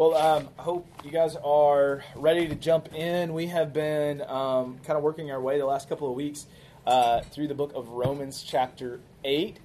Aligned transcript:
Well, 0.00 0.14
um, 0.14 0.48
I 0.58 0.62
hope 0.62 0.86
you 1.04 1.10
guys 1.10 1.36
are 1.44 2.02
ready 2.16 2.48
to 2.48 2.54
jump 2.54 2.94
in. 2.94 3.34
We 3.34 3.48
have 3.48 3.74
been 3.74 4.22
um, 4.22 4.78
kind 4.78 4.96
of 4.96 5.02
working 5.02 5.30
our 5.30 5.42
way 5.42 5.58
the 5.58 5.66
last 5.66 5.90
couple 5.90 6.08
of 6.08 6.14
weeks 6.14 6.46
uh, 6.86 7.20
through 7.20 7.48
the 7.48 7.54
book 7.54 7.72
of 7.74 7.90
Romans, 7.90 8.42
chapter 8.42 9.00
8. 9.24 9.58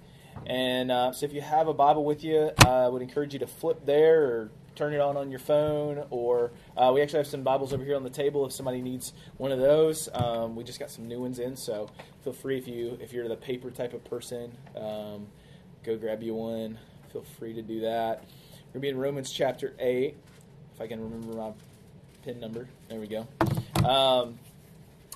And 0.46 0.92
uh, 0.92 1.14
so 1.14 1.26
if 1.26 1.32
you 1.32 1.40
have 1.40 1.70
a 1.70 1.74
Bible 1.74 2.04
with 2.04 2.22
you, 2.22 2.52
I 2.66 2.90
would 2.90 3.02
encourage 3.02 3.32
you 3.32 3.40
to 3.40 3.48
flip 3.48 3.86
there 3.86 4.26
or 4.26 4.52
turn 4.76 4.94
it 4.94 5.00
on 5.00 5.16
on 5.16 5.30
your 5.32 5.40
phone. 5.40 6.04
Or 6.10 6.52
uh, 6.76 6.92
we 6.94 7.02
actually 7.02 7.20
have 7.20 7.28
some 7.28 7.44
Bibles 7.44 7.72
over 7.72 7.86
here 7.86 7.96
on 7.96 8.04
the 8.04 8.10
table 8.10 8.46
if 8.46 8.52
somebody 8.52 8.82
needs 8.82 9.14
one 9.38 9.54
of 9.54 9.60
those. 9.60 10.10
Um, 10.14 10.58
we 10.58 10.66
just 10.66 10.82
got 10.82 10.92
some 10.92 11.08
new 11.08 11.22
ones 11.22 11.40
in, 11.40 11.56
so 11.56 11.90
feel 12.26 12.34
free 12.34 12.58
if 12.58 12.68
you 12.68 12.98
if 13.00 13.14
you're 13.14 13.30
the 13.30 13.38
paper 13.38 13.72
type 13.72 13.94
of 13.94 14.04
person, 14.04 14.52
um, 14.76 15.28
go 15.86 15.96
grab 15.96 16.22
you 16.22 16.36
one. 16.36 16.78
Feel 17.14 17.24
free 17.40 17.54
to 17.54 17.62
do 17.62 17.80
that. 17.80 18.26
Going 18.76 18.82
to 18.82 18.88
be 18.88 18.90
in 18.90 18.98
Romans 18.98 19.32
chapter 19.32 19.74
8, 19.80 20.18
if 20.74 20.82
I 20.82 20.88
can 20.88 21.02
remember 21.02 21.38
my 21.38 21.52
pin 22.26 22.42
number. 22.42 22.68
There 22.90 23.00
we 23.00 23.08
go. 23.08 23.26
Um, 23.88 24.38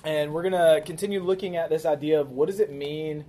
and 0.02 0.32
we're 0.32 0.48
going 0.48 0.54
to 0.54 0.80
continue 0.86 1.22
looking 1.22 1.56
at 1.56 1.68
this 1.68 1.84
idea 1.84 2.22
of 2.22 2.30
what 2.30 2.46
does 2.46 2.58
it 2.58 2.72
mean 2.72 3.26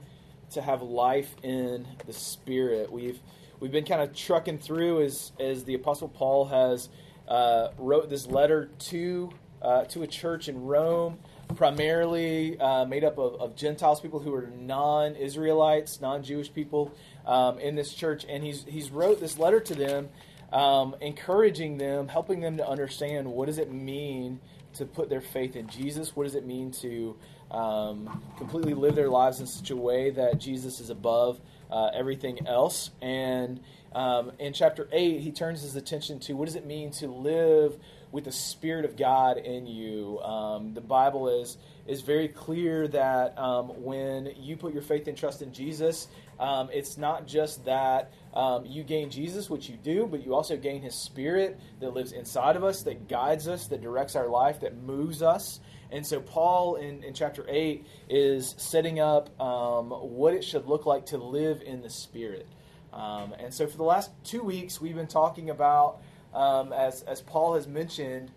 to 0.52 0.62
have 0.62 0.82
life 0.82 1.36
in 1.44 1.86
the 2.06 2.14
Spirit. 2.14 2.90
We've 2.90 3.20
we've 3.60 3.74
been 3.74 3.84
kind 3.84 4.02
of 4.02 4.16
trucking 4.16 4.60
through 4.60 5.02
as 5.02 5.34
as 5.38 5.66
the 5.66 5.74
Apostle 5.74 6.08
Paul 6.08 6.46
has 6.46 6.88
uh, 7.28 7.72
wrote 7.78 8.10
this 8.10 8.26
letter 8.26 8.70
to 8.80 9.32
uh, 9.62 9.84
to 9.84 10.04
a 10.04 10.08
church 10.08 10.48
in 10.48 10.64
Rome, 10.64 11.20
primarily 11.56 12.58
uh, 12.58 12.86
made 12.86 13.04
up 13.04 13.18
of, 13.18 13.36
of, 13.42 13.58
Gentiles, 13.58 14.00
people 14.00 14.20
who 14.20 14.34
are 14.34 14.50
non-Israelites, 14.58 16.00
non-Jewish 16.00 16.54
people 16.54 16.94
um, 17.26 17.60
in 17.60 17.76
this 17.76 17.94
church, 17.94 18.26
and 18.28 18.44
he's 18.44 18.64
he's 18.66 18.90
wrote 18.90 19.20
this 19.20 19.38
letter 19.38 19.60
to 19.60 19.76
them, 19.76 20.10
um, 20.52 20.96
encouraging 21.02 21.78
them, 21.78 22.08
helping 22.08 22.42
them 22.42 22.58
to 22.58 22.68
understand 22.68 23.28
what 23.28 23.46
does 23.48 23.58
it 23.58 23.72
mean 23.72 24.40
to 24.74 24.86
put 24.86 25.10
their 25.10 25.22
faith 25.22 25.56
in 25.56 25.68
Jesus. 25.68 26.16
What 26.16 26.24
does 26.24 26.36
it 26.36 26.46
mean 26.46 26.72
to 26.82 27.16
um, 27.52 28.24
completely 28.38 28.74
live 28.74 28.96
their 28.96 29.10
lives 29.10 29.40
in 29.40 29.48
such 29.48 29.70
a 29.70 29.76
way 29.76 30.12
that 30.12 30.40
Jesus 30.40 30.80
is 30.80 30.90
above 30.90 31.40
uh, 31.70 31.90
everything 31.94 32.48
else? 32.48 32.92
And 33.02 33.60
um, 33.94 34.32
in 34.40 34.54
chapter 34.54 34.88
eight, 34.92 35.20
he 35.20 35.32
turns 35.32 35.62
his 35.62 35.76
attention 35.76 36.20
to 36.22 36.34
what 36.34 36.46
does 36.46 36.56
it 36.56 36.66
mean 36.66 36.92
to 36.92 37.08
live 37.08 37.78
with 38.12 38.26
the 38.26 38.32
Spirit 38.32 38.86
of 38.86 38.98
God 38.98 39.38
in 39.38 39.68
you. 39.68 40.20
Um, 40.20 40.74
the 40.74 40.82
Bible 40.82 41.42
is 41.42 41.58
is 41.88 42.02
very 42.02 42.28
clear 42.28 42.88
that 42.88 43.38
um, 43.38 43.70
when 43.84 44.32
you 44.38 44.56
put 44.56 44.74
your 44.74 44.82
faith 44.82 45.08
and 45.08 45.18
trust 45.18 45.42
in 45.42 45.52
Jesus, 45.52 46.08
um, 46.40 46.70
it's 46.74 46.98
not 46.98 47.28
just 47.28 47.66
that 47.66 48.12
um, 48.34 48.66
you 48.66 48.84
gain 48.84 49.10
Jesus, 49.10 49.50
which 49.50 49.70
you 49.70 49.78
do, 49.78 50.08
but 50.08 50.26
you 50.26 50.34
also 50.34 50.58
gain 50.58 50.82
His 50.82 50.96
Spirit 50.96 51.60
that 51.80 51.94
lives 51.94 52.12
inside 52.12 52.56
of 52.56 52.64
us, 52.64 52.84
that 52.84 53.08
guides 53.08 53.48
us, 53.48 53.68
that 53.68 53.82
directs 53.82 54.16
our 54.16 54.28
life, 54.28 54.60
that 54.62 54.78
moves 54.78 55.22
us. 55.22 55.60
And 55.92 56.06
so, 56.06 56.22
Paul 56.22 56.76
in, 56.76 57.04
in 57.04 57.14
chapter 57.14 57.46
8 57.48 57.86
is 58.10 58.56
setting 58.58 59.00
up 59.00 59.40
um, 59.42 59.90
what 59.90 60.34
it 60.34 60.44
should 60.44 60.66
look 60.66 60.86
like 60.86 61.08
to 61.08 61.18
live 61.18 61.62
in 61.62 61.82
the 61.82 61.90
Spirit. 61.90 62.48
Um, 62.94 63.34
and 63.40 63.54
so, 63.54 63.68
for 63.68 63.78
the 63.78 63.84
last 63.84 64.12
two 64.24 64.42
weeks, 64.42 64.80
we've 64.80 64.96
been 64.96 65.08
talking 65.08 65.50
about, 65.50 66.02
um, 66.34 66.74
as, 66.74 67.02
as 67.04 67.22
Paul 67.22 67.56
has 67.56 67.68
mentioned, 67.68 68.32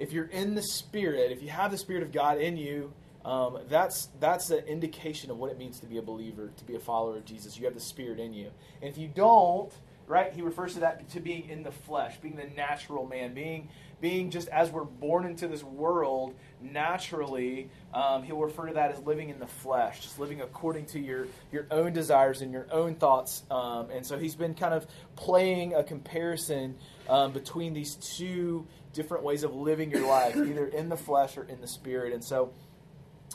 if 0.00 0.12
you're 0.12 0.24
in 0.24 0.54
the 0.54 0.62
Spirit, 0.62 1.30
if 1.30 1.42
you 1.42 1.50
have 1.50 1.70
the 1.70 1.78
Spirit 1.78 2.02
of 2.02 2.10
God 2.10 2.38
in 2.38 2.56
you, 2.56 2.92
um, 3.24 3.58
that's 3.68 4.08
that's 4.18 4.50
an 4.50 4.64
indication 4.64 5.30
of 5.30 5.36
what 5.36 5.52
it 5.52 5.58
means 5.58 5.78
to 5.80 5.86
be 5.86 5.98
a 5.98 6.02
believer, 6.02 6.50
to 6.56 6.64
be 6.64 6.74
a 6.74 6.80
follower 6.80 7.18
of 7.18 7.26
Jesus. 7.26 7.58
You 7.58 7.66
have 7.66 7.74
the 7.74 7.80
Spirit 7.80 8.18
in 8.18 8.32
you, 8.32 8.50
and 8.80 8.90
if 8.90 8.96
you 8.96 9.08
don't, 9.08 9.70
right? 10.06 10.32
He 10.32 10.40
refers 10.40 10.74
to 10.74 10.80
that 10.80 11.08
to 11.10 11.20
being 11.20 11.48
in 11.50 11.62
the 11.62 11.70
flesh, 11.70 12.16
being 12.18 12.36
the 12.36 12.48
natural 12.56 13.06
man, 13.06 13.34
being 13.34 13.68
being 14.00 14.30
just 14.30 14.48
as 14.48 14.70
we're 14.70 14.84
born 14.84 15.26
into 15.26 15.46
this 15.46 15.62
world 15.62 16.34
naturally. 16.62 17.68
Um, 17.92 18.22
he'll 18.22 18.40
refer 18.40 18.68
to 18.68 18.74
that 18.74 18.92
as 18.92 19.00
living 19.00 19.28
in 19.28 19.38
the 19.38 19.46
flesh, 19.46 20.00
just 20.00 20.18
living 20.18 20.40
according 20.40 20.86
to 20.86 20.98
your 20.98 21.26
your 21.52 21.66
own 21.70 21.92
desires 21.92 22.40
and 22.40 22.52
your 22.52 22.66
own 22.72 22.94
thoughts. 22.94 23.42
Um, 23.50 23.90
and 23.90 24.06
so 24.06 24.18
he's 24.18 24.34
been 24.34 24.54
kind 24.54 24.72
of 24.72 24.86
playing 25.14 25.74
a 25.74 25.84
comparison 25.84 26.76
um, 27.08 27.32
between 27.32 27.74
these 27.74 27.96
two 27.96 28.66
different 28.92 29.24
ways 29.24 29.42
of 29.42 29.54
living 29.54 29.90
your 29.90 30.06
life, 30.06 30.36
either 30.36 30.66
in 30.66 30.88
the 30.88 30.96
flesh 30.96 31.36
or 31.36 31.44
in 31.44 31.60
the 31.60 31.66
spirit. 31.66 32.12
And 32.12 32.24
so 32.24 32.52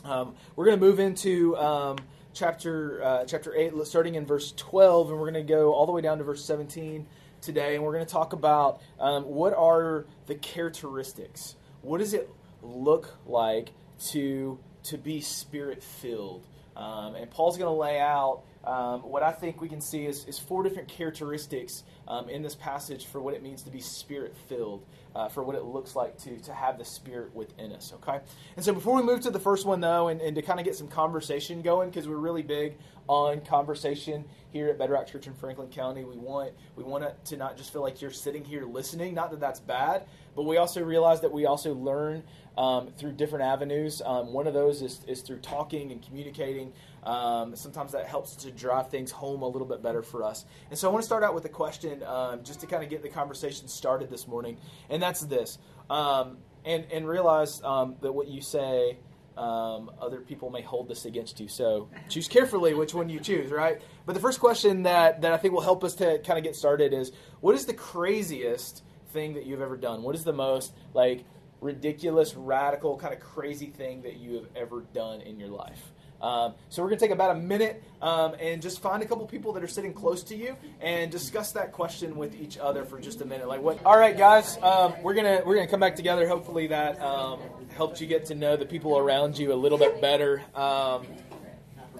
um, 0.04 0.34
we're 0.54 0.66
going 0.66 0.78
to 0.78 0.84
move 0.84 1.00
into 1.00 1.56
um, 1.56 1.96
chapter 2.34 3.02
uh, 3.02 3.24
chapter 3.24 3.54
eight, 3.54 3.72
starting 3.84 4.14
in 4.14 4.26
verse 4.26 4.52
twelve, 4.56 5.10
and 5.10 5.18
we're 5.18 5.30
going 5.30 5.46
to 5.46 5.52
go 5.52 5.72
all 5.72 5.86
the 5.86 5.92
way 5.92 6.02
down 6.02 6.18
to 6.18 6.24
verse 6.24 6.44
seventeen 6.44 7.06
today, 7.40 7.74
and 7.74 7.84
we're 7.84 7.92
going 7.92 8.04
to 8.04 8.12
talk 8.12 8.32
about 8.32 8.80
um, 9.00 9.24
what 9.24 9.54
are 9.54 10.06
the 10.26 10.34
characteristics. 10.34 11.56
What 11.82 11.98
does 11.98 12.12
it 12.12 12.28
look 12.62 13.16
like 13.26 13.72
to 14.08 14.58
to 14.84 14.98
be 14.98 15.20
spirit 15.20 15.82
filled? 15.82 16.46
Um, 16.76 17.14
and 17.14 17.30
Paul's 17.30 17.56
going 17.56 17.72
to 17.72 17.78
lay 17.78 17.98
out 17.98 18.42
um, 18.64 19.02
what 19.02 19.22
I 19.22 19.32
think 19.32 19.60
we 19.60 19.68
can 19.68 19.80
see 19.80 20.06
is, 20.06 20.24
is 20.26 20.38
four 20.38 20.62
different 20.62 20.88
characteristics 20.88 21.84
um, 22.08 22.28
in 22.28 22.42
this 22.42 22.54
passage 22.54 23.06
for 23.06 23.20
what 23.20 23.34
it 23.34 23.42
means 23.42 23.62
to 23.62 23.70
be 23.70 23.80
spirit 23.80 24.34
filled 24.48 24.84
uh, 25.16 25.28
for 25.28 25.42
what 25.42 25.56
it 25.56 25.64
looks 25.64 25.96
like 25.96 26.18
to, 26.18 26.36
to 26.40 26.52
have 26.52 26.76
the 26.76 26.84
Spirit 26.84 27.34
within 27.34 27.72
us, 27.72 27.94
okay? 27.94 28.20
And 28.54 28.64
so 28.64 28.74
before 28.74 28.96
we 28.96 29.02
move 29.02 29.22
to 29.22 29.30
the 29.30 29.40
first 29.40 29.64
one, 29.64 29.80
though, 29.80 30.08
and, 30.08 30.20
and 30.20 30.36
to 30.36 30.42
kind 30.42 30.60
of 30.60 30.66
get 30.66 30.76
some 30.76 30.88
conversation 30.88 31.62
going, 31.62 31.88
because 31.88 32.06
we're 32.06 32.16
really 32.16 32.42
big 32.42 32.76
on 33.08 33.40
conversation 33.40 34.26
here 34.52 34.68
at 34.68 34.78
Bedrock 34.78 35.06
Church 35.06 35.26
in 35.26 35.32
Franklin 35.32 35.68
County, 35.68 36.04
we 36.04 36.18
want, 36.18 36.52
we 36.76 36.84
want 36.84 37.04
it 37.04 37.16
to 37.26 37.38
not 37.38 37.56
just 37.56 37.72
feel 37.72 37.80
like 37.80 38.02
you're 38.02 38.10
sitting 38.10 38.44
here 38.44 38.66
listening, 38.66 39.14
not 39.14 39.30
that 39.30 39.40
that's 39.40 39.60
bad, 39.60 40.04
but 40.34 40.42
we 40.42 40.58
also 40.58 40.82
realize 40.82 41.22
that 41.22 41.32
we 41.32 41.46
also 41.46 41.72
learn 41.72 42.22
um, 42.56 42.88
through 42.96 43.12
different 43.12 43.44
avenues. 43.44 44.02
Um, 44.04 44.32
one 44.32 44.46
of 44.46 44.54
those 44.54 44.82
is, 44.82 45.00
is 45.06 45.20
through 45.20 45.38
talking 45.38 45.92
and 45.92 46.02
communicating. 46.02 46.72
Um, 47.02 47.54
sometimes 47.54 47.92
that 47.92 48.06
helps 48.06 48.34
to 48.36 48.50
drive 48.50 48.90
things 48.90 49.10
home 49.10 49.42
a 49.42 49.48
little 49.48 49.68
bit 49.68 49.82
better 49.82 50.02
for 50.02 50.24
us. 50.24 50.44
And 50.70 50.78
so 50.78 50.88
I 50.88 50.92
want 50.92 51.02
to 51.02 51.06
start 51.06 51.22
out 51.22 51.34
with 51.34 51.44
a 51.44 51.50
question 51.50 52.02
um, 52.02 52.42
just 52.42 52.60
to 52.60 52.66
kind 52.66 52.82
of 52.82 52.90
get 52.90 53.02
the 53.02 53.08
conversation 53.08 53.68
started 53.68 54.10
this 54.10 54.26
morning, 54.26 54.58
and 54.90 55.02
that's 55.02 55.20
this. 55.20 55.58
Um, 55.88 56.38
and, 56.64 56.84
and 56.92 57.06
realize 57.06 57.62
um, 57.62 57.94
that 58.00 58.12
what 58.12 58.26
you 58.26 58.40
say, 58.40 58.98
other 59.36 60.20
people 60.20 60.50
may 60.50 60.62
hold 60.62 60.88
this 60.88 61.04
against 61.04 61.38
you. 61.40 61.48
So 61.48 61.88
choose 62.08 62.26
carefully 62.26 62.74
which 62.74 62.94
one 62.94 63.08
you 63.08 63.20
choose, 63.20 63.50
right? 63.50 63.80
But 64.06 64.14
the 64.14 64.20
first 64.20 64.40
question 64.40 64.82
that, 64.84 65.20
that 65.22 65.32
I 65.32 65.36
think 65.36 65.54
will 65.54 65.60
help 65.60 65.84
us 65.84 65.94
to 65.96 66.18
kind 66.20 66.38
of 66.38 66.44
get 66.44 66.56
started 66.56 66.92
is 66.92 67.12
what 67.40 67.54
is 67.54 67.66
the 67.66 67.74
craziest 67.74 68.82
thing 69.12 69.34
that 69.34 69.46
you've 69.46 69.60
ever 69.60 69.76
done? 69.76 70.02
What 70.02 70.14
is 70.14 70.24
the 70.24 70.32
most, 70.32 70.72
like, 70.94 71.24
ridiculous, 71.66 72.34
radical, 72.34 72.96
kind 72.96 73.12
of 73.12 73.20
crazy 73.20 73.66
thing 73.66 74.02
that 74.02 74.16
you 74.16 74.34
have 74.34 74.46
ever 74.54 74.84
done 74.94 75.20
in 75.20 75.38
your 75.38 75.48
life? 75.48 75.92
Um, 76.20 76.54
so 76.70 76.82
we're 76.82 76.88
going 76.88 76.98
to 76.98 77.04
take 77.04 77.12
about 77.12 77.32
a 77.36 77.38
minute 77.38 77.82
um, 78.00 78.34
and 78.40 78.62
just 78.62 78.80
find 78.80 79.02
a 79.02 79.06
couple 79.06 79.26
people 79.26 79.52
that 79.52 79.62
are 79.62 79.68
sitting 79.68 79.92
close 79.92 80.22
to 80.24 80.36
you 80.36 80.56
and 80.80 81.10
discuss 81.10 81.52
that 81.52 81.72
question 81.72 82.16
with 82.16 82.34
each 82.40 82.56
other 82.56 82.84
for 82.84 82.98
just 82.98 83.20
a 83.20 83.26
minute. 83.26 83.48
Like 83.48 83.60
what? 83.60 83.84
All 83.84 83.98
right, 83.98 84.16
guys, 84.16 84.56
um, 84.62 84.94
we're 85.02 85.14
gonna 85.14 85.42
we're 85.44 85.56
gonna 85.56 85.66
come 85.66 85.80
back 85.80 85.94
together. 85.94 86.26
Hopefully 86.26 86.68
that 86.68 87.00
um, 87.02 87.40
helped 87.74 88.00
you 88.00 88.06
get 88.06 88.24
to 88.26 88.34
know 88.34 88.56
the 88.56 88.64
people 88.64 88.96
around 88.96 89.38
you 89.38 89.52
a 89.52 89.54
little 89.54 89.78
bit 89.78 90.00
better. 90.00 90.42
Um, 90.54 91.06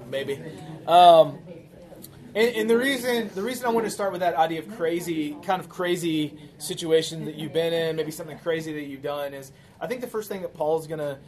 maybe. 0.08 0.40
And, 2.36 2.54
and, 2.54 2.68
the 2.68 2.76
reason 2.76 3.30
the 3.34 3.40
reason 3.40 3.64
I 3.64 3.70
want 3.70 3.86
to 3.86 3.90
start 3.90 4.12
with 4.12 4.20
that 4.20 4.34
idea 4.34 4.58
of 4.58 4.76
crazy, 4.76 5.34
kind 5.42 5.58
of 5.58 5.70
crazy 5.70 6.36
situation 6.58 7.24
that 7.24 7.36
you've 7.36 7.54
been 7.54 7.72
in, 7.72 7.96
maybe 7.96 8.10
something 8.10 8.38
crazy 8.38 8.74
that 8.74 8.82
you've 8.82 9.00
done, 9.00 9.32
is 9.32 9.52
I 9.80 9.86
think 9.86 10.02
the 10.02 10.06
first 10.06 10.28
thing 10.28 10.42
that 10.42 10.52
Paul's 10.52 10.86
going 10.86 10.98
to 10.98 11.18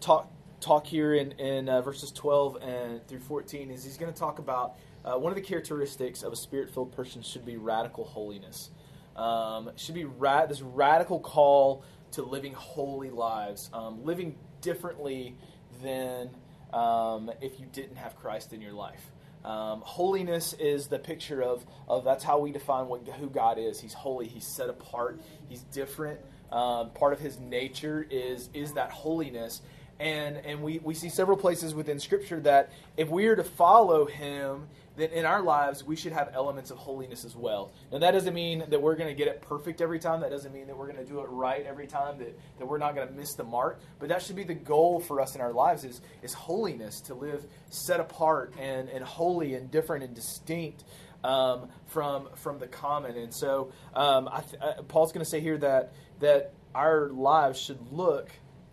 talk 0.00 0.28
talk 0.60 0.84
here 0.84 1.14
in, 1.14 1.30
in 1.38 1.68
uh, 1.68 1.82
verses 1.82 2.10
12 2.10 2.56
and 2.62 3.06
through 3.06 3.20
14 3.20 3.70
is 3.70 3.84
he's 3.84 3.96
going 3.96 4.12
to 4.12 4.18
talk 4.18 4.40
about 4.40 4.74
uh, 5.04 5.16
one 5.16 5.30
of 5.30 5.36
the 5.36 5.42
characteristics 5.42 6.24
of 6.24 6.32
a 6.32 6.36
spirit 6.36 6.68
filled 6.68 6.90
person 6.90 7.22
should 7.22 7.46
be 7.46 7.56
radical 7.56 8.02
holiness. 8.02 8.70
Um, 9.14 9.70
should 9.76 9.94
be 9.94 10.04
ra- 10.04 10.46
this 10.46 10.62
radical 10.62 11.20
call 11.20 11.84
to 12.12 12.22
living 12.22 12.54
holy 12.54 13.10
lives, 13.10 13.70
um, 13.72 14.04
living 14.04 14.34
differently 14.62 15.36
than 15.80 16.30
um, 16.72 17.30
if 17.40 17.60
you 17.60 17.66
didn't 17.72 17.96
have 17.96 18.16
Christ 18.16 18.52
in 18.52 18.60
your 18.60 18.72
life. 18.72 19.12
Um, 19.46 19.80
holiness 19.82 20.54
is 20.54 20.88
the 20.88 20.98
picture 20.98 21.40
of, 21.40 21.64
of 21.88 22.04
that's 22.04 22.24
how 22.24 22.40
we 22.40 22.50
define 22.50 22.88
what, 22.88 23.06
who 23.08 23.30
God 23.30 23.58
is. 23.58 23.80
He's 23.80 23.94
holy, 23.94 24.26
He's 24.26 24.44
set 24.46 24.68
apart, 24.68 25.20
He's 25.48 25.60
different. 25.72 26.20
Um, 26.50 26.90
part 26.90 27.12
of 27.12 27.20
His 27.20 27.38
nature 27.38 28.06
is, 28.10 28.50
is 28.52 28.72
that 28.72 28.90
holiness. 28.90 29.62
And, 30.00 30.36
and 30.38 30.62
we, 30.62 30.80
we 30.80 30.94
see 30.94 31.08
several 31.08 31.36
places 31.36 31.74
within 31.74 32.00
Scripture 32.00 32.40
that 32.40 32.70
if 32.96 33.08
we 33.08 33.26
are 33.28 33.36
to 33.36 33.44
follow 33.44 34.04
him, 34.04 34.66
then 34.96 35.10
in 35.10 35.24
our 35.24 35.42
lives 35.42 35.84
we 35.84 35.96
should 35.96 36.12
have 36.12 36.30
elements 36.34 36.70
of 36.70 36.78
holiness 36.78 37.24
as 37.24 37.36
well. 37.36 37.72
Now, 37.92 37.98
that 37.98 38.12
doesn't 38.12 38.34
mean 38.34 38.64
that 38.68 38.80
we're 38.80 38.96
going 38.96 39.08
to 39.08 39.14
get 39.14 39.28
it 39.28 39.42
perfect 39.42 39.80
every 39.80 39.98
time. 39.98 40.20
That 40.20 40.30
doesn't 40.30 40.52
mean 40.52 40.66
that 40.68 40.76
we're 40.76 40.90
going 40.92 41.04
to 41.04 41.10
do 41.12 41.20
it 41.20 41.28
right 41.28 41.64
every 41.66 41.86
time, 41.86 42.18
that, 42.18 42.38
that 42.58 42.66
we're 42.66 42.78
not 42.78 42.94
going 42.94 43.08
to 43.08 43.14
miss 43.14 43.34
the 43.34 43.44
mark. 43.44 43.80
But 43.98 44.08
that 44.08 44.22
should 44.22 44.36
be 44.36 44.44
the 44.44 44.54
goal 44.54 45.00
for 45.00 45.20
us 45.20 45.34
in 45.34 45.40
our 45.40 45.52
lives 45.52 45.84
is, 45.84 46.00
is 46.22 46.32
holiness, 46.34 47.00
to 47.02 47.14
live 47.14 47.44
set 47.70 48.00
apart 48.00 48.54
and, 48.58 48.88
and 48.88 49.04
holy 49.04 49.54
and 49.54 49.70
different 49.70 50.04
and 50.04 50.14
distinct. 50.14 50.84
um, 51.24 51.68
from 51.86 52.28
from 52.36 52.58
the 52.58 52.66
common. 52.66 53.16
And 53.16 53.34
so 53.34 53.72
um, 53.94 54.28
I 54.30 54.40
th- 54.40 54.62
uh, 54.62 54.82
Paul's 54.82 55.12
going 55.12 55.24
to 55.24 55.30
say 55.30 55.40
here 55.40 55.58
that 55.58 55.92
that 56.20 56.52
our 56.74 57.08
lives 57.08 57.60
should 57.60 57.92
look 57.92 58.30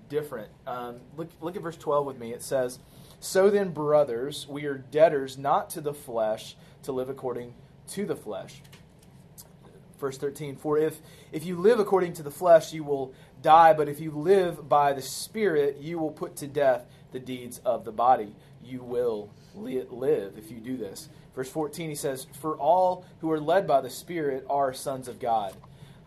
different. 0.09 0.49
Um, 0.67 0.99
look 1.17 1.29
look 1.41 1.55
at 1.55 1.61
verse 1.61 1.77
twelve 1.77 2.05
with 2.05 2.19
me. 2.19 2.33
It 2.33 2.43
says, 2.43 2.79
"So 3.23 3.49
then, 3.49 3.71
brothers, 3.71 4.47
we 4.47 4.65
are 4.65 4.77
debtors 4.77 5.37
not 5.37 5.69
to 5.71 5.81
the 5.81 5.93
flesh 5.93 6.55
to 6.83 6.91
live 6.91 7.09
according 7.09 7.53
to 7.89 8.05
the 8.05 8.15
flesh." 8.15 8.61
Verse 9.99 10.17
13, 10.17 10.57
for 10.57 10.77
if, 10.77 10.99
if 11.31 11.45
you 11.45 11.55
live 11.55 11.79
according 11.79 12.11
to 12.13 12.23
the 12.23 12.31
flesh, 12.31 12.73
you 12.73 12.83
will 12.83 13.13
die, 13.41 13.71
but 13.71 13.87
if 13.87 14.01
you 14.01 14.11
live 14.11 14.67
by 14.67 14.91
the 14.91 15.01
Spirit, 15.01 15.77
you 15.79 15.97
will 15.97 16.11
put 16.11 16.35
to 16.37 16.47
death 16.47 16.85
the 17.13 17.19
deeds 17.19 17.59
of 17.59 17.85
the 17.85 17.91
body. 17.93 18.35
You 18.61 18.83
will 18.83 19.29
live 19.55 20.37
if 20.37 20.51
you 20.51 20.57
do 20.57 20.75
this. 20.75 21.07
Verse 21.33 21.49
14, 21.49 21.89
he 21.89 21.95
says, 21.95 22.27
For 22.41 22.57
all 22.57 23.05
who 23.21 23.31
are 23.31 23.39
led 23.39 23.65
by 23.65 23.79
the 23.79 23.89
Spirit 23.89 24.45
are 24.49 24.73
sons 24.73 25.07
of 25.07 25.19
God. 25.19 25.53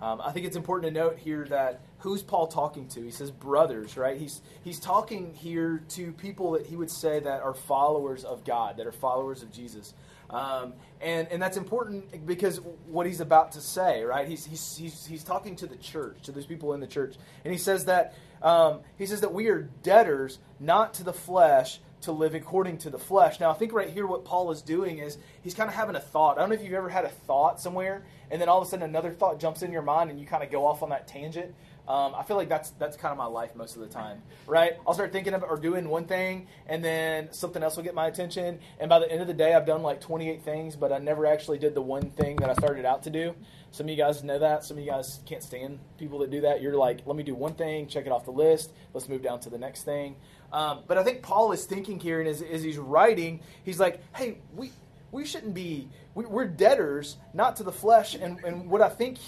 Um, 0.00 0.20
I 0.22 0.30
think 0.32 0.44
it's 0.44 0.56
important 0.56 0.92
to 0.92 1.00
note 1.00 1.18
here 1.18 1.46
that 1.48 1.80
who's 1.98 2.22
Paul 2.22 2.46
talking 2.46 2.88
to? 2.88 3.02
He 3.02 3.10
says 3.10 3.30
brothers, 3.30 3.96
right? 3.96 4.18
He's 4.18 4.42
he's 4.62 4.80
talking 4.80 5.34
here 5.34 5.82
to 5.90 6.12
people 6.12 6.52
that 6.52 6.66
he 6.66 6.76
would 6.76 6.90
say 6.90 7.20
that 7.20 7.42
are 7.42 7.54
followers 7.54 8.24
of 8.24 8.44
God, 8.44 8.76
that 8.76 8.86
are 8.86 8.92
followers 8.92 9.42
of 9.42 9.52
Jesus. 9.52 9.94
Um, 10.28 10.74
and, 11.00 11.28
and 11.30 11.40
that's 11.40 11.56
important 11.56 12.26
because 12.26 12.60
what 12.86 13.06
he's 13.06 13.20
about 13.20 13.52
to 13.52 13.60
say, 13.60 14.02
right? 14.02 14.26
He's, 14.26 14.44
he's, 14.44 14.76
he's, 14.76 15.06
he's 15.06 15.24
talking 15.24 15.56
to 15.56 15.66
the 15.66 15.76
church, 15.76 16.22
to 16.22 16.32
those 16.32 16.46
people 16.46 16.74
in 16.74 16.80
the 16.80 16.86
church. 16.86 17.14
And 17.44 17.52
he 17.52 17.58
says 17.58 17.84
that, 17.84 18.14
um, 18.42 18.80
he 18.98 19.06
says 19.06 19.20
that 19.20 19.32
we 19.32 19.48
are 19.48 19.68
debtors, 19.82 20.38
not 20.58 20.94
to 20.94 21.04
the 21.04 21.12
flesh, 21.12 21.80
to 22.02 22.12
live 22.12 22.34
according 22.34 22.78
to 22.78 22.90
the 22.90 22.98
flesh. 22.98 23.40
Now, 23.40 23.50
I 23.50 23.54
think 23.54 23.72
right 23.72 23.88
here 23.88 24.06
what 24.06 24.24
Paul 24.24 24.50
is 24.50 24.62
doing 24.62 24.98
is 24.98 25.16
he's 25.42 25.54
kind 25.54 25.68
of 25.68 25.74
having 25.74 25.96
a 25.96 26.00
thought. 26.00 26.36
I 26.36 26.40
don't 26.40 26.50
know 26.50 26.54
if 26.54 26.62
you've 26.62 26.74
ever 26.74 26.88
had 26.88 27.04
a 27.04 27.08
thought 27.08 27.60
somewhere, 27.60 28.04
and 28.30 28.40
then 28.40 28.48
all 28.48 28.60
of 28.60 28.66
a 28.66 28.70
sudden 28.70 28.84
another 28.84 29.12
thought 29.12 29.40
jumps 29.40 29.62
in 29.62 29.72
your 29.72 29.82
mind, 29.82 30.10
and 30.10 30.20
you 30.20 30.26
kind 30.26 30.42
of 30.42 30.50
go 30.50 30.66
off 30.66 30.82
on 30.82 30.90
that 30.90 31.08
tangent. 31.08 31.54
Um, 31.88 32.14
I 32.16 32.24
feel 32.24 32.36
like 32.36 32.48
that's 32.48 32.70
that's 32.70 32.96
kind 32.96 33.12
of 33.12 33.18
my 33.18 33.26
life 33.26 33.54
most 33.54 33.76
of 33.76 33.82
the 33.82 33.88
time, 33.88 34.22
right? 34.46 34.72
I'll 34.86 34.94
start 34.94 35.12
thinking 35.12 35.34
of 35.34 35.44
or 35.44 35.56
doing 35.56 35.88
one 35.88 36.04
thing, 36.06 36.48
and 36.66 36.84
then 36.84 37.32
something 37.32 37.62
else 37.62 37.76
will 37.76 37.84
get 37.84 37.94
my 37.94 38.08
attention. 38.08 38.58
And 38.80 38.88
by 38.88 38.98
the 38.98 39.10
end 39.10 39.20
of 39.20 39.28
the 39.28 39.34
day, 39.34 39.54
I've 39.54 39.66
done 39.66 39.82
like 39.82 40.00
28 40.00 40.42
things, 40.42 40.74
but 40.74 40.92
I 40.92 40.98
never 40.98 41.26
actually 41.26 41.58
did 41.58 41.74
the 41.74 41.82
one 41.82 42.10
thing 42.10 42.36
that 42.36 42.50
I 42.50 42.54
started 42.54 42.84
out 42.84 43.04
to 43.04 43.10
do. 43.10 43.34
Some 43.70 43.86
of 43.86 43.90
you 43.90 43.96
guys 43.96 44.24
know 44.24 44.38
that. 44.38 44.64
Some 44.64 44.78
of 44.78 44.84
you 44.84 44.90
guys 44.90 45.20
can't 45.26 45.42
stand 45.42 45.78
people 45.96 46.18
that 46.20 46.30
do 46.30 46.40
that. 46.40 46.60
You're 46.60 46.76
like, 46.76 47.06
let 47.06 47.16
me 47.16 47.22
do 47.22 47.34
one 47.34 47.54
thing, 47.54 47.86
check 47.86 48.06
it 48.06 48.12
off 48.12 48.24
the 48.24 48.32
list. 48.32 48.72
Let's 48.92 49.08
move 49.08 49.22
down 49.22 49.38
to 49.40 49.50
the 49.50 49.58
next 49.58 49.84
thing. 49.84 50.16
Um, 50.52 50.80
but 50.88 50.98
I 50.98 51.04
think 51.04 51.22
Paul 51.22 51.52
is 51.52 51.66
thinking 51.66 52.00
here, 52.00 52.20
and 52.20 52.28
as, 52.28 52.42
as 52.42 52.62
he's 52.62 52.78
writing, 52.78 53.40
he's 53.64 53.78
like, 53.78 54.00
hey, 54.14 54.38
we 54.54 54.72
we 55.12 55.24
shouldn't 55.24 55.54
be 55.54 55.88
we, 56.16 56.24
are 56.24 56.46
debtors, 56.46 57.18
not 57.34 57.56
to 57.56 57.62
the 57.62 57.72
flesh. 57.72 58.14
And, 58.14 58.42
and 58.42 58.68
what 58.68 58.80
I 58.80 58.88
think 58.88 59.18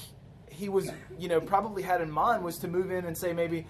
he 0.59 0.69
was, 0.69 0.91
you 1.19 1.29
know, 1.29 1.41
probably 1.41 1.83
had 1.83 2.01
in 2.01 2.11
mind 2.11 2.43
was 2.43 2.59
to 2.59 2.69
move 2.69 2.91
in 2.91 3.05
and 3.05 3.17
say 3.17 3.33
maybe, 3.33 3.67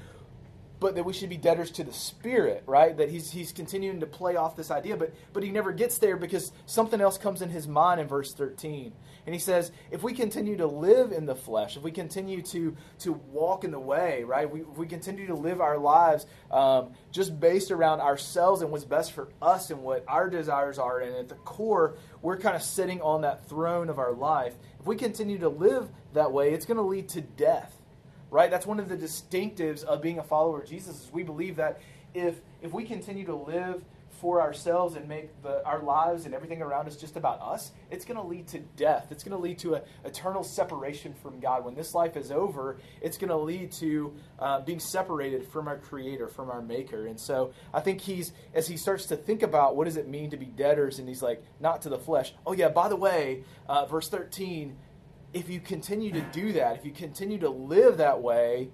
but 0.80 0.94
that 0.94 1.04
we 1.04 1.12
should 1.12 1.28
be 1.28 1.36
debtors 1.36 1.70
to 1.72 1.84
the 1.84 1.92
spirit, 1.92 2.62
right? 2.66 2.96
That 2.96 3.10
he's 3.10 3.30
he's 3.30 3.52
continuing 3.52 4.00
to 4.00 4.06
play 4.06 4.36
off 4.36 4.56
this 4.56 4.70
idea, 4.70 4.96
but 4.96 5.12
but 5.32 5.42
he 5.42 5.50
never 5.50 5.72
gets 5.72 5.98
there 5.98 6.16
because 6.16 6.52
something 6.66 7.00
else 7.00 7.18
comes 7.18 7.42
in 7.42 7.50
his 7.50 7.68
mind 7.68 8.00
in 8.00 8.08
verse 8.08 8.32
13. 8.32 8.92
And 9.26 9.34
he 9.34 9.38
says, 9.40 9.72
if 9.90 10.02
we 10.02 10.14
continue 10.14 10.56
to 10.56 10.66
live 10.66 11.12
in 11.12 11.26
the 11.26 11.34
flesh, 11.34 11.76
if 11.76 11.82
we 11.82 11.90
continue 11.90 12.40
to 12.42 12.74
to 13.00 13.12
walk 13.12 13.64
in 13.64 13.70
the 13.70 13.80
way, 13.80 14.24
right? 14.24 14.50
We, 14.50 14.60
if 14.60 14.78
we 14.78 14.86
continue 14.86 15.26
to 15.26 15.34
live 15.34 15.60
our 15.60 15.76
lives 15.76 16.26
um, 16.50 16.92
just 17.10 17.38
based 17.38 17.70
around 17.70 18.00
ourselves 18.00 18.62
and 18.62 18.70
what's 18.70 18.84
best 18.84 19.12
for 19.12 19.28
us 19.42 19.70
and 19.70 19.82
what 19.82 20.04
our 20.08 20.30
desires 20.30 20.78
are, 20.78 21.00
and 21.00 21.14
at 21.14 21.28
the 21.28 21.34
core, 21.34 21.96
we're 22.22 22.38
kind 22.38 22.56
of 22.56 22.62
sitting 22.62 23.02
on 23.02 23.20
that 23.22 23.46
throne 23.46 23.90
of 23.90 23.98
our 23.98 24.12
life. 24.12 24.54
We 24.88 24.96
continue 24.96 25.38
to 25.38 25.48
live 25.48 25.88
that 26.14 26.32
way, 26.32 26.52
it's 26.52 26.66
going 26.66 26.78
to 26.78 26.82
lead 26.82 27.08
to 27.10 27.20
death 27.20 27.78
right? 28.30 28.50
That's 28.50 28.66
one 28.66 28.78
of 28.78 28.88
the 28.88 28.96
distinctives 28.96 29.84
of 29.84 30.02
being 30.02 30.18
a 30.18 30.22
follower 30.22 30.60
of 30.60 30.68
Jesus. 30.68 31.04
Is 31.04 31.12
we 31.12 31.22
believe 31.22 31.56
that 31.56 31.80
if 32.14 32.40
if 32.62 32.72
we 32.72 32.84
continue 32.84 33.24
to 33.26 33.34
live 33.34 33.82
for 34.20 34.40
ourselves 34.40 34.96
and 34.96 35.08
make 35.08 35.42
the, 35.42 35.64
our 35.64 35.82
lives 35.82 36.26
and 36.26 36.34
everything 36.34 36.62
around 36.62 36.86
us 36.86 36.96
just 36.96 37.16
about 37.16 37.40
us, 37.40 37.72
it's 37.90 38.04
going 38.04 38.16
to 38.16 38.26
lead 38.26 38.46
to 38.48 38.58
death. 38.76 39.08
It's 39.10 39.22
going 39.22 39.36
to 39.36 39.42
lead 39.42 39.58
to 39.60 39.74
an 39.74 39.82
eternal 40.04 40.42
separation 40.42 41.14
from 41.14 41.40
God. 41.40 41.64
When 41.64 41.74
this 41.74 41.94
life 41.94 42.16
is 42.16 42.30
over, 42.30 42.78
it's 43.00 43.16
going 43.16 43.30
to 43.30 43.36
lead 43.36 43.72
to 43.72 44.14
uh, 44.38 44.60
being 44.60 44.80
separated 44.80 45.46
from 45.46 45.68
our 45.68 45.78
Creator, 45.78 46.28
from 46.28 46.50
our 46.50 46.62
Maker. 46.62 47.06
And 47.06 47.18
so 47.18 47.52
I 47.72 47.80
think 47.80 48.00
he's, 48.00 48.32
as 48.54 48.68
he 48.68 48.76
starts 48.76 49.06
to 49.06 49.16
think 49.16 49.42
about 49.42 49.76
what 49.76 49.84
does 49.84 49.96
it 49.96 50.08
mean 50.08 50.30
to 50.30 50.36
be 50.36 50.46
debtors, 50.46 50.98
and 50.98 51.08
he's 51.08 51.22
like, 51.22 51.42
not 51.60 51.82
to 51.82 51.88
the 51.88 51.98
flesh. 51.98 52.34
Oh, 52.46 52.52
yeah, 52.52 52.68
by 52.68 52.88
the 52.88 52.96
way, 52.96 53.44
uh, 53.68 53.86
verse 53.86 54.08
13 54.08 54.76
if 55.32 55.48
you 55.48 55.60
continue 55.60 56.10
to 56.12 56.20
do 56.32 56.52
that, 56.54 56.76
if 56.76 56.84
you 56.84 56.90
continue 56.90 57.38
to 57.38 57.50
live 57.50 57.98
that 57.98 58.22
way, 58.22 58.70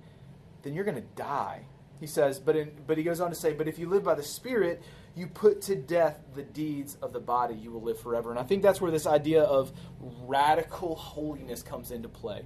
then 0.63 0.75
you're 0.75 0.85
going 0.85 0.97
to 0.97 1.09
die. 1.17 1.67
He 2.01 2.07
says, 2.07 2.39
but 2.39 2.57
in, 2.57 2.73
but 2.87 2.99
he 2.99 3.05
goes 3.05 3.21
on 3.21 3.31
to 3.31 3.37
say, 3.37 3.53
but 3.53 3.69
if 3.69 3.79
you 3.79 3.89
live 3.89 4.05
by 4.05 4.15
the 4.15 4.23
Spirit, 4.23 4.83
you 5.17 5.27
put 5.27 5.63
to 5.63 5.77
death 5.77 6.19
the 6.35 6.43
deeds 6.43 6.97
of 7.01 7.13
the 7.13 7.21
body, 7.21 7.55
you 7.55 7.71
will 7.71 7.83
live 7.83 8.01
forever. 8.01 8.31
And 8.31 8.39
I 8.39 8.43
think 8.43 8.63
that's 8.63 8.81
where 8.81 8.91
this 8.91 9.07
idea 9.07 9.43
of 9.43 9.73
radical 10.01 10.97
holiness 10.97 11.63
comes 11.63 11.91
into 11.91 12.09
play. 12.09 12.43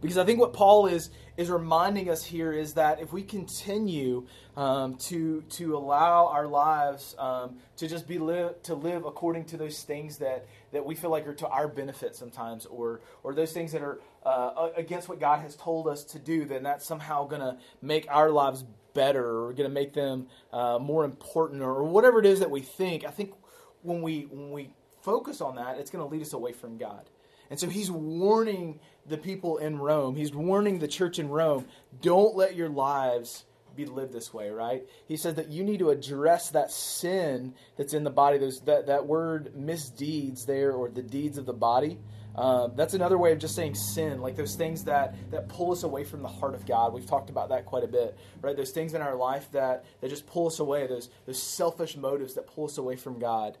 Because 0.00 0.18
I 0.18 0.24
think 0.24 0.38
what 0.38 0.52
Paul 0.52 0.86
is 0.86 1.08
is 1.38 1.48
reminding 1.48 2.10
us 2.10 2.22
here 2.22 2.52
is 2.52 2.74
that 2.74 3.00
if 3.00 3.12
we 3.12 3.22
continue 3.22 4.26
um, 4.54 4.96
to 4.96 5.40
to 5.42 5.76
allow 5.76 6.26
our 6.26 6.46
lives 6.46 7.16
um, 7.18 7.56
to 7.78 7.88
just 7.88 8.06
be 8.06 8.18
live 8.18 8.60
to 8.64 8.74
live 8.74 9.06
according 9.06 9.46
to 9.46 9.56
those 9.56 9.82
things 9.82 10.18
that 10.18 10.46
that 10.72 10.84
we 10.84 10.94
feel 10.94 11.08
like 11.08 11.26
are 11.26 11.34
to 11.34 11.48
our 11.48 11.68
benefit 11.68 12.16
sometimes, 12.16 12.66
or 12.66 13.00
or 13.22 13.32
those 13.32 13.52
things 13.52 13.72
that 13.72 13.80
are 13.80 13.98
uh, 14.26 14.68
against 14.76 15.08
what 15.08 15.20
God 15.20 15.40
has 15.40 15.56
told 15.56 15.88
us 15.88 16.04
to 16.04 16.18
do, 16.18 16.44
then 16.44 16.64
that's 16.64 16.84
somehow 16.84 17.26
going 17.26 17.40
to 17.40 17.56
make 17.80 18.06
our 18.10 18.30
lives 18.30 18.64
better, 18.94 19.44
or 19.44 19.52
going 19.52 19.68
to 19.68 19.74
make 19.74 19.92
them 19.92 20.28
uh, 20.52 20.78
more 20.80 21.04
important, 21.04 21.62
or, 21.62 21.84
whatever 21.84 22.18
it 22.18 22.26
is 22.26 22.40
that 22.40 22.50
we 22.50 22.60
think. 22.60 23.04
I 23.04 23.10
think 23.10 23.34
when 23.82 24.00
we 24.00 24.22
when 24.30 24.50
we 24.50 24.70
focus 25.02 25.40
on 25.40 25.56
that, 25.56 25.78
it's 25.78 25.90
going 25.90 26.04
to 26.04 26.10
lead 26.10 26.22
us 26.22 26.32
away 26.32 26.52
from 26.52 26.78
God. 26.78 27.10
And 27.50 27.60
so 27.60 27.68
he's 27.68 27.90
warning 27.90 28.80
the 29.06 29.18
people 29.18 29.58
in 29.58 29.78
Rome, 29.78 30.16
he's 30.16 30.32
warning 30.32 30.78
the 30.78 30.88
church 30.88 31.18
in 31.18 31.28
Rome, 31.28 31.66
don't 32.00 32.34
let 32.34 32.56
your 32.56 32.70
lives 32.70 33.44
be 33.76 33.84
lived 33.84 34.12
this 34.12 34.32
way, 34.32 34.50
right? 34.50 34.86
He 35.06 35.16
says 35.16 35.34
that 35.34 35.48
you 35.48 35.64
need 35.64 35.80
to 35.80 35.90
address 35.90 36.50
that 36.50 36.70
sin 36.70 37.54
that's 37.76 37.92
in 37.92 38.04
the 38.04 38.10
body. 38.10 38.38
Those 38.38 38.60
that, 38.62 38.86
that 38.86 39.06
word 39.06 39.54
misdeeds 39.54 40.46
there, 40.46 40.72
or 40.72 40.88
the 40.88 41.02
deeds 41.02 41.38
of 41.38 41.46
the 41.46 41.52
body. 41.52 41.98
Um, 42.34 42.72
that's 42.74 42.94
another 42.94 43.16
way 43.16 43.32
of 43.32 43.38
just 43.38 43.54
saying 43.54 43.76
sin, 43.76 44.20
like 44.20 44.36
those 44.36 44.56
things 44.56 44.84
that 44.84 45.14
that 45.30 45.48
pull 45.48 45.72
us 45.72 45.84
away 45.84 46.04
from 46.04 46.22
the 46.22 46.28
heart 46.28 46.54
of 46.54 46.66
God. 46.66 46.92
We've 46.92 47.06
talked 47.06 47.30
about 47.30 47.50
that 47.50 47.64
quite 47.64 47.84
a 47.84 47.88
bit, 47.88 48.16
right? 48.40 48.56
Those 48.56 48.72
things 48.72 48.94
in 48.94 49.02
our 49.02 49.14
life 49.14 49.50
that 49.52 49.84
that 50.00 50.08
just 50.10 50.26
pull 50.26 50.46
us 50.46 50.58
away. 50.58 50.86
Those 50.86 51.10
those 51.26 51.40
selfish 51.40 51.96
motives 51.96 52.34
that 52.34 52.46
pull 52.46 52.64
us 52.64 52.78
away 52.78 52.96
from 52.96 53.18
God. 53.18 53.56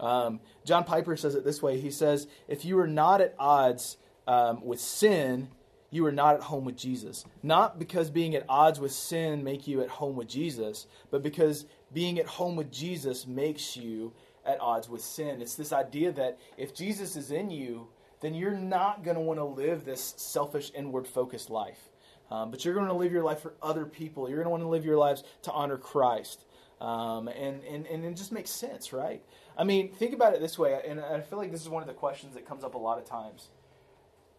Um, 0.00 0.40
John 0.64 0.84
Piper 0.84 1.16
says 1.16 1.34
it 1.34 1.44
this 1.44 1.62
way 1.62 1.80
He 1.80 1.90
says, 1.90 2.26
If 2.48 2.64
you 2.64 2.78
are 2.80 2.88
not 2.88 3.20
at 3.20 3.34
odds 3.38 3.96
um, 4.26 4.64
with 4.64 4.80
sin, 4.80 5.48
you 5.90 6.04
are 6.06 6.12
not 6.12 6.34
at 6.34 6.42
home 6.42 6.64
with 6.64 6.76
Jesus. 6.76 7.24
Not 7.42 7.78
because 7.78 8.10
being 8.10 8.34
at 8.34 8.44
odds 8.48 8.80
with 8.80 8.92
sin 8.92 9.44
make 9.44 9.66
you 9.66 9.80
at 9.80 9.88
home 9.88 10.16
with 10.16 10.28
Jesus, 10.28 10.86
but 11.10 11.22
because 11.22 11.66
being 11.92 12.18
at 12.18 12.26
home 12.26 12.56
with 12.56 12.72
Jesus 12.72 13.26
makes 13.26 13.76
you 13.76 14.12
at 14.44 14.60
odds 14.60 14.88
with 14.88 15.02
sin. 15.02 15.40
It's 15.40 15.54
this 15.54 15.72
idea 15.72 16.12
that 16.12 16.38
if 16.56 16.74
Jesus 16.74 17.16
is 17.16 17.30
in 17.30 17.50
you, 17.50 17.88
then 18.20 18.34
you're 18.34 18.52
not 18.52 19.04
going 19.04 19.16
to 19.16 19.20
want 19.20 19.38
to 19.38 19.44
live 19.44 19.84
this 19.84 20.14
selfish, 20.16 20.70
inward 20.74 21.06
focused 21.06 21.50
life. 21.50 21.90
Um, 22.30 22.50
but 22.50 22.64
you're 22.64 22.74
going 22.74 22.86
to 22.86 22.94
live 22.94 23.12
your 23.12 23.22
life 23.22 23.40
for 23.40 23.54
other 23.62 23.84
people. 23.84 24.28
You're 24.28 24.38
going 24.38 24.46
to 24.46 24.50
want 24.50 24.62
to 24.62 24.68
live 24.68 24.84
your 24.84 24.96
lives 24.96 25.22
to 25.42 25.52
honor 25.52 25.76
Christ. 25.76 26.44
Um, 26.80 27.28
and, 27.28 27.62
and, 27.64 27.86
and 27.86 28.04
it 28.04 28.16
just 28.16 28.32
makes 28.32 28.50
sense, 28.50 28.92
right? 28.92 29.22
I 29.56 29.64
mean, 29.64 29.92
think 29.92 30.14
about 30.14 30.34
it 30.34 30.40
this 30.40 30.58
way, 30.58 30.80
and 30.86 30.98
I 30.98 31.20
feel 31.20 31.38
like 31.38 31.52
this 31.52 31.62
is 31.62 31.68
one 31.68 31.82
of 31.82 31.86
the 31.86 31.94
questions 31.94 32.34
that 32.34 32.48
comes 32.48 32.64
up 32.64 32.74
a 32.74 32.78
lot 32.78 32.98
of 32.98 33.04
times. 33.04 33.50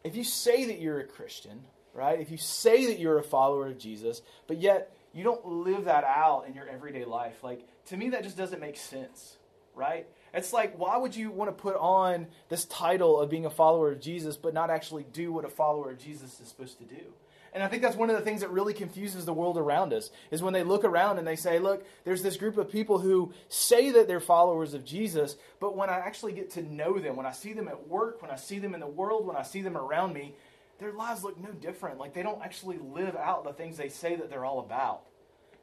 If 0.04 0.16
you 0.16 0.24
say 0.24 0.66
that 0.66 0.82
you're 0.82 1.00
a 1.00 1.08
Christian, 1.08 1.62
right? 1.94 2.20
If 2.20 2.32
you 2.32 2.38
say 2.38 2.88
that 2.88 3.00
you're 3.00 3.20
a 3.20 3.24
follower 3.24 3.68
of 3.68 3.78
Jesus, 3.78 4.22
but 4.48 4.58
yet 4.60 4.92
you 5.14 5.24
don't 5.24 5.46
live 5.46 5.86
that 5.86 6.04
out 6.04 6.46
in 6.48 6.56
your 6.56 6.68
everyday 6.68 7.06
life, 7.06 7.44
like 7.44 7.66
to 7.86 7.98
me 7.98 8.10
that 8.10 8.24
just 8.24 8.36
doesn't 8.36 8.60
make 8.60 8.78
sense, 8.78 9.38
right? 9.76 10.08
It's 10.34 10.54
like 10.54 10.78
why 10.78 10.98
would 10.98 11.16
you 11.16 11.32
want 11.32 11.50
to 11.50 11.62
put 11.62 11.76
on 11.76 12.28
this 12.50 12.66
title 12.66 13.20
of 13.20 13.30
being 13.30 13.46
a 13.46 13.50
follower 13.50 13.92
of 13.92 14.00
Jesus 14.00 14.38
but 14.38 14.54
not 14.54 14.70
actually 14.70 15.06
do 15.12 15.32
what 15.32 15.46
a 15.46 15.50
follower 15.50 15.92
of 15.92 16.00
Jesus 16.00 16.40
is 16.40 16.48
supposed 16.48 16.78
to 16.80 16.86
do? 16.86 17.14
And 17.54 17.62
I 17.62 17.68
think 17.68 17.84
that's 17.84 17.96
one 17.96 18.10
of 18.10 18.16
the 18.16 18.24
things 18.24 18.42
that 18.42 18.50
really 18.50 18.74
confuses 18.74 19.26
the 19.26 19.34
world 19.34 19.58
around 19.58 19.94
us 19.94 20.10
is 20.32 20.42
when 20.42 20.54
they 20.54 20.64
look 20.64 20.84
around 20.84 21.20
and 21.20 21.28
they 21.28 21.36
say, 21.36 21.60
look, 21.60 21.86
there's 22.04 22.24
this 22.24 22.36
group 22.36 22.58
of 22.58 22.72
people 22.72 22.98
who 22.98 23.32
say 23.48 23.92
that 23.92 24.08
they're 24.08 24.20
followers 24.20 24.74
of 24.74 24.84
Jesus, 24.84 25.36
but 25.60 25.78
when 25.78 25.90
I 25.90 26.00
actually 26.00 26.34
get 26.34 26.50
to 26.52 26.64
know 26.64 26.98
them, 26.98 27.16
when 27.16 27.28
I 27.28 27.32
see 27.32 27.54
them 27.54 27.68
at 27.68 27.88
work, 27.88 28.24
when 28.24 28.32
I 28.32 28.38
see 28.38 28.58
them 28.58 28.74
in 28.74 28.80
the 28.80 28.88
world, 28.88 29.28
when 29.28 29.38
I 29.38 29.44
see 29.44 29.62
them 29.62 29.78
around 29.78 30.14
me, 30.14 30.34
their 30.80 30.92
lives 30.92 31.24
look 31.24 31.40
no 31.40 31.52
different. 31.52 32.00
Like 32.00 32.16
they 32.16 32.24
don't 32.24 32.42
actually 32.44 32.80
live 32.80 33.16
out 33.16 33.44
the 33.44 33.54
things 33.54 33.78
they 33.78 33.90
say 33.90 34.16
that 34.16 34.32
they're 34.32 34.46
all 34.46 34.60
about. 34.60 35.04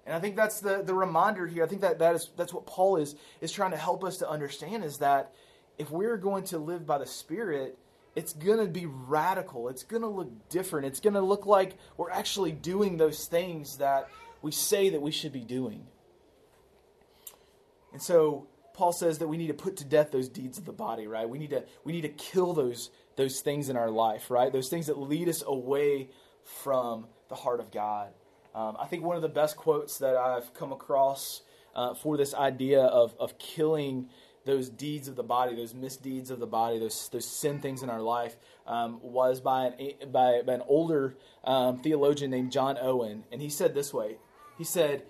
And 0.06 0.14
I 0.14 0.20
think 0.20 0.36
that's 0.36 0.60
the, 0.60 0.82
the 0.82 0.94
reminder 0.94 1.46
here. 1.46 1.62
I 1.62 1.66
think 1.66 1.82
that, 1.82 1.98
that 1.98 2.14
is 2.14 2.30
that's 2.36 2.52
what 2.52 2.66
Paul 2.66 2.96
is 2.96 3.14
is 3.40 3.52
trying 3.52 3.72
to 3.72 3.76
help 3.76 4.02
us 4.04 4.18
to 4.18 4.28
understand 4.28 4.84
is 4.84 4.98
that 4.98 5.32
if 5.78 5.90
we're 5.90 6.16
going 6.16 6.44
to 6.44 6.58
live 6.58 6.86
by 6.86 6.98
the 6.98 7.06
Spirit, 7.06 7.78
it's 8.16 8.32
going 8.32 8.58
to 8.58 8.66
be 8.66 8.86
radical. 8.86 9.68
It's 9.68 9.82
going 9.82 10.02
to 10.02 10.08
look 10.08 10.48
different. 10.48 10.86
It's 10.86 11.00
going 11.00 11.14
to 11.14 11.20
look 11.20 11.46
like 11.46 11.76
we're 11.96 12.10
actually 12.10 12.52
doing 12.52 12.96
those 12.96 13.26
things 13.26 13.76
that 13.78 14.08
we 14.42 14.50
say 14.50 14.90
that 14.90 15.00
we 15.00 15.10
should 15.10 15.32
be 15.32 15.44
doing. 15.44 15.86
And 17.92 18.02
so 18.02 18.48
Paul 18.74 18.92
says 18.92 19.18
that 19.18 19.28
we 19.28 19.36
need 19.36 19.48
to 19.48 19.54
put 19.54 19.76
to 19.78 19.84
death 19.84 20.10
those 20.10 20.28
deeds 20.28 20.58
of 20.58 20.64
the 20.64 20.72
body, 20.72 21.06
right? 21.06 21.28
We 21.28 21.38
need 21.38 21.50
to 21.50 21.64
we 21.84 21.92
need 21.92 22.02
to 22.02 22.08
kill 22.08 22.52
those 22.52 22.90
those 23.16 23.40
things 23.40 23.68
in 23.68 23.76
our 23.76 23.90
life, 23.90 24.30
right? 24.30 24.52
Those 24.52 24.68
things 24.68 24.86
that 24.86 24.98
lead 24.98 25.28
us 25.28 25.42
away 25.46 26.08
from 26.62 27.06
the 27.28 27.34
heart 27.34 27.60
of 27.60 27.70
God. 27.70 28.10
Um, 28.54 28.76
I 28.78 28.86
think 28.86 29.04
one 29.04 29.16
of 29.16 29.22
the 29.22 29.28
best 29.28 29.56
quotes 29.56 29.98
that 29.98 30.16
I've 30.16 30.52
come 30.54 30.72
across 30.72 31.42
uh, 31.74 31.94
for 31.94 32.16
this 32.16 32.34
idea 32.34 32.82
of 32.82 33.14
of 33.18 33.38
killing 33.38 34.08
those 34.44 34.68
deeds 34.68 35.06
of 35.06 35.16
the 35.16 35.22
body, 35.22 35.54
those 35.54 35.74
misdeeds 35.74 36.30
of 36.30 36.40
the 36.40 36.46
body, 36.46 36.78
those 36.78 37.08
those 37.10 37.26
sin 37.26 37.60
things 37.60 37.82
in 37.82 37.90
our 37.90 38.00
life, 38.00 38.36
um, 38.66 38.98
was 39.02 39.40
by 39.40 39.66
an 39.66 40.10
by, 40.10 40.42
by 40.44 40.54
an 40.54 40.62
older 40.66 41.16
um, 41.44 41.78
theologian 41.78 42.30
named 42.30 42.50
John 42.50 42.76
Owen, 42.80 43.24
and 43.30 43.40
he 43.40 43.48
said 43.48 43.74
this 43.74 43.92
way. 43.92 44.16
He 44.58 44.64
said, 44.64 45.04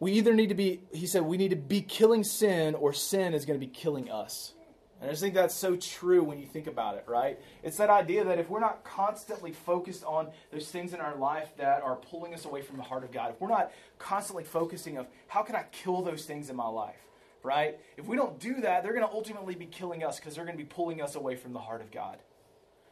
"We 0.00 0.12
either 0.12 0.34
need 0.34 0.48
to 0.48 0.54
be," 0.54 0.82
he 0.92 1.06
said, 1.06 1.22
"we 1.22 1.36
need 1.36 1.50
to 1.50 1.56
be 1.56 1.80
killing 1.80 2.24
sin, 2.24 2.74
or 2.74 2.92
sin 2.92 3.34
is 3.34 3.46
going 3.46 3.58
to 3.58 3.66
be 3.66 3.72
killing 3.72 4.10
us." 4.10 4.54
And 5.00 5.08
I 5.08 5.12
just 5.12 5.22
think 5.22 5.34
that's 5.34 5.54
so 5.54 5.76
true 5.76 6.24
when 6.24 6.40
you 6.40 6.46
think 6.46 6.66
about 6.66 6.96
it, 6.96 7.04
right? 7.06 7.38
It's 7.62 7.76
that 7.76 7.88
idea 7.88 8.24
that 8.24 8.38
if 8.38 8.50
we're 8.50 8.60
not 8.60 8.82
constantly 8.82 9.52
focused 9.52 10.04
on 10.04 10.28
those 10.50 10.68
things 10.68 10.92
in 10.92 11.00
our 11.00 11.16
life 11.16 11.50
that 11.58 11.82
are 11.82 11.96
pulling 11.96 12.34
us 12.34 12.44
away 12.44 12.62
from 12.62 12.78
the 12.78 12.82
heart 12.82 13.04
of 13.04 13.12
God, 13.12 13.30
if 13.30 13.40
we're 13.40 13.48
not 13.48 13.70
constantly 13.98 14.42
focusing 14.42 14.96
of 14.96 15.06
how 15.28 15.42
can 15.42 15.54
I 15.54 15.64
kill 15.70 16.02
those 16.02 16.24
things 16.24 16.50
in 16.50 16.56
my 16.56 16.66
life, 16.66 16.98
right? 17.44 17.78
If 17.96 18.06
we 18.06 18.16
don't 18.16 18.40
do 18.40 18.60
that, 18.62 18.82
they're 18.82 18.92
going 18.92 19.06
to 19.06 19.12
ultimately 19.12 19.54
be 19.54 19.66
killing 19.66 20.02
us 20.02 20.18
because 20.18 20.34
they're 20.34 20.44
going 20.44 20.58
to 20.58 20.62
be 20.62 20.68
pulling 20.68 21.00
us 21.00 21.14
away 21.14 21.36
from 21.36 21.52
the 21.52 21.60
heart 21.60 21.80
of 21.80 21.92
God. 21.92 22.18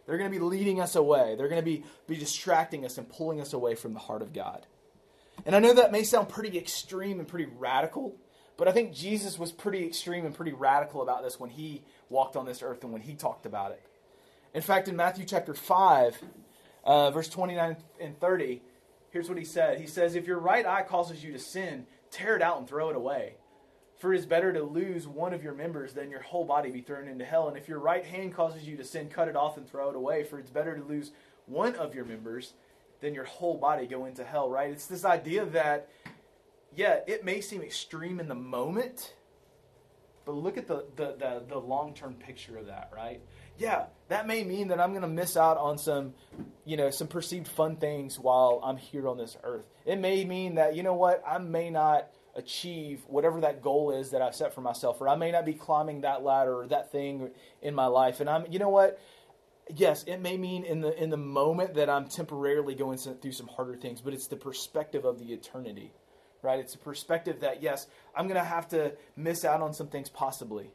They're 0.07 0.19
going 0.19 0.31
to 0.31 0.39
be 0.39 0.45
leading 0.45 0.81
us 0.81 0.95
away. 0.95 1.35
They're 1.37 1.49
going 1.49 1.61
to 1.61 1.65
be, 1.65 1.83
be 2.07 2.17
distracting 2.17 2.85
us 2.85 2.99
and 2.99 3.09
pulling 3.09 3.41
us 3.41 3.53
away 3.53 3.75
from 3.75 3.93
the 3.93 3.99
heart 3.99 4.23
of 4.23 4.33
God. 4.33 4.65
And 5.45 5.57
I 5.57 5.59
know 5.59 5.75
that 5.75 5.93
may 5.93 6.05
sound 6.05 6.29
pretty 6.29 6.57
extreme 6.57 7.19
and 7.19 7.29
pretty 7.29 7.51
radical, 7.59 8.15
but 8.57 8.69
I 8.69 8.73
think 8.73 8.95
Jesus 8.95 9.39
was 9.39 9.53
pretty 9.53 9.85
extreme 9.85 10.25
and 10.25 10.35
pretty 10.35 10.53
radical 10.53 11.03
about 11.03 11.23
this 11.23 11.39
when 11.39 11.51
he 11.51 11.83
walked 12.09 12.37
on 12.37 12.47
this 12.47 12.63
earth 12.63 12.83
and 12.85 12.93
when 12.93 13.03
he 13.03 13.15
talked 13.15 13.47
about 13.47 13.73
it. 13.73 13.83
In 14.55 14.63
fact, 14.63 14.89
in 14.89 14.97
Matthew 14.97 15.25
chapter 15.25 15.53
5, 15.53 16.19
uh, 16.85 17.11
verse 17.11 17.29
29 17.29 17.77
and 18.01 18.19
30, 18.19 18.63
here's 19.11 19.29
what 19.29 19.39
he 19.39 19.45
said. 19.45 19.81
He 19.81 19.87
says, 19.87 20.15
If 20.15 20.27
your 20.27 20.39
right 20.39 20.65
eye 20.65 20.83
causes 20.83 21.23
you 21.23 21.33
to 21.33 21.39
sin, 21.39 21.87
tear 22.11 22.37
it 22.37 22.43
out 22.43 22.59
and 22.59 22.67
throw 22.67 22.89
it 22.89 22.97
away. 22.97 23.35
For 23.99 24.13
it 24.13 24.19
is 24.19 24.27
better 24.27 24.53
to 24.53 24.63
lose 24.63 25.09
one 25.09 25.33
of 25.33 25.43
your 25.43 25.55
members 25.55 25.95
than 25.95 26.11
your 26.11 26.21
whole 26.21 26.45
body 26.45 26.71
be 26.71 26.83
thrown 26.83 27.09
into 27.09 27.25
hell. 27.25 27.49
And 27.49 27.57
if 27.57 27.69
your 27.69 27.79
right 27.79 28.05
hand 28.05 28.35
causes 28.35 28.67
you 28.69 28.77
to 28.77 28.85
sin, 28.85 29.09
cut 29.09 29.29
it 29.29 29.37
off 29.37 29.57
and 29.57 29.69
throw 29.69 29.89
it 29.89 29.97
away. 29.97 30.25
For 30.25 30.39
it's 30.39 30.51
better 30.51 30.77
to 30.77 30.85
lose 30.85 31.13
one 31.47 31.75
of 31.77 31.95
your 31.95 32.05
members 32.05 32.53
than 33.01 33.15
your 33.15 33.25
whole 33.25 33.57
body 33.57 33.87
go 33.87 34.05
into 34.05 34.25
hell, 34.25 34.51
right? 34.51 34.71
It's 34.71 34.87
this 34.87 35.05
idea 35.05 35.47
that, 35.47 35.89
yeah, 36.77 37.01
it 37.07 37.25
may 37.25 37.41
seem 37.41 37.63
extreme 37.63 38.21
in 38.21 38.29
the 38.29 38.35
moment, 38.35 39.15
but 40.25 40.33
look 40.33 40.59
at 40.59 40.67
the, 40.69 40.85
the, 40.97 41.17
the, 41.19 41.43
the 41.49 41.59
long 41.59 41.95
term 41.95 42.15
picture 42.15 42.59
of 42.59 42.67
that, 42.67 42.91
right? 42.95 43.21
Yeah, 43.59 43.87
that 44.09 44.27
may 44.27 44.45
mean 44.45 44.69
that 44.69 44.81
I'm 44.81 44.91
going 44.91 45.03
to 45.03 45.09
miss 45.09 45.37
out 45.37 45.57
on 45.57 45.79
some, 45.79 46.13
you 46.65 46.77
know, 46.77 46.91
some 46.91 47.09
perceived 47.09 47.49
fun 47.49 47.77
things 47.77 48.19
while 48.19 48.61
I'm 48.63 48.77
here 48.77 49.09
on 49.09 49.17
this 49.17 49.37
earth. 49.43 49.65
It 49.87 49.99
may 49.99 50.25
mean 50.25 50.57
that, 50.57 50.77
you 50.77 50.83
know 50.83 50.95
what, 50.95 51.23
I 51.27 51.39
may 51.39 51.71
not 51.71 52.11
achieve 52.35 53.03
whatever 53.09 53.41
that 53.41 53.63
goal 53.63 53.93
is 53.93 54.11
that 54.11 54.21
I've 54.21 54.35
set 54.35 54.55
for 54.55 54.61
myself, 54.61 55.01
or 55.01 55.09
I 55.09 55.17
may 55.17 55.31
not 55.33 55.47
be 55.47 55.55
climbing 55.55 56.03
that 56.03 56.23
ladder 56.23 56.55
or 56.61 56.67
that 56.67 56.93
thing 56.93 57.31
in 57.63 57.75
my 57.75 57.87
life. 57.87 58.21
And 58.21 58.29
I'm, 58.29 58.45
you 58.51 58.59
know 58.59 58.69
what? 58.69 59.01
Yes, 59.75 60.05
it 60.07 60.19
may 60.19 60.37
mean 60.37 60.65
in 60.65 60.81
the 60.81 61.03
in 61.03 61.11
the 61.11 61.17
moment 61.17 61.75
that 61.75 61.91
I'm 61.91 62.07
temporarily 62.07 62.77
going 62.77 62.99
through 62.99 63.33
some 63.33 63.49
harder 63.49 63.75
things, 63.75 64.01
but 64.01 64.15
it's 64.15 64.29
the 64.29 64.37
perspective 64.37 65.05
of 65.05 65.19
the 65.19 65.33
eternity, 65.33 65.93
right? 66.47 66.61
It's 66.61 66.75
a 66.75 66.79
perspective 66.79 67.41
that 67.41 67.63
yes, 67.63 67.89
I'm 68.15 68.29
going 68.29 68.41
to 68.41 68.45
have 68.45 68.69
to 68.69 68.93
miss 69.17 69.45
out 69.45 69.61
on 69.61 69.75
some 69.75 69.89
things 69.89 70.09
possibly, 70.09 70.71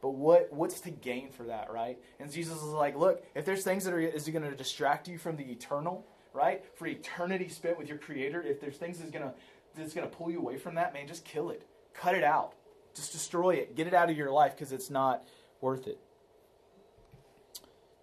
but 0.00 0.10
what 0.10 0.52
what's 0.52 0.80
to 0.80 0.90
gain 0.90 1.30
for 1.30 1.44
that, 1.44 1.70
right? 1.70 1.98
And 2.18 2.32
Jesus 2.32 2.56
is 2.56 2.64
like, 2.64 2.96
look, 2.96 3.22
if 3.34 3.44
there's 3.44 3.62
things 3.62 3.84
that 3.84 3.92
are 3.92 4.00
is 4.00 4.26
going 4.26 4.42
to 4.42 4.56
distract 4.56 5.06
you 5.06 5.18
from 5.18 5.36
the 5.36 5.44
eternal, 5.44 6.06
right? 6.32 6.64
For 6.76 6.86
eternity 6.86 7.48
spent 7.48 7.78
with 7.78 7.88
your 7.88 7.98
Creator, 7.98 8.42
if 8.42 8.60
there's 8.60 8.76
things 8.76 8.98
that's 8.98 9.10
going 9.10 9.24
to 9.24 9.34
that's 9.76 9.94
going 9.94 10.08
to 10.08 10.16
pull 10.16 10.30
you 10.30 10.38
away 10.38 10.56
from 10.56 10.74
that, 10.76 10.92
man, 10.92 11.06
just 11.06 11.24
kill 11.24 11.50
it. 11.50 11.66
Cut 11.94 12.14
it 12.14 12.24
out. 12.24 12.54
Just 12.94 13.12
destroy 13.12 13.54
it. 13.54 13.76
Get 13.76 13.86
it 13.86 13.94
out 13.94 14.10
of 14.10 14.16
your 14.16 14.32
life 14.32 14.56
because 14.56 14.72
it's 14.72 14.90
not 14.90 15.22
worth 15.60 15.86
it. 15.86 15.98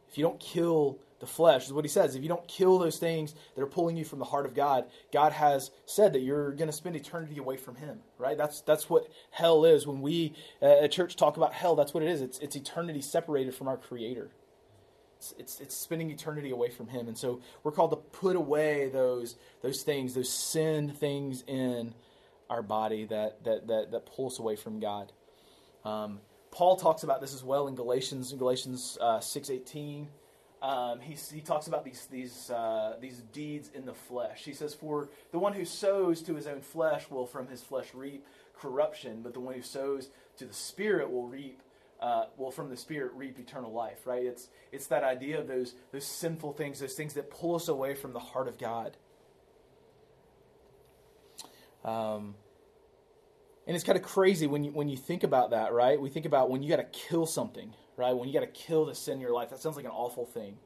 If 0.10 0.18
you 0.18 0.24
don't 0.24 0.40
kill 0.40 1.00
the 1.20 1.28
flesh, 1.28 1.66
is 1.66 1.74
what 1.74 1.86
he 1.86 1.90
says. 1.90 2.16
If 2.16 2.24
you 2.24 2.30
don't 2.30 2.48
kill 2.48 2.78
those 2.78 2.98
things 2.98 3.34
that 3.56 3.62
are 3.62 3.68
pulling 3.68 3.98
you 3.98 4.06
from 4.06 4.20
the 4.20 4.26
heart 4.26 4.46
of 4.46 4.54
God, 4.54 4.86
God 5.12 5.32
has 5.34 5.72
said 5.86 6.14
that 6.14 6.20
you're 6.20 6.52
going 6.52 6.70
to 6.70 6.74
spend 6.74 6.96
eternity 6.96 7.38
away 7.38 7.58
from 7.58 7.76
Him. 7.76 8.00
Right? 8.18 8.38
That's 8.38 8.62
that's 8.62 8.90
what 8.90 9.08
hell 9.32 9.66
is. 9.66 9.88
When 9.88 10.02
we 10.02 10.34
uh, 10.62 10.84
at 10.84 10.92
church 10.92 11.16
talk 11.16 11.38
about 11.38 11.54
hell, 11.54 11.76
that's 11.76 11.94
what 11.94 12.04
it 12.04 12.10
is. 12.10 12.22
It's 12.22 12.40
it's 12.40 12.56
eternity 12.56 13.02
separated 13.02 13.56
from 13.56 13.68
our 13.68 13.78
Creator. 13.78 14.32
It's, 15.18 15.34
it's, 15.40 15.60
it's 15.60 15.76
spending 15.76 16.12
eternity 16.12 16.52
away 16.52 16.70
from 16.70 16.88
Him. 16.88 17.08
And 17.08 17.18
so 17.18 17.42
we're 17.64 17.72
called 17.72 17.90
to 17.92 17.98
put 17.98 18.36
away 18.36 18.90
those, 18.90 19.36
those 19.62 19.82
things, 19.82 20.14
those 20.14 20.32
sin 20.32 20.92
things 20.92 21.44
in 21.48 21.96
our 22.50 22.62
body 22.62 23.06
that, 23.06 23.44
that, 23.44 23.68
that, 23.68 23.92
that 23.92 24.06
pull 24.06 24.28
us 24.28 24.40
away 24.40 24.56
from 24.56 24.80
God. 24.80 25.12
Um, 25.84 26.20
Paul 26.52 26.76
talks 26.76 27.04
about 27.04 27.22
this 27.22 27.34
as 27.34 27.44
well 27.44 27.68
in 27.68 27.76
Galatians, 27.76 28.32
in 28.32 28.38
Galatians 28.38 28.98
uh, 29.02 29.18
6.18. 29.18 30.08
Um, 30.62 31.00
he, 31.00 31.16
he 31.34 31.42
talks 31.42 31.68
about 31.68 31.86
these, 31.86 32.08
these, 32.10 32.50
uh, 32.50 32.96
these 33.00 33.18
deeds 33.32 33.70
in 33.74 33.86
the 33.86 33.94
flesh. 33.94 34.44
He 34.44 34.54
says, 34.54 34.74
For 34.74 35.10
the 35.32 35.40
one 35.40 35.54
who 35.54 35.66
sows 35.66 36.22
to 36.24 36.36
his 36.36 36.48
own 36.48 36.62
flesh 36.62 37.10
will 37.12 37.28
from 37.28 37.48
his 37.48 37.62
flesh 37.62 37.94
reap 37.94 38.26
corruption, 38.60 39.22
but 39.22 39.34
the 39.34 39.40
one 39.40 39.54
who 39.54 39.62
sows 39.62 40.10
to 40.38 40.46
the 40.46 40.54
Spirit 40.54 41.12
will 41.12 41.28
reap 41.28 41.62
uh, 42.00 42.26
will 42.38 42.52
from 42.52 42.70
the 42.70 42.78
Spirit 42.78 43.12
reap 43.16 43.40
eternal 43.40 43.72
life, 43.72 44.06
right? 44.06 44.24
It's, 44.24 44.50
it's 44.72 44.88
that 44.88 45.04
idea 45.04 45.40
of 45.40 45.48
those, 45.48 45.74
those 45.92 46.06
sinful 46.06 46.54
things, 46.54 46.80
those 46.80 46.94
things 46.94 47.14
that 47.16 47.30
pull 47.32 47.56
us 47.56 47.68
away 47.68 47.96
from 47.96 48.14
the 48.14 48.20
heart 48.20 48.48
of 48.48 48.58
God. 48.58 48.98
Um, 51.84 52.36
and 53.66 53.76
it's 53.76 53.84
kind 53.84 53.98
of 53.98 54.04
crazy 54.04 54.48
when 54.48 54.64
you, 54.64 54.72
when 54.72 54.90
you 54.90 54.98
think 54.98 55.24
about 55.24 55.52
that, 55.52 55.74
right? 55.74 56.00
We 56.00 56.10
think 56.10 56.26
about 56.26 56.50
when 56.50 56.62
you 56.62 56.70
got 56.70 56.78
to 56.78 56.84
kill 56.84 57.26
something, 57.26 57.74
right? 57.98 58.14
When 58.14 58.30
you 58.30 58.34
got 58.34 58.46
to 58.46 58.48
kill 58.48 58.86
the 58.86 58.96
sin 58.96 59.16
in 59.16 59.20
your 59.20 59.34
life. 59.34 59.50
That 59.50 59.60
sounds 59.60 59.76
like 59.76 59.86
an 59.86 59.92
awful 59.92 60.26
thing. 60.26 60.58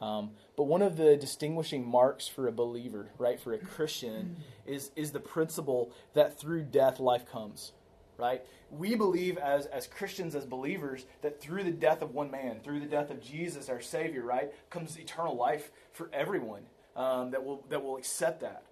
Um, 0.00 0.30
but 0.56 0.64
one 0.64 0.82
of 0.82 0.96
the 0.96 1.16
distinguishing 1.16 1.86
marks 1.86 2.28
for 2.28 2.46
a 2.46 2.52
believer, 2.52 3.10
right, 3.18 3.38
for 3.38 3.52
a 3.52 3.58
Christian, 3.58 4.36
is 4.66 4.90
is 4.96 5.10
the 5.10 5.20
principle 5.20 5.92
that 6.14 6.38
through 6.38 6.62
death 6.62 7.00
life 7.00 7.26
comes, 7.30 7.72
right? 8.16 8.44
We 8.70 8.94
believe 8.94 9.38
as, 9.38 9.66
as 9.66 9.86
Christians, 9.86 10.34
as 10.34 10.44
believers, 10.44 11.06
that 11.22 11.40
through 11.40 11.64
the 11.64 11.72
death 11.72 12.02
of 12.02 12.14
one 12.14 12.30
man, 12.30 12.60
through 12.62 12.80
the 12.80 12.86
death 12.86 13.10
of 13.10 13.20
Jesus, 13.20 13.68
our 13.68 13.80
Savior, 13.80 14.22
right, 14.22 14.52
comes 14.70 14.98
eternal 14.98 15.36
life 15.36 15.72
for 15.92 16.10
everyone 16.12 16.62
um, 16.94 17.32
that 17.32 17.44
will 17.44 17.64
that 17.68 17.82
will 17.82 17.96
accept 17.96 18.40
that. 18.42 18.62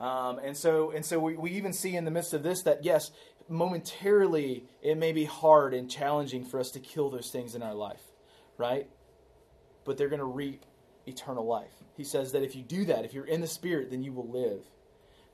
Um, 0.00 0.40
and 0.40 0.56
so 0.56 0.90
and 0.90 1.04
so 1.04 1.20
we, 1.20 1.36
we 1.36 1.50
even 1.52 1.72
see 1.72 1.94
in 1.94 2.04
the 2.04 2.10
midst 2.10 2.34
of 2.34 2.42
this 2.42 2.62
that 2.62 2.84
yes, 2.84 3.12
momentarily 3.48 4.64
it 4.82 4.96
may 4.96 5.12
be 5.12 5.24
hard 5.24 5.74
and 5.74 5.90
challenging 5.90 6.44
for 6.44 6.60
us 6.60 6.70
to 6.72 6.80
kill 6.80 7.10
those 7.10 7.30
things 7.30 7.54
in 7.54 7.62
our 7.62 7.74
life, 7.74 8.02
right? 8.58 8.88
But 9.84 9.96
they're 9.96 10.08
going 10.08 10.20
to 10.20 10.24
reap 10.24 10.64
eternal 11.06 11.46
life. 11.46 11.72
He 11.96 12.04
says 12.04 12.32
that 12.32 12.42
if 12.42 12.54
you 12.54 12.62
do 12.62 12.84
that, 12.86 13.04
if 13.04 13.14
you're 13.14 13.24
in 13.24 13.40
the 13.40 13.46
Spirit, 13.46 13.90
then 13.90 14.02
you 14.02 14.12
will 14.12 14.28
live. 14.28 14.64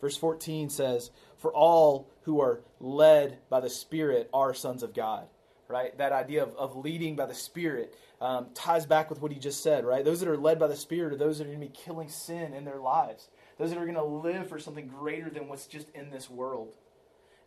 Verse 0.00 0.16
14 0.16 0.70
says, 0.70 1.10
For 1.36 1.52
all 1.52 2.08
who 2.22 2.40
are 2.40 2.60
led 2.80 3.38
by 3.48 3.60
the 3.60 3.70
Spirit 3.70 4.28
are 4.32 4.54
sons 4.54 4.82
of 4.82 4.94
God. 4.94 5.26
Right? 5.68 5.96
That 5.98 6.12
idea 6.12 6.42
of, 6.42 6.56
of 6.56 6.76
leading 6.76 7.14
by 7.14 7.26
the 7.26 7.34
Spirit 7.34 7.94
um, 8.22 8.46
ties 8.54 8.86
back 8.86 9.10
with 9.10 9.20
what 9.20 9.32
he 9.32 9.38
just 9.38 9.62
said, 9.62 9.84
right? 9.84 10.02
Those 10.02 10.20
that 10.20 10.28
are 10.28 10.36
led 10.36 10.58
by 10.58 10.66
the 10.66 10.76
Spirit 10.76 11.12
are 11.12 11.16
those 11.16 11.38
that 11.38 11.44
are 11.44 11.48
going 11.48 11.60
to 11.60 11.66
be 11.66 11.72
killing 11.72 12.08
sin 12.08 12.54
in 12.54 12.64
their 12.64 12.78
lives. 12.78 13.28
Those 13.58 13.70
that 13.70 13.78
are 13.78 13.84
going 13.84 13.94
to 13.94 14.02
live 14.02 14.48
for 14.48 14.58
something 14.58 14.88
greater 14.88 15.28
than 15.28 15.46
what's 15.46 15.66
just 15.66 15.90
in 15.90 16.10
this 16.10 16.30
world. 16.30 16.74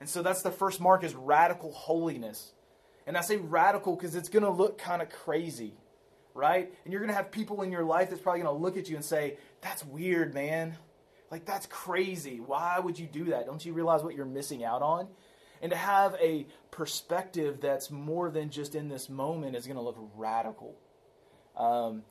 And 0.01 0.09
so 0.09 0.23
that's 0.23 0.41
the 0.41 0.51
first 0.51 0.81
mark 0.81 1.03
is 1.03 1.13
radical 1.13 1.71
holiness. 1.71 2.53
And 3.05 3.15
I 3.15 3.21
say 3.21 3.37
radical 3.37 3.95
because 3.95 4.15
it's 4.15 4.29
going 4.29 4.43
to 4.43 4.49
look 4.49 4.79
kind 4.79 4.99
of 4.99 5.11
crazy, 5.11 5.75
right? 6.33 6.73
And 6.83 6.91
you're 6.91 7.01
going 7.01 7.11
to 7.11 7.15
have 7.15 7.29
people 7.29 7.61
in 7.61 7.71
your 7.71 7.85
life 7.85 8.09
that's 8.09 8.21
probably 8.21 8.41
going 8.41 8.53
to 8.53 8.61
look 8.61 8.77
at 8.77 8.89
you 8.89 8.95
and 8.95 9.05
say, 9.05 9.37
That's 9.61 9.85
weird, 9.85 10.33
man. 10.33 10.75
Like, 11.29 11.45
that's 11.45 11.67
crazy. 11.67 12.39
Why 12.39 12.79
would 12.79 12.97
you 12.97 13.05
do 13.05 13.25
that? 13.25 13.45
Don't 13.45 13.63
you 13.63 13.73
realize 13.73 14.03
what 14.03 14.15
you're 14.15 14.25
missing 14.25 14.65
out 14.65 14.81
on? 14.81 15.07
And 15.61 15.71
to 15.71 15.77
have 15.77 16.15
a 16.15 16.47
perspective 16.71 17.61
that's 17.61 17.91
more 17.91 18.31
than 18.31 18.49
just 18.49 18.73
in 18.73 18.89
this 18.89 19.07
moment 19.07 19.55
is 19.55 19.67
going 19.67 19.77
to 19.77 19.83
look 19.83 19.97
radical. 20.17 20.75
Um, 21.55 22.01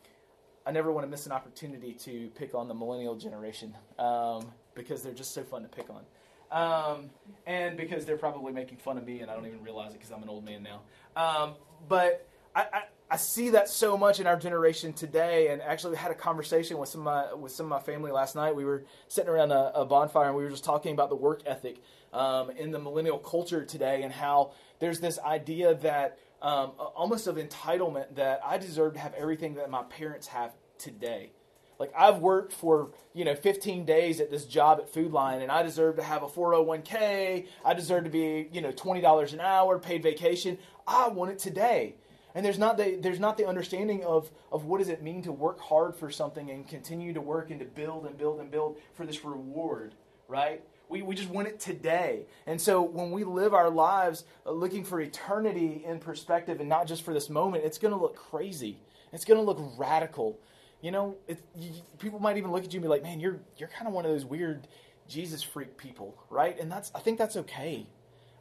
I 0.64 0.70
never 0.70 0.92
want 0.92 1.06
to 1.06 1.10
miss 1.10 1.26
an 1.26 1.32
opportunity 1.32 1.94
to 1.94 2.30
pick 2.36 2.54
on 2.54 2.68
the 2.68 2.74
millennial 2.74 3.16
generation 3.16 3.76
um, 3.98 4.52
because 4.74 5.02
they're 5.02 5.12
just 5.12 5.34
so 5.34 5.42
fun 5.42 5.62
to 5.62 5.68
pick 5.68 5.90
on. 5.90 6.02
Um, 6.50 7.10
and 7.46 7.76
because 7.76 8.04
they're 8.06 8.16
probably 8.16 8.52
making 8.52 8.78
fun 8.78 8.98
of 8.98 9.06
me 9.06 9.20
and 9.20 9.30
I 9.30 9.34
don't 9.34 9.46
even 9.46 9.62
realize 9.62 9.92
it 9.92 9.98
because 9.98 10.10
I'm 10.10 10.22
an 10.22 10.28
old 10.28 10.44
man 10.44 10.62
now. 10.64 10.80
Um, 11.16 11.54
but 11.88 12.28
I, 12.54 12.66
I, 12.72 12.82
I 13.12 13.16
see 13.16 13.50
that 13.50 13.68
so 13.68 13.96
much 13.96 14.20
in 14.20 14.26
our 14.26 14.36
generation 14.36 14.92
today, 14.92 15.48
and 15.48 15.60
actually 15.62 15.92
we 15.92 15.96
had 15.96 16.12
a 16.12 16.14
conversation 16.14 16.78
with 16.78 16.88
some 16.88 17.00
of 17.00 17.04
my, 17.04 17.34
with 17.34 17.52
some 17.52 17.66
of 17.66 17.70
my 17.70 17.80
family 17.80 18.12
last 18.12 18.36
night. 18.36 18.54
We 18.54 18.64
were 18.64 18.84
sitting 19.08 19.28
around 19.28 19.50
a, 19.50 19.72
a 19.74 19.84
bonfire, 19.84 20.28
and 20.28 20.36
we 20.36 20.44
were 20.44 20.50
just 20.50 20.64
talking 20.64 20.92
about 20.92 21.08
the 21.08 21.16
work 21.16 21.42
ethic 21.46 21.82
um, 22.12 22.50
in 22.50 22.70
the 22.70 22.78
millennial 22.78 23.18
culture 23.18 23.64
today, 23.64 24.02
and 24.02 24.12
how 24.12 24.52
there's 24.78 25.00
this 25.00 25.18
idea 25.18 25.74
that 25.76 26.18
um, 26.40 26.72
almost 26.78 27.26
of 27.26 27.36
entitlement 27.36 28.14
that 28.14 28.40
I 28.44 28.58
deserve 28.58 28.94
to 28.94 29.00
have 29.00 29.14
everything 29.14 29.54
that 29.54 29.70
my 29.70 29.82
parents 29.82 30.28
have 30.28 30.52
today. 30.78 31.32
Like 31.80 31.92
I've 31.96 32.18
worked 32.18 32.52
for 32.52 32.90
you 33.14 33.24
know 33.24 33.34
15 33.34 33.86
days 33.86 34.20
at 34.20 34.30
this 34.30 34.44
job 34.44 34.78
at 34.78 34.88
Food 34.90 35.12
Lion, 35.12 35.40
and 35.40 35.50
I 35.50 35.62
deserve 35.62 35.96
to 35.96 36.02
have 36.02 36.22
a 36.22 36.28
401k. 36.28 37.46
I 37.64 37.74
deserve 37.74 38.04
to 38.04 38.10
be 38.10 38.48
you 38.52 38.60
know 38.60 38.70
$20 38.70 39.32
an 39.32 39.40
hour, 39.40 39.78
paid 39.78 40.02
vacation. 40.02 40.58
I 40.86 41.08
want 41.08 41.32
it 41.32 41.38
today. 41.38 41.94
And 42.34 42.44
there's 42.44 42.58
not 42.58 42.76
the 42.76 42.96
there's 43.00 43.18
not 43.18 43.38
the 43.38 43.46
understanding 43.46 44.04
of 44.04 44.30
of 44.52 44.66
what 44.66 44.78
does 44.78 44.90
it 44.90 45.02
mean 45.02 45.22
to 45.22 45.32
work 45.32 45.58
hard 45.58 45.96
for 45.96 46.10
something 46.10 46.50
and 46.50 46.68
continue 46.68 47.14
to 47.14 47.20
work 47.20 47.50
and 47.50 47.58
to 47.60 47.66
build 47.66 48.04
and 48.04 48.16
build 48.16 48.40
and 48.40 48.50
build 48.50 48.76
for 48.92 49.06
this 49.06 49.24
reward, 49.24 49.94
right? 50.28 50.62
We, 50.90 51.02
we 51.02 51.14
just 51.14 51.30
want 51.30 51.48
it 51.48 51.60
today. 51.60 52.26
And 52.46 52.60
so 52.60 52.82
when 52.82 53.10
we 53.12 53.24
live 53.24 53.54
our 53.54 53.70
lives 53.70 54.24
uh, 54.44 54.50
looking 54.50 54.84
for 54.84 55.00
eternity 55.00 55.84
in 55.86 56.00
perspective 56.00 56.58
and 56.60 56.68
not 56.68 56.88
just 56.88 57.04
for 57.04 57.14
this 57.14 57.30
moment, 57.30 57.64
it's 57.64 57.78
going 57.78 57.94
to 57.94 58.00
look 58.00 58.16
crazy. 58.16 58.80
It's 59.12 59.24
going 59.24 59.38
to 59.38 59.44
look 59.44 59.60
radical. 59.78 60.40
You 60.80 60.90
know, 60.90 61.16
it, 61.28 61.42
you, 61.56 61.72
people 61.98 62.18
might 62.18 62.36
even 62.36 62.52
look 62.52 62.64
at 62.64 62.72
you 62.72 62.78
and 62.78 62.84
be 62.84 62.88
like, 62.88 63.02
"Man, 63.02 63.20
you're 63.20 63.40
you're 63.56 63.68
kind 63.68 63.86
of 63.86 63.92
one 63.92 64.04
of 64.04 64.10
those 64.10 64.24
weird 64.24 64.66
Jesus 65.08 65.42
freak 65.42 65.76
people, 65.76 66.16
right?" 66.30 66.58
And 66.58 66.70
that's 66.70 66.90
I 66.94 67.00
think 67.00 67.18
that's 67.18 67.36
okay. 67.36 67.86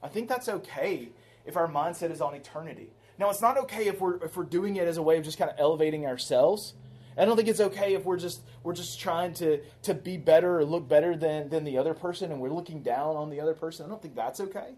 I 0.02 0.08
think 0.08 0.30
that's 0.30 0.48
okay 0.48 1.10
if 1.46 1.58
our 1.58 1.68
mindset 1.68 2.12
is 2.12 2.22
on 2.22 2.36
eternity. 2.36 2.92
Now, 3.18 3.30
it's 3.30 3.42
not 3.42 3.58
okay 3.58 3.88
if 3.88 4.00
we're 4.00 4.24
if 4.24 4.38
we're 4.38 4.46
doing 4.46 4.78
it 4.78 4.88
as 4.88 4.98
a 4.98 5.02
way 5.02 5.18
of 5.18 5.26
just 5.26 5.38
kind 5.38 5.52
of 5.52 5.58
elevating 5.60 6.06
ourselves. 6.06 6.74
I 7.18 7.26
don't 7.26 7.36
think 7.36 7.50
it's 7.50 7.60
okay 7.60 7.96
if 7.96 8.06
we're 8.06 8.18
just 8.18 8.42
we're 8.64 8.74
just 8.74 9.00
trying 9.00 9.34
to 9.36 9.62
to 9.84 9.94
be 9.94 10.16
better 10.16 10.60
or 10.60 10.64
look 10.64 10.88
better 10.88 11.18
than 11.18 11.50
than 11.50 11.66
the 11.66 11.78
other 11.78 11.94
person 11.94 12.32
and 12.32 12.40
we're 12.40 12.50
looking 12.50 12.82
down 12.82 13.18
on 13.18 13.30
the 13.30 13.42
other 13.42 13.54
person. 13.54 13.86
I 13.86 13.90
don't 13.90 14.02
think 14.02 14.16
that's 14.16 14.40
okay. 14.40 14.76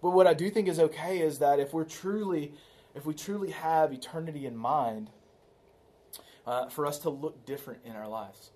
But 0.00 0.10
what 0.10 0.26
I 0.26 0.32
do 0.32 0.48
think 0.48 0.68
is 0.68 0.80
okay 0.80 1.20
is 1.20 1.38
that 1.40 1.60
if 1.60 1.74
we're 1.74 1.84
truly 1.84 2.54
if 2.94 3.04
we 3.04 3.12
truly 3.12 3.50
have 3.50 3.92
eternity 3.92 4.46
in 4.46 4.56
mind, 4.56 5.10
uh, 6.46 6.68
for 6.68 6.86
us 6.86 6.98
to 7.00 7.10
look 7.10 7.44
different 7.46 7.80
in 7.84 7.92
our 7.92 8.08
lives. 8.08 8.50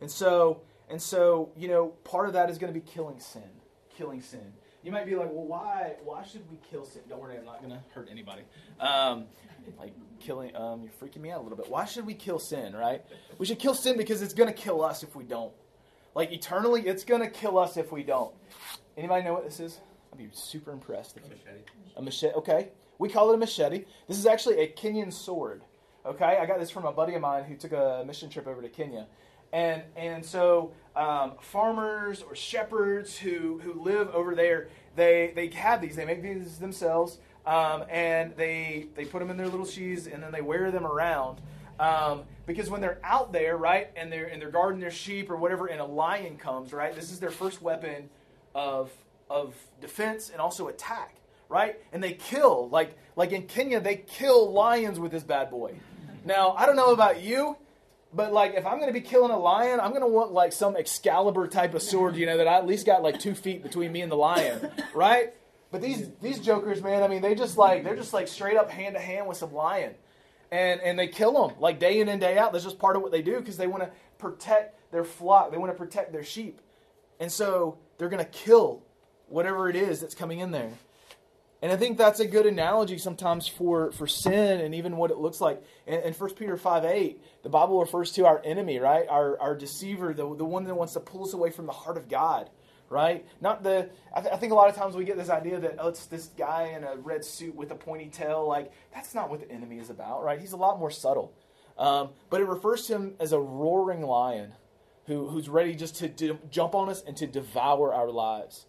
And 0.00 0.10
so, 0.10 0.62
and 0.90 1.00
so, 1.00 1.50
you 1.56 1.68
know, 1.68 1.88
part 2.04 2.26
of 2.26 2.34
that 2.34 2.50
is 2.50 2.58
going 2.58 2.72
to 2.72 2.78
be 2.78 2.84
killing 2.84 3.18
sin, 3.20 3.42
killing 3.96 4.20
sin. 4.20 4.52
You 4.82 4.92
might 4.92 5.06
be 5.06 5.16
like, 5.16 5.30
well, 5.32 5.46
why? 5.46 5.94
Why 6.04 6.24
should 6.24 6.42
we 6.50 6.58
kill 6.70 6.84
sin? 6.84 7.02
Don't 7.08 7.20
worry, 7.20 7.38
I'm 7.38 7.46
not 7.46 7.60
going 7.60 7.72
to 7.72 7.80
hurt 7.94 8.08
anybody. 8.10 8.42
Um, 8.78 9.24
like 9.78 9.94
killing, 10.20 10.54
um, 10.54 10.82
you're 10.82 10.92
freaking 10.92 11.22
me 11.22 11.30
out 11.30 11.40
a 11.40 11.42
little 11.42 11.56
bit. 11.56 11.70
Why 11.70 11.86
should 11.86 12.04
we 12.04 12.12
kill 12.12 12.38
sin? 12.38 12.74
Right? 12.76 13.02
We 13.38 13.46
should 13.46 13.58
kill 13.58 13.74
sin 13.74 13.96
because 13.96 14.20
it's 14.20 14.34
going 14.34 14.52
to 14.52 14.54
kill 14.54 14.84
us 14.84 15.02
if 15.02 15.16
we 15.16 15.24
don't. 15.24 15.52
Like 16.14 16.32
eternally, 16.32 16.82
it's 16.86 17.04
going 17.04 17.22
to 17.22 17.30
kill 17.30 17.58
us 17.58 17.78
if 17.78 17.90
we 17.90 18.02
don't. 18.02 18.34
Anybody 18.96 19.24
know 19.24 19.32
what 19.32 19.44
this 19.44 19.58
is? 19.58 19.80
I'd 20.12 20.18
be 20.18 20.28
super 20.32 20.70
impressed. 20.70 21.16
If 21.16 21.24
a 21.24 21.28
machete. 21.28 21.64
A 21.96 22.02
machete. 22.02 22.34
Okay, 22.34 22.68
we 22.98 23.08
call 23.08 23.30
it 23.30 23.34
a 23.34 23.38
machete. 23.38 23.86
This 24.06 24.18
is 24.18 24.26
actually 24.26 24.60
a 24.60 24.68
Kenyan 24.68 25.12
sword. 25.12 25.62
Okay, 26.06 26.38
I 26.38 26.44
got 26.44 26.58
this 26.58 26.70
from 26.70 26.84
a 26.84 26.92
buddy 26.92 27.14
of 27.14 27.22
mine 27.22 27.44
who 27.44 27.56
took 27.56 27.72
a 27.72 28.04
mission 28.06 28.28
trip 28.28 28.46
over 28.46 28.60
to 28.60 28.68
Kenya, 28.68 29.06
and 29.54 29.82
and 29.96 30.24
so 30.24 30.72
um, 30.94 31.32
farmers 31.40 32.20
or 32.22 32.34
shepherds 32.34 33.16
who 33.16 33.58
who 33.60 33.82
live 33.82 34.10
over 34.10 34.34
there, 34.34 34.68
they 34.96 35.32
they 35.34 35.48
have 35.48 35.80
these. 35.80 35.96
They 35.96 36.04
make 36.04 36.22
these 36.22 36.58
themselves, 36.58 37.16
um, 37.46 37.84
and 37.88 38.36
they 38.36 38.88
they 38.94 39.06
put 39.06 39.20
them 39.20 39.30
in 39.30 39.38
their 39.38 39.48
little 39.48 39.64
shoes 39.64 40.06
and 40.06 40.22
then 40.22 40.30
they 40.30 40.42
wear 40.42 40.70
them 40.70 40.86
around. 40.86 41.40
Um, 41.80 42.24
because 42.46 42.68
when 42.68 42.82
they're 42.82 43.00
out 43.02 43.32
there, 43.32 43.56
right, 43.56 43.90
and 43.96 44.12
they're 44.12 44.26
and 44.26 44.42
they're 44.42 44.50
guarding 44.50 44.80
their 44.80 44.90
sheep 44.90 45.30
or 45.30 45.36
whatever, 45.36 45.68
and 45.68 45.80
a 45.80 45.86
lion 45.86 46.36
comes, 46.36 46.74
right, 46.74 46.94
this 46.94 47.10
is 47.10 47.18
their 47.18 47.30
first 47.30 47.62
weapon 47.62 48.10
of 48.54 48.90
of 49.30 49.54
defense 49.80 50.28
and 50.28 50.38
also 50.38 50.68
attack, 50.68 51.16
right? 51.48 51.80
And 51.94 52.02
they 52.02 52.12
kill 52.12 52.68
like 52.68 52.94
like 53.16 53.32
in 53.32 53.44
Kenya, 53.44 53.80
they 53.80 53.96
kill 53.96 54.52
lions 54.52 55.00
with 55.00 55.10
this 55.10 55.22
bad 55.22 55.50
boy. 55.50 55.74
Now, 56.24 56.52
I 56.52 56.66
don't 56.66 56.76
know 56.76 56.92
about 56.92 57.22
you, 57.22 57.56
but 58.12 58.32
like 58.32 58.54
if 58.54 58.64
I'm 58.64 58.78
to 58.86 58.92
be 58.92 59.00
killing 59.00 59.30
a 59.30 59.38
lion, 59.38 59.80
I'm 59.80 59.90
to 60.02 60.08
want 60.08 60.32
like 60.32 60.52
some 60.52 60.76
Excalibur 60.76 61.46
type 61.48 61.74
of 61.74 61.82
sword, 61.82 62.16
you 62.16 62.26
know, 62.26 62.38
that 62.38 62.48
I 62.48 62.56
at 62.56 62.66
least 62.66 62.86
got 62.86 63.02
like 63.02 63.18
two 63.18 63.34
feet 63.34 63.62
between 63.62 63.92
me 63.92 64.00
and 64.00 64.10
the 64.10 64.16
lion, 64.16 64.70
right? 64.94 65.34
But 65.70 65.82
these 65.82 66.08
these 66.22 66.38
jokers, 66.38 66.82
man, 66.82 67.02
I 67.02 67.08
mean, 67.08 67.20
they 67.20 67.34
just 67.34 67.58
like 67.58 67.84
they're 67.84 67.96
just 67.96 68.14
like 68.14 68.28
straight 68.28 68.56
up 68.56 68.70
hand 68.70 68.94
to 68.94 69.00
hand 69.00 69.26
with 69.26 69.36
some 69.36 69.52
lion, 69.52 69.94
and 70.50 70.80
and 70.80 70.98
they 70.98 71.08
kill 71.08 71.48
them 71.48 71.56
like 71.60 71.78
day 71.78 72.00
in 72.00 72.08
and 72.08 72.20
day 72.20 72.38
out. 72.38 72.52
That's 72.52 72.64
just 72.64 72.78
part 72.78 72.96
of 72.96 73.02
what 73.02 73.10
they 73.10 73.22
do 73.22 73.38
because 73.40 73.56
they 73.56 73.66
want 73.66 73.82
to 73.82 73.90
protect 74.18 74.92
their 74.92 75.04
flock. 75.04 75.50
They 75.50 75.58
want 75.58 75.72
to 75.72 75.76
protect 75.76 76.12
their 76.12 76.22
sheep, 76.22 76.60
and 77.18 77.30
so 77.30 77.78
they're 77.98 78.08
to 78.24 78.30
kill 78.30 78.82
whatever 79.26 79.68
it 79.68 79.74
is 79.74 80.00
that's 80.00 80.14
coming 80.14 80.38
in 80.38 80.52
there. 80.52 80.70
And 81.64 81.72
I 81.72 81.76
think 81.76 81.96
that's 81.96 82.20
a 82.20 82.26
good 82.26 82.44
analogy 82.44 82.98
sometimes 82.98 83.48
for, 83.48 83.90
for 83.92 84.06
sin 84.06 84.60
and 84.60 84.74
even 84.74 84.98
what 84.98 85.10
it 85.10 85.16
looks 85.16 85.40
like. 85.40 85.62
In, 85.86 85.98
in 86.02 86.12
1 86.12 86.34
Peter 86.34 86.58
5 86.58 86.84
8, 86.84 87.22
the 87.42 87.48
Bible 87.48 87.80
refers 87.80 88.12
to 88.12 88.26
our 88.26 88.42
enemy, 88.44 88.78
right? 88.78 89.08
Our, 89.08 89.40
our 89.40 89.56
deceiver, 89.56 90.12
the, 90.12 90.36
the 90.36 90.44
one 90.44 90.64
that 90.64 90.74
wants 90.74 90.92
to 90.92 91.00
pull 91.00 91.24
us 91.24 91.32
away 91.32 91.48
from 91.48 91.64
the 91.64 91.72
heart 91.72 91.96
of 91.96 92.06
God, 92.06 92.50
right? 92.90 93.24
Not 93.40 93.62
the, 93.62 93.88
I, 94.14 94.20
th- 94.20 94.34
I 94.34 94.36
think 94.36 94.52
a 94.52 94.54
lot 94.54 94.68
of 94.68 94.76
times 94.76 94.94
we 94.94 95.06
get 95.06 95.16
this 95.16 95.30
idea 95.30 95.58
that, 95.58 95.76
oh, 95.78 95.88
it's 95.88 96.04
this 96.04 96.26
guy 96.36 96.74
in 96.76 96.84
a 96.84 96.96
red 96.96 97.24
suit 97.24 97.54
with 97.54 97.70
a 97.70 97.76
pointy 97.76 98.10
tail. 98.10 98.46
Like, 98.46 98.70
that's 98.92 99.14
not 99.14 99.30
what 99.30 99.40
the 99.40 99.50
enemy 99.50 99.78
is 99.78 99.88
about, 99.88 100.22
right? 100.22 100.38
He's 100.38 100.52
a 100.52 100.58
lot 100.58 100.78
more 100.78 100.90
subtle. 100.90 101.32
Um, 101.78 102.10
but 102.28 102.42
it 102.42 102.46
refers 102.46 102.88
to 102.88 102.96
him 102.96 103.14
as 103.18 103.32
a 103.32 103.40
roaring 103.40 104.02
lion 104.02 104.52
who, 105.06 105.28
who's 105.28 105.48
ready 105.48 105.74
just 105.74 105.96
to, 105.96 106.10
to 106.10 106.38
jump 106.50 106.74
on 106.74 106.90
us 106.90 107.02
and 107.06 107.16
to 107.16 107.26
devour 107.26 107.94
our 107.94 108.10
lives. 108.10 108.66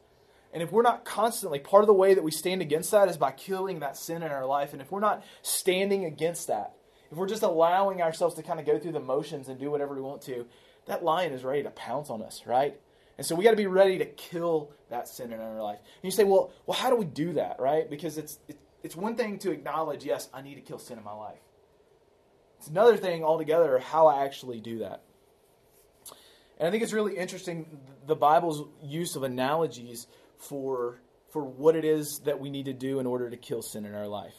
And 0.55 0.63
if 0.63 0.71
we're 0.71 0.83
not 0.83 1.03
constantly, 1.03 1.59
part 1.59 1.83
of 1.83 1.87
the 1.87 1.93
way 1.93 2.13
that 2.13 2.23
we 2.23 2.31
stand 2.31 2.61
against 2.61 2.91
that 2.91 3.09
is 3.09 3.17
by 3.17 3.31
killing 3.31 3.81
that 3.81 3.97
sin 3.97 4.23
in 4.23 4.31
our 4.31 4.45
life. 4.45 4.71
And 4.71 4.81
if 4.81 4.89
we're 4.89 5.01
not 5.01 5.21
standing 5.41 6.05
against 6.05 6.47
that, 6.47 6.75
if 7.11 7.17
we're 7.17 7.27
just 7.27 7.43
allowing 7.43 8.01
ourselves 8.01 8.35
to 8.35 8.41
kind 8.41 8.61
of 8.61 8.65
go 8.65 8.79
through 8.79 8.93
the 8.93 9.01
motions 9.01 9.49
and 9.49 9.59
do 9.59 9.69
whatever 9.69 9.93
we 9.93 10.01
want 10.01 10.21
to, 10.23 10.45
that 10.85 11.03
lion 11.03 11.33
is 11.33 11.43
ready 11.43 11.63
to 11.63 11.71
pounce 11.71 12.09
on 12.09 12.21
us, 12.21 12.43
right? 12.45 12.79
And 13.17 13.27
so 13.27 13.35
we 13.35 13.43
got 13.43 13.49
to 13.49 13.57
be 13.57 13.67
ready 13.67 13.97
to 13.97 14.05
kill 14.05 14.71
that 14.89 15.09
sin 15.09 15.33
in 15.33 15.41
our 15.41 15.61
life. 15.61 15.79
And 15.79 16.03
you 16.03 16.11
say, 16.11 16.23
well, 16.23 16.53
well, 16.65 16.77
how 16.77 16.89
do 16.89 16.95
we 16.95 17.05
do 17.05 17.33
that, 17.33 17.59
right? 17.59 17.89
Because 17.89 18.17
it's 18.17 18.39
it, 18.47 18.57
it's 18.81 18.95
one 18.95 19.17
thing 19.17 19.39
to 19.39 19.51
acknowledge, 19.51 20.05
yes, 20.05 20.29
I 20.33 20.41
need 20.41 20.55
to 20.55 20.61
kill 20.61 20.79
sin 20.79 20.97
in 20.97 21.03
my 21.03 21.11
life. 21.11 21.41
It's 22.59 22.69
another 22.69 22.95
thing 22.95 23.25
altogether 23.25 23.77
how 23.79 24.07
I 24.07 24.23
actually 24.23 24.61
do 24.61 24.79
that. 24.79 25.03
And 26.57 26.69
I 26.69 26.71
think 26.71 26.81
it's 26.81 26.93
really 26.93 27.17
interesting 27.17 27.77
the 28.07 28.15
Bible's 28.15 28.65
use 28.81 29.17
of 29.17 29.23
analogies 29.23 30.07
for, 30.37 31.01
for 31.29 31.43
what 31.43 31.75
it 31.75 31.85
is 31.85 32.19
that 32.25 32.39
we 32.39 32.49
need 32.49 32.65
to 32.65 32.73
do 32.73 32.99
in 32.99 33.05
order 33.05 33.29
to 33.29 33.37
kill 33.37 33.61
sin 33.61 33.85
in 33.85 33.93
our 33.93 34.07
life. 34.07 34.35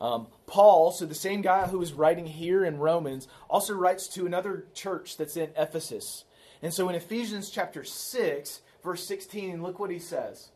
Um, 0.00 0.26
Paul, 0.46 0.92
so 0.92 1.06
the 1.06 1.14
same 1.14 1.40
guy 1.40 1.66
who 1.66 1.80
is 1.80 1.92
writing 1.92 2.26
here 2.26 2.64
in 2.64 2.78
Romans, 2.78 3.28
also 3.48 3.74
writes 3.74 4.08
to 4.08 4.26
another 4.26 4.66
church 4.74 5.16
that's 5.16 5.36
in 5.36 5.50
Ephesus. 5.56 6.24
And 6.62 6.72
so 6.72 6.88
in 6.88 6.94
Ephesians 6.94 7.50
chapter 7.50 7.84
6, 7.84 8.60
verse 8.82 9.06
16, 9.06 9.62
look 9.62 9.78
what 9.78 9.90
he 9.90 9.98
says. 9.98 10.50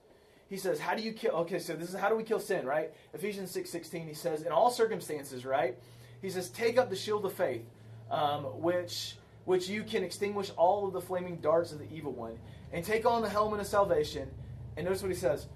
He 0.48 0.56
says, 0.56 0.80
How 0.80 0.94
do 0.94 1.02
you 1.02 1.12
kill? 1.12 1.32
Okay, 1.32 1.58
so 1.58 1.74
this 1.74 1.88
is 1.88 1.94
how 1.94 2.08
do 2.08 2.16
we 2.16 2.24
kill 2.24 2.40
sin, 2.40 2.66
right? 2.66 2.90
Ephesians 3.14 3.50
6 3.52 3.70
16, 3.70 4.08
he 4.08 4.14
says, 4.14 4.42
In 4.42 4.52
all 4.52 4.70
circumstances, 4.70 5.46
right? 5.46 5.78
He 6.20 6.28
says, 6.28 6.50
Take 6.50 6.76
up 6.76 6.90
the 6.90 6.96
shield 6.96 7.24
of 7.24 7.32
faith, 7.32 7.64
um, 8.10 8.42
which, 8.60 9.16
which 9.44 9.68
you 9.68 9.84
can 9.84 10.02
extinguish 10.02 10.50
all 10.56 10.86
of 10.86 10.92
the 10.92 11.00
flaming 11.00 11.36
darts 11.36 11.72
of 11.72 11.78
the 11.78 11.88
evil 11.94 12.12
one, 12.12 12.36
and 12.72 12.84
take 12.84 13.06
on 13.06 13.22
the 13.22 13.28
helmet 13.28 13.60
of 13.60 13.66
salvation 13.66 14.28
and 14.80 14.86
notice 14.86 15.02
what 15.02 15.10
he 15.10 15.16
says 15.16 15.46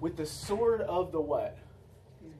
with 0.00 0.16
the 0.16 0.24
sword 0.24 0.80
of 0.80 1.12
the 1.12 1.20
what? 1.20 1.58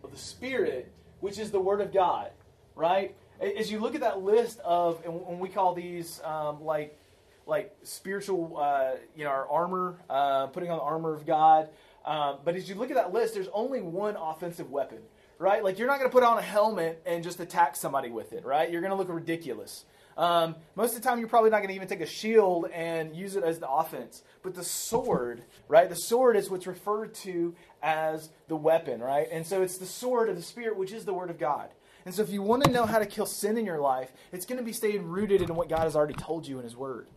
Of 0.02 0.10
the 0.10 0.16
Spirit, 0.16 0.90
which 1.20 1.38
is 1.38 1.50
the 1.50 1.60
Word 1.60 1.82
of 1.82 1.92
God, 1.92 2.30
right? 2.74 3.14
As 3.38 3.70
you 3.70 3.78
look 3.78 3.94
at 3.94 4.00
that 4.00 4.22
list 4.22 4.58
of, 4.64 5.04
and 5.04 5.12
when 5.26 5.38
we 5.38 5.50
call 5.50 5.74
these 5.74 6.18
um, 6.24 6.64
like, 6.64 6.98
like 7.46 7.76
spiritual, 7.82 8.56
uh, 8.56 8.92
you 9.14 9.24
know, 9.24 9.30
our 9.30 9.50
armor, 9.50 9.98
uh, 10.08 10.46
putting 10.46 10.70
on 10.70 10.78
the 10.78 10.82
armor 10.82 11.12
of 11.12 11.26
God. 11.26 11.68
Um, 12.06 12.38
but 12.42 12.54
as 12.54 12.70
you 12.70 12.74
look 12.74 12.88
at 12.88 12.96
that 12.96 13.12
list, 13.12 13.34
there's 13.34 13.48
only 13.52 13.82
one 13.82 14.16
offensive 14.16 14.70
weapon, 14.70 15.00
right? 15.38 15.62
Like 15.62 15.78
you're 15.78 15.88
not 15.88 15.98
going 15.98 16.10
to 16.10 16.14
put 16.14 16.24
on 16.24 16.38
a 16.38 16.42
helmet 16.42 17.02
and 17.04 17.22
just 17.22 17.38
attack 17.40 17.76
somebody 17.76 18.08
with 18.08 18.32
it, 18.32 18.46
right? 18.46 18.70
You're 18.70 18.80
going 18.80 18.92
to 18.92 18.96
look 18.96 19.10
ridiculous. 19.10 19.84
Um, 20.20 20.56
most 20.76 20.94
of 20.94 21.00
the 21.00 21.08
time, 21.08 21.18
you're 21.18 21.28
probably 21.28 21.48
not 21.48 21.60
going 21.60 21.70
to 21.70 21.74
even 21.74 21.88
take 21.88 22.02
a 22.02 22.06
shield 22.06 22.66
and 22.74 23.16
use 23.16 23.36
it 23.36 23.42
as 23.42 23.58
the 23.58 23.70
offense. 23.70 24.22
But 24.42 24.54
the 24.54 24.62
sword, 24.62 25.44
right? 25.66 25.88
The 25.88 25.96
sword 25.96 26.36
is 26.36 26.50
what's 26.50 26.66
referred 26.66 27.14
to 27.14 27.54
as 27.82 28.28
the 28.46 28.54
weapon, 28.54 29.00
right? 29.00 29.26
And 29.32 29.46
so 29.46 29.62
it's 29.62 29.78
the 29.78 29.86
sword 29.86 30.28
of 30.28 30.36
the 30.36 30.42
Spirit, 30.42 30.76
which 30.76 30.92
is 30.92 31.06
the 31.06 31.14
Word 31.14 31.30
of 31.30 31.38
God. 31.38 31.70
And 32.04 32.14
so 32.14 32.20
if 32.20 32.28
you 32.28 32.42
want 32.42 32.64
to 32.64 32.70
know 32.70 32.84
how 32.84 32.98
to 32.98 33.06
kill 33.06 33.24
sin 33.24 33.56
in 33.56 33.64
your 33.64 33.80
life, 33.80 34.12
it's 34.30 34.44
going 34.44 34.58
to 34.58 34.64
be 34.64 34.74
staying 34.74 35.06
rooted 35.06 35.40
in 35.40 35.54
what 35.54 35.70
God 35.70 35.84
has 35.84 35.96
already 35.96 36.12
told 36.12 36.46
you 36.46 36.58
in 36.58 36.64
His 36.64 36.76
Word. 36.76 37.08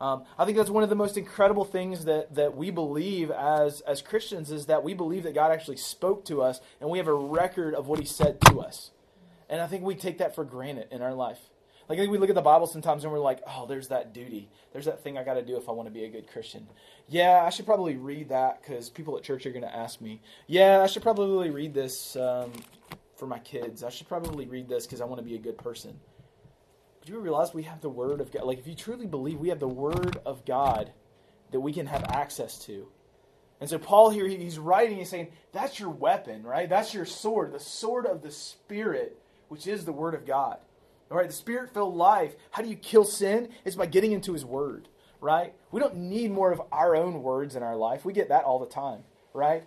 Um, 0.00 0.24
I 0.38 0.46
think 0.46 0.56
that's 0.56 0.70
one 0.70 0.82
of 0.82 0.88
the 0.88 0.96
most 0.96 1.18
incredible 1.18 1.66
things 1.66 2.06
that, 2.06 2.34
that 2.36 2.56
we 2.56 2.70
believe 2.70 3.30
as, 3.30 3.82
as 3.82 4.00
Christians 4.00 4.50
is 4.50 4.64
that 4.64 4.82
we 4.82 4.94
believe 4.94 5.24
that 5.24 5.34
God 5.34 5.52
actually 5.52 5.76
spoke 5.76 6.24
to 6.26 6.40
us 6.40 6.60
and 6.80 6.88
we 6.88 6.96
have 6.96 7.06
a 7.06 7.14
record 7.14 7.74
of 7.74 7.86
what 7.86 7.98
He 7.98 8.06
said 8.06 8.40
to 8.46 8.60
us. 8.60 8.92
And 9.50 9.60
I 9.60 9.66
think 9.66 9.84
we 9.84 9.94
take 9.94 10.16
that 10.18 10.34
for 10.34 10.44
granted 10.44 10.88
in 10.90 11.02
our 11.02 11.12
life. 11.12 11.50
Like 11.88 11.98
I 11.98 12.02
think 12.02 12.12
we 12.12 12.18
look 12.18 12.30
at 12.30 12.34
the 12.34 12.42
Bible 12.42 12.66
sometimes 12.66 13.04
and 13.04 13.12
we're 13.12 13.18
like, 13.18 13.40
oh, 13.46 13.66
there's 13.66 13.88
that 13.88 14.12
duty. 14.12 14.48
There's 14.72 14.86
that 14.86 15.02
thing 15.02 15.16
I 15.16 15.24
got 15.24 15.34
to 15.34 15.42
do 15.42 15.56
if 15.56 15.68
I 15.68 15.72
want 15.72 15.86
to 15.86 15.92
be 15.92 16.04
a 16.04 16.08
good 16.08 16.26
Christian. 16.26 16.66
Yeah, 17.08 17.42
I 17.44 17.50
should 17.50 17.66
probably 17.66 17.96
read 17.96 18.30
that 18.30 18.62
because 18.62 18.90
people 18.90 19.16
at 19.16 19.22
church 19.22 19.46
are 19.46 19.52
going 19.52 19.62
to 19.62 19.74
ask 19.74 20.00
me. 20.00 20.20
Yeah, 20.46 20.80
I 20.82 20.86
should 20.86 21.02
probably 21.02 21.50
read 21.50 21.74
this 21.74 22.16
um, 22.16 22.52
for 23.16 23.26
my 23.26 23.38
kids. 23.38 23.82
I 23.84 23.90
should 23.90 24.08
probably 24.08 24.46
read 24.46 24.68
this 24.68 24.86
because 24.86 25.00
I 25.00 25.04
want 25.04 25.20
to 25.20 25.24
be 25.24 25.36
a 25.36 25.40
good 25.40 25.58
person 25.58 25.98
do 27.06 27.12
you 27.12 27.20
realize 27.20 27.54
we 27.54 27.62
have 27.62 27.80
the 27.80 27.88
Word 27.88 28.20
of 28.20 28.32
God? 28.32 28.42
Like, 28.42 28.58
if 28.58 28.66
you 28.66 28.74
truly 28.74 29.06
believe 29.06 29.38
we 29.38 29.48
have 29.50 29.60
the 29.60 29.68
Word 29.68 30.18
of 30.26 30.44
God 30.44 30.92
that 31.52 31.60
we 31.60 31.72
can 31.72 31.86
have 31.86 32.04
access 32.08 32.58
to. 32.66 32.88
And 33.60 33.70
so, 33.70 33.78
Paul 33.78 34.10
here, 34.10 34.26
he's 34.26 34.58
writing, 34.58 34.98
he's 34.98 35.08
saying, 35.08 35.28
that's 35.52 35.78
your 35.78 35.88
weapon, 35.88 36.42
right? 36.42 36.68
That's 36.68 36.92
your 36.92 37.06
sword, 37.06 37.52
the 37.52 37.60
sword 37.60 38.06
of 38.06 38.22
the 38.22 38.32
Spirit, 38.32 39.16
which 39.48 39.68
is 39.68 39.84
the 39.84 39.92
Word 39.92 40.14
of 40.14 40.26
God. 40.26 40.58
All 41.10 41.16
right, 41.16 41.28
the 41.28 41.34
Spirit 41.34 41.72
filled 41.72 41.94
life. 41.94 42.34
How 42.50 42.62
do 42.62 42.68
you 42.68 42.76
kill 42.76 43.04
sin? 43.04 43.48
It's 43.64 43.76
by 43.76 43.86
getting 43.86 44.12
into 44.12 44.32
His 44.32 44.44
Word, 44.44 44.88
right? 45.20 45.54
We 45.70 45.80
don't 45.80 45.96
need 45.96 46.30
more 46.32 46.52
of 46.52 46.60
our 46.72 46.96
own 46.96 47.22
words 47.22 47.56
in 47.56 47.62
our 47.62 47.76
life. 47.76 48.04
We 48.04 48.12
get 48.12 48.28
that 48.30 48.44
all 48.44 48.58
the 48.58 48.66
time, 48.66 49.02
right? 49.32 49.64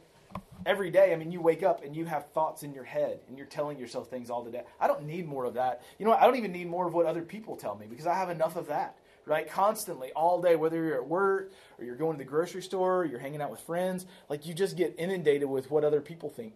every 0.65 0.89
day, 0.89 1.13
I 1.13 1.15
mean, 1.15 1.32
you 1.32 1.41
wake 1.41 1.63
up 1.63 1.84
and 1.84 1.95
you 1.95 2.06
have 2.06 2.32
thoughts 2.32 2.63
in 2.63 2.73
your 2.73 2.84
head 2.84 3.19
and 3.28 3.38
you're 3.38 3.47
telling 3.47 3.80
yourself 3.80 4.10
things 4.10 4.30
all 4.30 4.43
the 4.43 4.52
day. 4.52 4.63
I 4.80 4.88
don't 4.88 5.06
need 5.06 5.28
more 5.28 5.45
of 5.45 5.56
that. 5.56 5.84
You 5.97 6.06
know? 6.06 6.13
I 6.13 6.25
don't 6.25 6.36
even 6.36 6.52
need 6.52 6.67
more 6.67 6.88
of 6.88 6.93
what 6.93 7.06
other 7.06 7.21
people 7.21 7.56
tell 7.56 7.75
me 7.75 7.88
because 7.89 8.08
I 8.08 8.15
have 8.15 8.30
enough 8.30 8.56
of 8.56 8.67
that, 8.67 8.97
right? 9.25 9.49
Constantly, 9.49 10.12
all 10.13 10.41
day, 10.41 10.56
whether 10.56 10.84
you're 10.84 10.95
at 10.95 11.08
work 11.08 11.52
or 11.78 11.86
you're 11.86 11.95
going 11.95 12.17
to 12.17 12.23
the 12.23 12.30
grocery 12.30 12.62
store, 12.62 12.99
or 12.99 13.06
you're 13.06 13.19
hanging 13.19 13.41
out 13.41 13.52
with 13.52 13.62
friends, 13.62 14.06
like 14.30 14.45
you 14.45 14.54
just 14.54 14.78
get 14.78 14.95
inundated 14.97 15.49
with 15.49 15.71
what 15.71 15.84
other 15.84 16.02
people 16.02 16.30
think. 16.30 16.56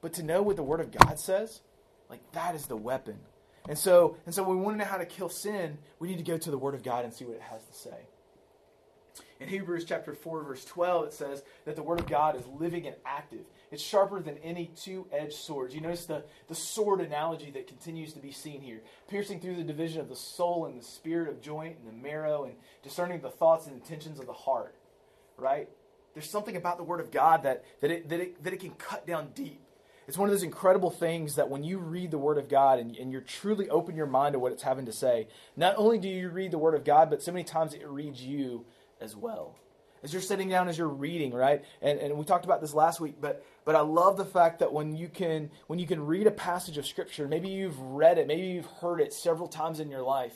But 0.00 0.12
to 0.14 0.22
know 0.22 0.42
what 0.42 0.56
the 0.56 0.62
Word 0.62 0.80
of 0.80 0.90
God 0.90 1.18
says, 1.18 1.60
like 2.08 2.20
that 2.32 2.54
is 2.54 2.66
the 2.66 2.76
weapon. 2.76 3.18
And 3.70 3.78
so, 3.78 4.16
and 4.26 4.34
so, 4.34 4.42
when 4.42 4.58
we 4.58 4.64
want 4.64 4.78
to 4.78 4.84
know 4.84 4.90
how 4.90 4.96
to 4.96 5.06
kill 5.06 5.28
sin, 5.28 5.78
we 6.00 6.08
need 6.08 6.18
to 6.18 6.24
go 6.24 6.36
to 6.36 6.50
the 6.50 6.58
Word 6.58 6.74
of 6.74 6.82
God 6.82 7.04
and 7.04 7.14
see 7.14 7.24
what 7.24 7.36
it 7.36 7.42
has 7.42 7.62
to 7.62 7.72
say. 7.72 8.08
In 9.38 9.46
Hebrews 9.46 9.84
chapter 9.84 10.12
4, 10.12 10.42
verse 10.42 10.64
12, 10.64 11.06
it 11.06 11.12
says 11.12 11.44
that 11.66 11.76
the 11.76 11.82
Word 11.84 12.00
of 12.00 12.08
God 12.08 12.34
is 12.34 12.42
living 12.48 12.88
and 12.88 12.96
active. 13.06 13.44
It's 13.70 13.80
sharper 13.80 14.20
than 14.20 14.38
any 14.38 14.72
two 14.74 15.06
edged 15.12 15.34
sword. 15.34 15.72
You 15.72 15.82
notice 15.82 16.06
the, 16.06 16.24
the 16.48 16.54
sword 16.56 17.00
analogy 17.00 17.52
that 17.52 17.68
continues 17.68 18.12
to 18.14 18.18
be 18.18 18.32
seen 18.32 18.60
here, 18.60 18.80
piercing 19.08 19.38
through 19.38 19.54
the 19.54 19.62
division 19.62 20.00
of 20.00 20.08
the 20.08 20.16
soul 20.16 20.66
and 20.66 20.76
the 20.76 20.84
spirit 20.84 21.28
of 21.28 21.40
joint 21.40 21.76
and 21.78 21.86
the 21.86 22.02
marrow, 22.02 22.46
and 22.46 22.54
discerning 22.82 23.20
the 23.20 23.30
thoughts 23.30 23.68
and 23.68 23.76
intentions 23.76 24.18
of 24.18 24.26
the 24.26 24.32
heart. 24.32 24.74
Right? 25.36 25.68
There's 26.14 26.28
something 26.28 26.56
about 26.56 26.76
the 26.76 26.82
Word 26.82 26.98
of 26.98 27.12
God 27.12 27.44
that, 27.44 27.64
that, 27.82 27.92
it, 27.92 28.08
that, 28.08 28.18
it, 28.18 28.42
that 28.42 28.52
it 28.52 28.58
can 28.58 28.72
cut 28.72 29.06
down 29.06 29.28
deep. 29.32 29.60
It's 30.10 30.18
one 30.18 30.28
of 30.28 30.34
those 30.34 30.42
incredible 30.42 30.90
things 30.90 31.36
that 31.36 31.50
when 31.50 31.62
you 31.62 31.78
read 31.78 32.10
the 32.10 32.18
Word 32.18 32.36
of 32.36 32.48
God 32.48 32.80
and, 32.80 32.96
and 32.96 33.12
you're 33.12 33.20
truly 33.20 33.70
open 33.70 33.94
your 33.94 34.08
mind 34.08 34.32
to 34.32 34.40
what 34.40 34.50
it's 34.50 34.64
having 34.64 34.86
to 34.86 34.92
say, 34.92 35.28
not 35.56 35.76
only 35.76 35.98
do 35.98 36.08
you 36.08 36.30
read 36.30 36.50
the 36.50 36.58
Word 36.58 36.74
of 36.74 36.82
God, 36.82 37.10
but 37.10 37.22
so 37.22 37.30
many 37.30 37.44
times 37.44 37.74
it 37.74 37.86
reads 37.86 38.20
you 38.20 38.66
as 39.00 39.14
well. 39.14 39.54
As 40.02 40.12
you're 40.12 40.20
sitting 40.20 40.48
down, 40.48 40.66
as 40.66 40.76
you're 40.76 40.88
reading, 40.88 41.32
right? 41.32 41.64
And, 41.80 42.00
and 42.00 42.18
we 42.18 42.24
talked 42.24 42.44
about 42.44 42.60
this 42.60 42.74
last 42.74 42.98
week, 42.98 43.20
but 43.20 43.46
but 43.64 43.76
I 43.76 43.82
love 43.82 44.16
the 44.16 44.24
fact 44.24 44.58
that 44.58 44.72
when 44.72 44.96
you 44.96 45.06
can 45.06 45.48
when 45.68 45.78
you 45.78 45.86
can 45.86 46.04
read 46.04 46.26
a 46.26 46.32
passage 46.32 46.76
of 46.76 46.86
scripture, 46.86 47.28
maybe 47.28 47.48
you've 47.48 47.78
read 47.78 48.18
it, 48.18 48.26
maybe 48.26 48.48
you've 48.48 48.66
heard 48.66 49.00
it 49.00 49.12
several 49.12 49.46
times 49.46 49.78
in 49.78 49.90
your 49.90 50.02
life, 50.02 50.34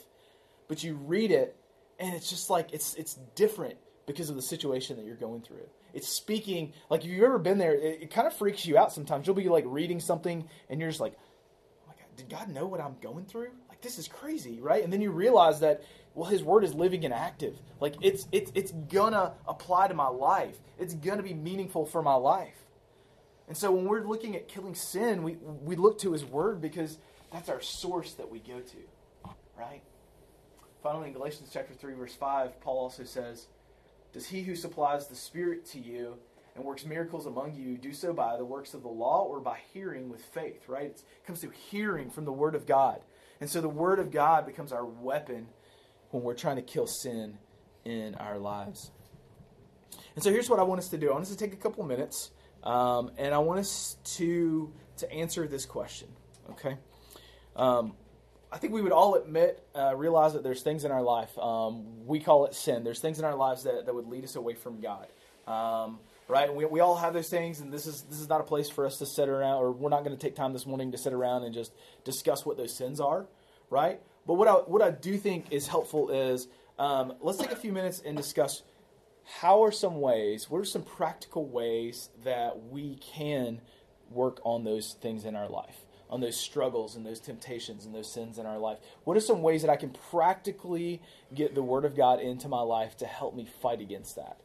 but 0.68 0.84
you 0.84 0.94
read 0.94 1.32
it 1.32 1.56
and 1.98 2.14
it's 2.14 2.30
just 2.30 2.48
like 2.48 2.68
it's 2.72 2.94
it's 2.94 3.14
different 3.34 3.78
because 4.06 4.30
of 4.30 4.36
the 4.36 4.42
situation 4.42 4.98
that 4.98 5.04
you're 5.04 5.16
going 5.16 5.42
through. 5.42 5.66
It's 5.94 6.08
speaking 6.08 6.72
like 6.90 7.04
if 7.04 7.10
you've 7.10 7.24
ever 7.24 7.38
been 7.38 7.58
there, 7.58 7.74
it, 7.74 8.02
it 8.02 8.10
kind 8.10 8.26
of 8.26 8.34
freaks 8.34 8.66
you 8.66 8.76
out 8.76 8.92
sometimes. 8.92 9.26
You'll 9.26 9.36
be 9.36 9.48
like 9.48 9.64
reading 9.66 10.00
something 10.00 10.48
and 10.68 10.80
you're 10.80 10.90
just 10.90 11.00
like, 11.00 11.14
oh 11.16 11.88
my 11.88 11.94
God, 11.94 12.16
did 12.16 12.28
God 12.28 12.48
know 12.48 12.66
what 12.66 12.80
I'm 12.80 12.96
going 13.00 13.24
through? 13.24 13.50
Like 13.68 13.80
this 13.80 13.98
is 13.98 14.08
crazy, 14.08 14.60
right? 14.60 14.84
And 14.84 14.92
then 14.92 15.00
you 15.00 15.10
realize 15.10 15.60
that 15.60 15.82
well 16.14 16.30
his 16.30 16.42
word 16.42 16.64
is 16.64 16.74
living 16.74 17.04
and 17.04 17.12
active 17.12 17.60
like 17.80 17.94
it's 18.00 18.26
it's 18.32 18.50
it's 18.54 18.72
gonna 18.72 19.34
apply 19.46 19.88
to 19.88 19.94
my 19.94 20.08
life 20.08 20.56
it's 20.78 20.94
gonna 20.94 21.22
be 21.22 21.34
meaningful 21.34 21.84
for 21.84 22.02
my 22.02 22.14
life 22.14 22.66
and 23.48 23.56
so 23.56 23.70
when 23.72 23.84
we're 23.84 24.06
looking 24.06 24.34
at 24.36 24.48
killing 24.48 24.74
sin 24.74 25.22
we 25.22 25.36
we 25.62 25.76
look 25.76 25.98
to 25.98 26.12
his 26.12 26.24
word 26.24 26.60
because 26.60 26.98
that's 27.32 27.48
our 27.48 27.60
source 27.60 28.14
that 28.14 28.30
we 28.30 28.38
go 28.38 28.60
to 28.60 28.76
right 29.58 29.82
finally 30.82 31.08
in 31.08 31.12
galatians 31.12 31.50
chapter 31.52 31.74
3 31.74 31.94
verse 31.94 32.14
5 32.14 32.60
paul 32.60 32.78
also 32.78 33.04
says 33.04 33.48
does 34.14 34.26
he 34.26 34.42
who 34.42 34.56
supplies 34.56 35.08
the 35.08 35.14
spirit 35.14 35.66
to 35.66 35.78
you 35.78 36.16
and 36.56 36.64
works 36.64 36.86
miracles 36.86 37.26
among 37.26 37.54
you 37.54 37.76
do 37.76 37.92
so 37.92 38.14
by 38.14 38.36
the 38.36 38.44
works 38.44 38.72
of 38.72 38.82
the 38.82 38.88
law 38.88 39.24
or 39.24 39.40
by 39.40 39.58
hearing 39.74 40.08
with 40.08 40.24
faith 40.24 40.66
right 40.68 40.86
it 40.86 41.26
comes 41.26 41.40
through 41.40 41.50
hearing 41.50 42.08
from 42.08 42.24
the 42.24 42.32
word 42.32 42.54
of 42.54 42.66
god 42.66 43.00
and 43.40 43.50
so 43.50 43.60
the 43.60 43.68
word 43.68 43.98
of 43.98 44.10
god 44.10 44.46
becomes 44.46 44.72
our 44.72 44.86
weapon 44.86 45.48
when 46.14 46.22
we're 46.22 46.34
trying 46.34 46.56
to 46.56 46.62
kill 46.62 46.86
sin 46.86 47.38
in 47.84 48.14
our 48.14 48.38
lives. 48.38 48.92
And 50.14 50.22
so 50.22 50.30
here's 50.30 50.48
what 50.48 50.60
I 50.60 50.62
want 50.62 50.78
us 50.78 50.88
to 50.90 50.98
do. 50.98 51.10
I 51.10 51.12
want 51.12 51.24
us 51.24 51.30
to 51.30 51.36
take 51.36 51.52
a 51.52 51.56
couple 51.56 51.84
minutes, 51.84 52.30
um, 52.62 53.10
and 53.18 53.34
I 53.34 53.38
want 53.38 53.60
us 53.60 53.96
to 54.16 54.72
to 54.98 55.12
answer 55.12 55.48
this 55.48 55.66
question. 55.66 56.08
Okay. 56.50 56.76
Um, 57.56 57.94
I 58.54 58.58
think 58.58 58.72
we 58.72 58.82
would 58.82 58.92
all 58.92 59.16
admit, 59.16 59.66
uh, 59.74 59.96
realize 59.96 60.34
that 60.34 60.44
there's 60.44 60.62
things 60.62 60.84
in 60.84 60.92
our 60.92 61.02
life. 61.02 61.36
Um, 61.36 62.06
we 62.06 62.20
call 62.20 62.46
it 62.46 62.54
sin. 62.54 62.84
There's 62.84 63.00
things 63.00 63.18
in 63.18 63.24
our 63.24 63.34
lives 63.34 63.64
that, 63.64 63.84
that 63.86 63.92
would 63.92 64.06
lead 64.06 64.22
us 64.22 64.36
away 64.36 64.54
from 64.54 64.80
God. 64.80 65.08
Um, 65.48 65.98
right? 66.28 66.54
We, 66.54 66.64
we 66.64 66.78
all 66.78 66.94
have 66.94 67.14
those 67.14 67.28
things, 67.28 67.58
and 67.58 67.72
this 67.72 67.88
is 67.88 68.02
this 68.02 68.20
is 68.20 68.28
not 68.28 68.40
a 68.40 68.44
place 68.44 68.70
for 68.70 68.86
us 68.86 68.98
to 68.98 69.06
sit 69.06 69.28
around, 69.28 69.56
or 69.56 69.72
we're 69.72 69.90
not 69.90 70.04
going 70.04 70.16
to 70.16 70.22
take 70.22 70.36
time 70.36 70.52
this 70.52 70.66
morning 70.66 70.92
to 70.92 70.98
sit 70.98 71.12
around 71.12 71.42
and 71.42 71.52
just 71.52 71.72
discuss 72.04 72.46
what 72.46 72.56
those 72.56 72.76
sins 72.78 73.00
are, 73.00 73.26
right? 73.70 74.00
But 74.24 74.34
what 74.34 74.46
I, 74.46 74.52
what 74.52 74.82
I 74.82 74.92
do 74.92 75.18
think 75.18 75.46
is 75.50 75.66
helpful 75.66 76.10
is 76.10 76.46
um, 76.78 77.14
let's 77.20 77.38
take 77.38 77.50
a 77.50 77.56
few 77.56 77.72
minutes 77.72 78.02
and 78.06 78.16
discuss 78.16 78.62
how 79.40 79.64
are 79.64 79.72
some 79.72 80.00
ways, 80.00 80.48
what 80.48 80.60
are 80.60 80.64
some 80.64 80.82
practical 80.82 81.44
ways 81.44 82.08
that 82.22 82.68
we 82.70 82.96
can 82.96 83.60
work 84.10 84.40
on 84.44 84.62
those 84.62 84.96
things 85.00 85.24
in 85.24 85.34
our 85.34 85.48
life, 85.48 85.83
on 86.14 86.20
those 86.20 86.36
struggles 86.36 86.94
and 86.94 87.04
those 87.04 87.18
temptations 87.18 87.84
and 87.84 87.92
those 87.92 88.10
sins 88.10 88.38
in 88.38 88.46
our 88.46 88.56
life? 88.56 88.78
What 89.02 89.16
are 89.16 89.20
some 89.20 89.42
ways 89.42 89.62
that 89.62 89.70
I 89.70 89.74
can 89.74 89.90
practically 90.12 91.02
get 91.34 91.56
the 91.56 91.62
Word 91.62 91.84
of 91.84 91.96
God 91.96 92.20
into 92.20 92.48
my 92.48 92.60
life 92.60 92.96
to 92.98 93.06
help 93.06 93.34
me 93.34 93.48
fight 93.60 93.80
against 93.80 94.14
that? 94.14 94.38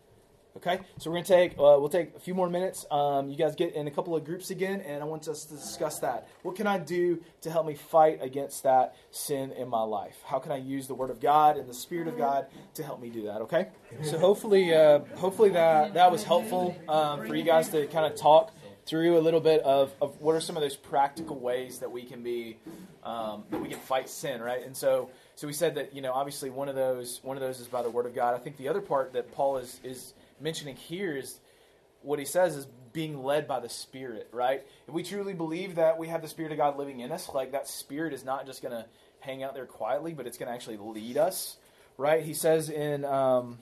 Okay, 0.57 0.79
so 0.97 1.11
we're 1.11 1.17
gonna 1.17 1.25
take 1.25 1.51
uh, 1.51 1.77
we'll 1.77 1.89
take 1.89 2.15
a 2.15 2.19
few 2.19 2.33
more 2.33 2.49
minutes. 2.49 2.87
Um, 2.89 3.29
you 3.29 3.37
guys 3.37 3.55
get 3.55 3.75
in 3.75 3.85
a 3.85 3.91
couple 3.91 4.15
of 4.15 4.25
groups 4.25 4.49
again, 4.49 4.81
and 4.81 5.03
I 5.03 5.05
want 5.05 5.27
us 5.27 5.45
to 5.45 5.53
discuss 5.53 5.99
that. 5.99 6.27
What 6.41 6.55
can 6.55 6.65
I 6.65 6.79
do 6.79 7.21
to 7.41 7.51
help 7.51 7.67
me 7.67 7.75
fight 7.75 8.17
against 8.19 8.63
that 8.63 8.95
sin 9.11 9.51
in 9.51 9.69
my 9.69 9.83
life? 9.83 10.17
How 10.25 10.39
can 10.39 10.51
I 10.51 10.57
use 10.57 10.87
the 10.87 10.95
Word 10.95 11.11
of 11.11 11.21
God 11.21 11.55
and 11.55 11.69
the 11.69 11.73
Spirit 11.73 12.07
of 12.07 12.17
God 12.17 12.47
to 12.73 12.83
help 12.83 12.99
me 12.99 13.11
do 13.11 13.21
that? 13.27 13.41
Okay, 13.43 13.67
so 14.01 14.17
hopefully, 14.17 14.73
uh, 14.73 15.01
hopefully 15.17 15.49
that 15.51 15.93
that 15.93 16.11
was 16.11 16.23
helpful 16.23 16.75
um, 16.89 17.27
for 17.27 17.35
you 17.35 17.43
guys 17.43 17.69
to 17.69 17.85
kind 17.85 18.11
of 18.11 18.19
talk 18.19 18.51
through 18.89 19.19
a 19.19 19.21
little 19.21 19.39
bit 19.39 19.61
of, 19.61 19.93
of 20.01 20.19
what 20.19 20.35
are 20.35 20.41
some 20.41 20.57
of 20.57 20.63
those 20.63 20.75
practical 20.75 21.39
ways 21.39 21.77
that 21.77 21.91
we 21.91 22.01
can 22.01 22.23
be 22.23 22.57
um, 23.03 23.43
that 23.51 23.61
we 23.61 23.69
can 23.69 23.77
fight 23.77 24.09
sin, 24.09 24.41
right? 24.41 24.65
And 24.65 24.75
so 24.75 25.11
so 25.35 25.45
we 25.45 25.53
said 25.53 25.75
that 25.75 25.93
you 25.93 26.01
know 26.01 26.11
obviously 26.11 26.49
one 26.49 26.67
of 26.67 26.75
those 26.75 27.19
one 27.21 27.37
of 27.37 27.41
those 27.41 27.59
is 27.59 27.67
by 27.67 27.83
the 27.83 27.89
Word 27.89 28.07
of 28.07 28.15
God. 28.15 28.33
I 28.33 28.39
think 28.39 28.57
the 28.57 28.67
other 28.67 28.81
part 28.81 29.13
that 29.13 29.31
Paul 29.31 29.57
is 29.57 29.79
is 29.83 30.13
mentioning 30.41 30.75
here 30.75 31.15
is 31.15 31.39
what 32.01 32.17
he 32.17 32.25
says 32.25 32.55
is 32.55 32.65
being 32.91 33.23
led 33.23 33.47
by 33.47 33.59
the 33.59 33.69
Spirit, 33.69 34.27
right? 34.31 34.63
If 34.87 34.93
we 34.93 35.03
truly 35.03 35.33
believe 35.33 35.75
that 35.75 35.99
we 35.99 36.07
have 36.07 36.23
the 36.23 36.27
Spirit 36.27 36.51
of 36.51 36.57
God 36.57 36.75
living 36.75 37.01
in 37.01 37.11
us, 37.11 37.29
like 37.31 37.51
that 37.51 37.67
Spirit 37.67 38.11
is 38.11 38.25
not 38.25 38.47
just 38.47 38.63
going 38.63 38.73
to 38.73 38.85
hang 39.19 39.43
out 39.43 39.53
there 39.53 39.67
quietly, 39.67 40.13
but 40.13 40.25
it's 40.25 40.37
going 40.37 40.47
to 40.47 40.55
actually 40.55 40.77
lead 40.77 41.17
us, 41.17 41.57
right? 41.97 42.23
He 42.23 42.33
says 42.33 42.69
in, 42.69 43.05
um, 43.05 43.59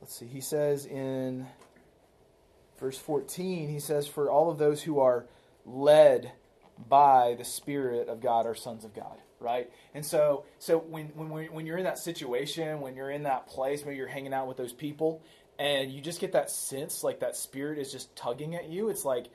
let's 0.00 0.14
see, 0.14 0.26
he 0.26 0.40
says 0.40 0.86
in 0.86 1.46
verse 2.78 2.98
14, 2.98 3.68
he 3.68 3.80
says, 3.80 4.06
For 4.06 4.30
all 4.30 4.50
of 4.50 4.58
those 4.58 4.82
who 4.82 5.00
are 5.00 5.26
led 5.64 6.32
by 6.88 7.34
the 7.38 7.44
Spirit 7.44 8.08
of 8.08 8.20
God 8.20 8.46
are 8.46 8.54
sons 8.54 8.84
of 8.84 8.94
God 8.94 9.18
right? 9.40 9.70
And 9.92 10.04
so, 10.04 10.44
so 10.58 10.78
when 10.78 11.08
when 11.08 11.52
when 11.52 11.66
you're 11.66 11.76
in 11.76 11.84
that 11.84 11.98
situation, 11.98 12.80
when 12.80 12.96
you're 12.96 13.10
in 13.10 13.24
that 13.24 13.46
place, 13.46 13.84
where 13.84 13.94
you're 13.94 14.08
hanging 14.08 14.32
out 14.32 14.48
with 14.48 14.56
those 14.56 14.72
people, 14.72 15.22
and 15.58 15.92
you 15.92 16.00
just 16.00 16.20
get 16.20 16.32
that 16.32 16.50
sense, 16.50 17.04
like 17.04 17.20
that 17.20 17.36
spirit 17.36 17.78
is 17.78 17.92
just 17.92 18.14
tugging 18.16 18.56
at 18.56 18.68
you. 18.68 18.88
It's 18.88 19.04
like, 19.04 19.26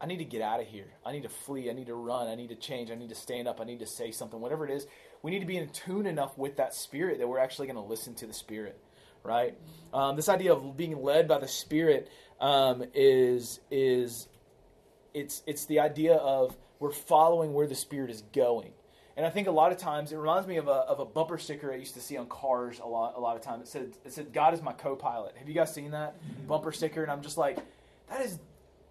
I 0.00 0.06
need 0.06 0.18
to 0.18 0.24
get 0.24 0.42
out 0.42 0.60
of 0.60 0.66
here. 0.66 0.92
I 1.06 1.12
need 1.12 1.22
to 1.22 1.28
flee. 1.28 1.70
I 1.70 1.72
need 1.72 1.86
to 1.86 1.94
run. 1.94 2.28
I 2.28 2.34
need 2.34 2.48
to 2.48 2.56
change. 2.56 2.90
I 2.90 2.94
need 2.94 3.08
to 3.08 3.14
stand 3.14 3.48
up. 3.48 3.60
I 3.60 3.64
need 3.64 3.78
to 3.78 3.86
say 3.86 4.10
something. 4.10 4.40
Whatever 4.40 4.66
it 4.66 4.72
is, 4.72 4.86
we 5.22 5.30
need 5.30 5.40
to 5.40 5.46
be 5.46 5.56
in 5.56 5.68
tune 5.70 6.06
enough 6.06 6.36
with 6.36 6.56
that 6.56 6.74
spirit 6.74 7.18
that 7.18 7.28
we're 7.28 7.38
actually 7.38 7.68
going 7.68 7.76
to 7.76 7.88
listen 7.88 8.14
to 8.16 8.26
the 8.26 8.34
spirit, 8.34 8.78
right? 9.22 9.56
Um, 9.94 10.16
this 10.16 10.28
idea 10.28 10.52
of 10.52 10.76
being 10.76 11.00
led 11.00 11.28
by 11.28 11.38
the 11.38 11.48
spirit 11.48 12.10
um, 12.42 12.84
is 12.92 13.60
is 13.70 14.28
it's 15.14 15.42
it's 15.46 15.64
the 15.66 15.80
idea 15.80 16.16
of 16.16 16.56
we're 16.80 16.92
following 16.92 17.54
where 17.54 17.66
the 17.68 17.74
spirit 17.74 18.10
is 18.10 18.22
going 18.34 18.72
And 19.16 19.24
I 19.24 19.30
think 19.30 19.46
a 19.46 19.52
lot 19.52 19.72
of 19.72 19.78
times 19.78 20.10
it 20.10 20.16
reminds 20.16 20.48
me 20.48 20.56
of 20.56 20.68
a, 20.68 20.72
of 20.72 20.98
a 20.98 21.04
bumper 21.04 21.38
sticker 21.38 21.72
I 21.72 21.76
used 21.76 21.94
to 21.94 22.00
see 22.00 22.16
on 22.16 22.26
cars 22.26 22.80
a 22.80 22.86
lot 22.86 23.14
a 23.16 23.20
lot 23.20 23.36
of 23.36 23.42
times. 23.42 23.62
It 23.62 23.68
said 23.68 23.92
it 24.04 24.12
said 24.12 24.32
God 24.32 24.54
is 24.54 24.62
my 24.62 24.72
co-pilot. 24.72 25.36
Have 25.38 25.48
you 25.48 25.54
guys 25.54 25.72
seen 25.72 25.92
that 25.92 26.16
bumper 26.48 26.72
sticker? 26.72 27.02
And 27.02 27.12
I'm 27.12 27.22
just 27.22 27.38
like, 27.38 27.58
that 28.10 28.22
is 28.22 28.38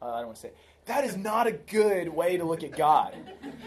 uh, 0.02 0.14
I 0.14 0.18
don't 0.20 0.28
want 0.28 0.38
to 0.38 0.42
say 0.42 0.52
that 0.86 1.04
is 1.04 1.16
not 1.16 1.48
a 1.48 1.52
good 1.52 2.10
way 2.10 2.38
to 2.38 2.44
look 2.44 2.64
at 2.64 2.76
God. 2.76 3.16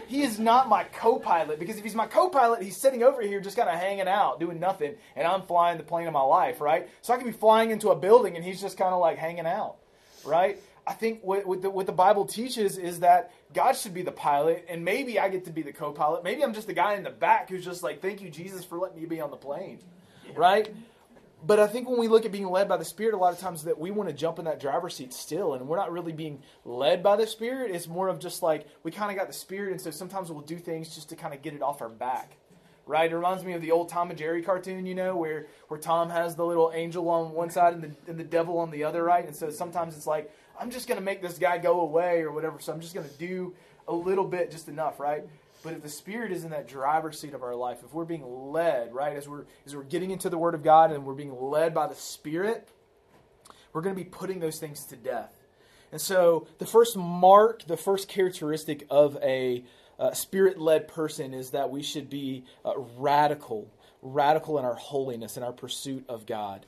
He 0.07 0.21
is 0.21 0.37
not 0.37 0.69
my 0.69 0.83
co-pilot 0.83 1.59
because 1.59 1.77
if 1.77 1.83
he's 1.83 1.95
my 1.95 2.07
co-pilot, 2.07 2.61
he's 2.61 2.77
sitting 2.77 3.03
over 3.03 3.21
here 3.21 3.39
just 3.39 3.55
kind 3.57 3.69
of 3.69 3.75
hanging 3.75 4.07
out, 4.07 4.39
doing 4.39 4.59
nothing, 4.59 4.95
and 5.15 5.25
I'm 5.25 5.43
flying 5.43 5.77
the 5.77 5.83
plane 5.83 6.07
of 6.07 6.13
my 6.13 6.21
life, 6.21 6.61
right? 6.61 6.89
So 7.01 7.13
I 7.13 7.17
could 7.17 7.25
be 7.25 7.31
flying 7.31 7.71
into 7.71 7.89
a 7.89 7.95
building 7.95 8.35
and 8.35 8.43
he's 8.43 8.61
just 8.61 8.77
kind 8.77 8.93
of 8.93 8.99
like 8.99 9.17
hanging 9.17 9.45
out, 9.45 9.77
right? 10.25 10.59
I 10.87 10.93
think 10.93 11.21
what, 11.23 11.45
what, 11.45 11.61
the, 11.61 11.69
what 11.69 11.87
the 11.87 11.91
Bible 11.91 12.25
teaches 12.25 12.77
is 12.77 12.99
that 12.99 13.31
God 13.53 13.73
should 13.73 13.93
be 13.93 14.03
the 14.03 14.11
pilot, 14.11 14.65
and 14.69 14.85
maybe 14.85 15.19
I 15.19 15.29
get 15.29 15.45
to 15.45 15.51
be 15.51 15.63
the 15.63 15.73
co 15.73 15.91
pilot. 15.91 16.23
Maybe 16.23 16.43
I'm 16.43 16.53
just 16.53 16.67
the 16.67 16.73
guy 16.73 16.93
in 16.93 17.03
the 17.03 17.09
back 17.09 17.49
who's 17.49 17.65
just 17.65 17.81
like, 17.81 18.01
thank 18.01 18.21
you, 18.21 18.29
Jesus, 18.29 18.63
for 18.63 18.77
letting 18.77 18.99
me 18.99 19.05
be 19.07 19.19
on 19.19 19.31
the 19.31 19.37
plane, 19.37 19.79
right? 20.35 20.69
But 21.43 21.59
I 21.59 21.67
think 21.67 21.87
when 21.87 21.99
we 21.99 22.07
look 22.07 22.25
at 22.25 22.31
being 22.31 22.49
led 22.49 22.67
by 22.67 22.77
the 22.77 22.85
Spirit, 22.85 23.13
a 23.13 23.17
lot 23.17 23.33
of 23.33 23.39
times 23.39 23.63
that 23.63 23.79
we 23.79 23.91
want 23.91 24.09
to 24.09 24.15
jump 24.15 24.39
in 24.39 24.45
that 24.45 24.59
driver's 24.59 24.95
seat 24.95 25.13
still, 25.13 25.53
and 25.53 25.67
we're 25.67 25.77
not 25.77 25.91
really 25.91 26.11
being 26.11 26.41
led 26.63 27.03
by 27.03 27.15
the 27.15 27.27
Spirit. 27.27 27.71
It's 27.71 27.87
more 27.87 28.07
of 28.07 28.19
just 28.19 28.41
like 28.41 28.65
we 28.83 28.91
kind 28.91 29.11
of 29.11 29.17
got 29.17 29.27
the 29.27 29.33
Spirit, 29.33 29.71
and 29.71 29.81
so 29.81 29.91
sometimes 29.91 30.31
we'll 30.31 30.41
do 30.41 30.57
things 30.57 30.95
just 30.95 31.09
to 31.09 31.15
kind 31.15 31.33
of 31.33 31.41
get 31.41 31.53
it 31.53 31.61
off 31.61 31.81
our 31.81 31.89
back 31.89 32.37
right? 32.87 33.11
It 33.11 33.15
reminds 33.15 33.43
me 33.43 33.53
of 33.53 33.61
the 33.61 33.71
old 33.71 33.89
Tom 33.89 34.09
and 34.09 34.19
Jerry 34.19 34.41
cartoon, 34.41 34.85
you 34.85 34.95
know, 34.95 35.15
where 35.15 35.47
where 35.67 35.79
Tom 35.79 36.09
has 36.09 36.35
the 36.35 36.45
little 36.45 36.71
angel 36.73 37.09
on 37.09 37.31
one 37.33 37.49
side 37.49 37.73
and 37.73 37.83
the 37.83 37.91
and 38.07 38.19
the 38.19 38.23
devil 38.23 38.59
on 38.59 38.71
the 38.71 38.83
other, 38.83 39.03
right? 39.03 39.25
And 39.25 39.35
so 39.35 39.49
sometimes 39.49 39.97
it's 39.97 40.07
like 40.07 40.31
I'm 40.59 40.71
just 40.71 40.87
going 40.87 40.99
to 40.99 41.03
make 41.03 41.21
this 41.21 41.37
guy 41.37 41.57
go 41.57 41.81
away 41.81 42.21
or 42.21 42.31
whatever. 42.31 42.59
So 42.59 42.71
I'm 42.73 42.81
just 42.81 42.93
going 42.93 43.07
to 43.07 43.17
do 43.17 43.53
a 43.87 43.93
little 43.93 44.25
bit, 44.25 44.51
just 44.51 44.67
enough, 44.67 44.99
right? 44.99 45.25
But 45.65 45.73
if 45.73 45.81
the 45.81 45.89
Spirit 45.89 46.31
is 46.31 46.43
in 46.43 46.51
that 46.51 46.67
driver's 46.67 47.19
seat 47.19 47.33
of 47.33 47.41
our 47.41 47.55
life, 47.55 47.79
if 47.83 47.91
we're 47.91 48.05
being 48.05 48.51
led, 48.51 48.93
right, 48.93 49.17
as 49.17 49.27
we're 49.27 49.45
as 49.65 49.75
we're 49.75 49.81
getting 49.81 50.11
into 50.11 50.29
the 50.29 50.37
Word 50.37 50.53
of 50.53 50.63
God 50.63 50.91
and 50.91 51.03
we're 51.03 51.15
being 51.15 51.35
led 51.35 51.73
by 51.73 51.87
the 51.87 51.95
Spirit, 51.95 52.69
we're 53.73 53.81
going 53.81 53.95
to 53.95 54.01
be 54.01 54.07
putting 54.07 54.39
those 54.39 54.59
things 54.59 54.85
to 54.85 54.95
death. 54.95 55.33
And 55.91 55.99
so 55.99 56.47
the 56.59 56.67
first 56.67 56.95
mark, 56.95 57.65
the 57.65 57.77
first 57.77 58.07
characteristic 58.07 58.85
of 58.91 59.17
a 59.23 59.65
uh, 59.97 60.11
spirit-led 60.11 60.87
person 60.87 61.33
is 61.33 61.49
that 61.49 61.71
we 61.71 61.81
should 61.81 62.11
be 62.11 62.45
uh, 62.63 62.73
radical, 62.97 63.67
radical 64.03 64.59
in 64.59 64.65
our 64.65 64.75
holiness 64.75 65.35
and 65.35 65.43
our 65.43 65.53
pursuit 65.53 66.05
of 66.07 66.27
God. 66.27 66.67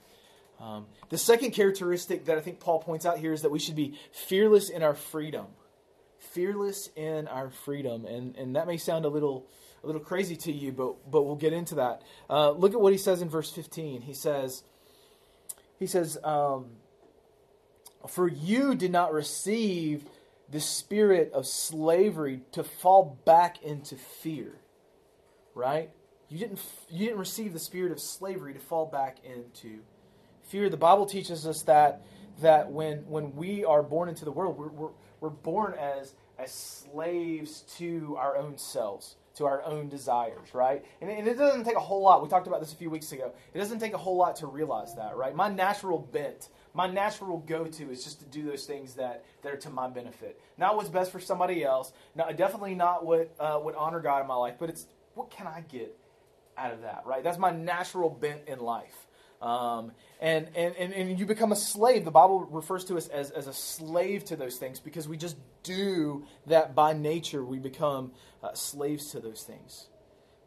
Um, 0.60 0.88
the 1.10 1.20
second 1.20 1.52
characteristic 1.52 2.26
that 2.26 2.38
I 2.38 2.42
think 2.42 2.60
Paul 2.60 2.80
points 2.80 3.06
out 3.06 3.20
here 3.20 3.32
is 3.32 3.44
that 3.44 3.52
we 3.52 3.60
should 3.60 3.76
be 3.76 3.94
fearless 4.12 4.70
in 4.70 4.82
our 4.82 4.96
freedom. 4.96 5.46
Fearless 6.38 6.91
in 6.95 7.28
our 7.28 7.50
freedom, 7.50 8.06
and 8.06 8.36
and 8.36 8.56
that 8.56 8.67
may 8.67 8.78
sound 8.78 9.06
a 9.06 9.10
little 9.10 9.47
a 9.84 9.88
little 9.88 10.02
crazy 10.02 10.36
to 10.36 10.52
you, 10.52 10.71
but 10.71 11.10
but 11.10 11.23
we'll 11.23 11.36
get 11.36 11.52
into 11.52 11.73
that. 11.76 12.04
Uh, 12.30 12.52
look 12.52 12.76
at 12.76 12.80
what 12.80 12.91
he 12.91 13.00
says 13.00 13.23
in 13.23 13.30
verse 13.30 13.50
fifteen. 13.50 14.02
He 14.04 14.13
says, 14.13 14.63
he 15.80 15.88
says, 15.88 16.15
um, 16.23 16.65
"For 18.08 18.28
you 18.28 18.76
did 18.76 18.91
not 18.91 19.13
receive 19.13 20.04
the 20.47 20.60
spirit 20.60 21.32
of 21.34 21.47
slavery 21.47 22.41
to 22.52 22.63
fall 22.63 23.17
back 23.26 23.63
into 23.63 23.95
fear." 23.95 24.60
Right? 25.56 25.89
You 26.30 26.38
didn't 26.38 26.60
you 26.88 27.08
didn't 27.08 27.19
receive 27.19 27.52
the 27.52 27.60
spirit 27.60 27.91
of 27.91 28.00
slavery 28.00 28.54
to 28.54 28.60
fall 28.60 28.86
back 28.86 29.17
into 29.23 29.80
fear. 30.50 30.69
The 30.69 30.78
Bible 30.78 31.08
teaches 31.08 31.47
us 31.47 31.63
that 31.63 32.04
that 32.41 32.71
when 32.71 33.08
when 33.08 33.36
we 33.36 33.65
are 33.65 33.82
born 33.82 34.08
into 34.08 34.23
the 34.23 34.32
world, 34.32 34.56
we're, 34.56 34.67
we're, 34.67 34.91
we're 35.19 35.30
born 35.32 35.73
as 35.73 36.13
as 36.39 36.52
slaves 36.52 37.62
to 37.78 38.15
our 38.17 38.38
own 38.38 38.58
selves, 38.58 39.15
to 39.36 39.45
our 39.45 39.63
own 39.63 39.89
desires, 39.89 40.54
right? 40.54 40.84
And, 41.02 41.10
and, 41.10 41.28
it 41.28 41.38
doesn't 41.38 41.63
take 41.63 41.76
a 41.76 41.80
whole 41.80 42.02
lot. 42.02 42.21
We 42.21 42.30
talked 42.30 42.47
about 42.47 42.60
this 42.60 42.73
a 42.73 42.76
few 42.76 42.89
weeks 42.89 43.12
ago. 43.12 43.32
It 43.54 43.58
doesn't 43.58 43.80
take 43.80 43.93
a 43.93 43.97
whole 43.97 44.17
lot 44.17 44.36
to 44.38 44.47
realize 44.47 44.95
that, 44.95 45.15
right? 45.15 45.36
My 45.36 45.50
natural 45.50 46.00
bent, 46.00 46.50
my 46.73 46.88
natural 46.88 47.39
go-to 47.39 47.89
is 47.91 48.04
just 48.04 48.19
to 48.19 48.26
do 48.26 48.43
those 48.43 48.65
things 48.65 48.93
that, 48.95 49.26
that 49.41 49.54
are 49.54 49.58
to 49.58 49.69
my 49.69 49.88
benefit. 49.88 50.39
Not 50.58 50.76
what's 50.76 50.89
best 50.89 51.12
for 51.12 51.19
somebody 51.19 51.63
else. 51.63 51.91
Not, 52.15 52.36
definitely 52.38 52.76
not 52.76 53.06
what 53.06 53.34
uh, 53.39 53.60
would 53.62 53.76
honor 53.76 54.00
God 54.00 54.21
in 54.21 54.28
my 54.28 54.36
life, 54.36 54.56
but 54.60 54.69
it's 54.69 54.88
what 55.15 55.32
can 55.32 55.47
I 55.47 55.63
get 55.67 55.97
out 56.58 56.73
of 56.73 56.82
that, 56.82 57.04
right? 57.06 57.23
That's 57.23 57.38
my 57.38 57.52
natural 57.52 58.10
bent 58.10 58.41
in 58.47 58.60
life. 58.60 59.07
Um, 59.41 59.91
and, 60.19 60.47
and, 60.56 60.76
and, 60.76 60.93
and 60.93 61.19
you 61.19 61.26
become 61.26 61.52
a 61.52 61.56
slave. 61.56 62.06
The 62.06 62.12
Bible 62.12 62.39
refers 62.45 62.86
to 62.86 62.97
us 62.97 63.08
as, 63.08 63.30
as 63.32 63.47
a 63.47 63.54
slave 63.54 64.26
to 64.26 64.36
those 64.36 64.58
things 64.58 64.80
because 64.80 65.08
we 65.08 65.15
just 65.15 65.38
do 65.63 66.26
that 66.47 66.73
by 66.73 66.93
nature. 66.93 67.43
We 67.43 67.60
become 67.60 68.12
uh, 68.41 68.54
slaves 68.54 69.12
to 69.12 69.19
those 69.19 69.43
things. 69.43 69.88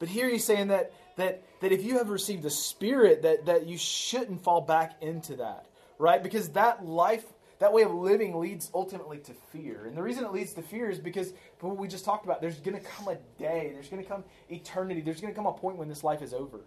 But 0.00 0.08
here 0.08 0.28
he's 0.28 0.44
saying 0.44 0.68
that, 0.68 0.92
that, 1.16 1.42
that 1.60 1.72
if 1.72 1.84
you 1.84 1.98
have 1.98 2.08
received 2.08 2.42
the 2.42 2.50
Spirit, 2.50 3.22
that, 3.22 3.46
that 3.46 3.66
you 3.66 3.78
shouldn't 3.78 4.42
fall 4.42 4.62
back 4.62 5.00
into 5.02 5.36
that, 5.36 5.66
right? 5.98 6.22
Because 6.22 6.48
that 6.50 6.84
life, 6.84 7.24
that 7.58 7.72
way 7.72 7.82
of 7.82 7.92
living 7.92 8.40
leads 8.40 8.70
ultimately 8.74 9.18
to 9.18 9.34
fear. 9.52 9.84
And 9.86 9.96
the 9.96 10.02
reason 10.02 10.24
it 10.24 10.32
leads 10.32 10.54
to 10.54 10.62
fear 10.62 10.90
is 10.90 10.98
because 10.98 11.32
what 11.60 11.76
we 11.76 11.86
just 11.86 12.06
talked 12.06 12.24
about, 12.24 12.40
there's 12.40 12.58
going 12.58 12.76
to 12.76 12.82
come 12.82 13.08
a 13.08 13.16
day, 13.38 13.70
there's 13.74 13.88
going 13.88 14.02
to 14.02 14.08
come 14.08 14.24
eternity, 14.48 15.02
there's 15.02 15.20
going 15.20 15.32
to 15.32 15.36
come 15.36 15.46
a 15.46 15.52
point 15.52 15.76
when 15.76 15.88
this 15.88 16.02
life 16.02 16.22
is 16.22 16.32
over. 16.32 16.60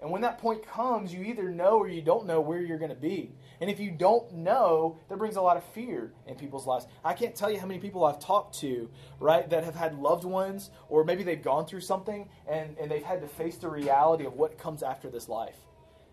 And 0.00 0.10
when 0.10 0.22
that 0.22 0.38
point 0.38 0.66
comes, 0.66 1.12
you 1.12 1.22
either 1.22 1.50
know 1.50 1.78
or 1.78 1.88
you 1.88 2.00
don't 2.00 2.26
know 2.26 2.40
where 2.40 2.60
you're 2.60 2.78
going 2.78 2.90
to 2.90 2.96
be. 2.96 3.34
And 3.60 3.68
if 3.68 3.78
you 3.78 3.90
don't 3.90 4.32
know, 4.32 4.98
that 5.08 5.18
brings 5.18 5.36
a 5.36 5.42
lot 5.42 5.58
of 5.58 5.64
fear 5.64 6.12
in 6.26 6.36
people's 6.36 6.66
lives. 6.66 6.86
I 7.04 7.12
can't 7.12 7.34
tell 7.34 7.50
you 7.50 7.60
how 7.60 7.66
many 7.66 7.80
people 7.80 8.04
I've 8.04 8.18
talked 8.18 8.58
to, 8.60 8.90
right, 9.18 9.48
that 9.50 9.64
have 9.64 9.74
had 9.74 9.98
loved 9.98 10.24
ones, 10.24 10.70
or 10.88 11.04
maybe 11.04 11.22
they've 11.22 11.42
gone 11.42 11.66
through 11.66 11.82
something 11.82 12.30
and, 12.48 12.78
and 12.78 12.90
they've 12.90 13.02
had 13.02 13.20
to 13.20 13.28
face 13.28 13.56
the 13.56 13.68
reality 13.68 14.24
of 14.24 14.32
what 14.34 14.58
comes 14.58 14.82
after 14.82 15.10
this 15.10 15.28
life. 15.28 15.56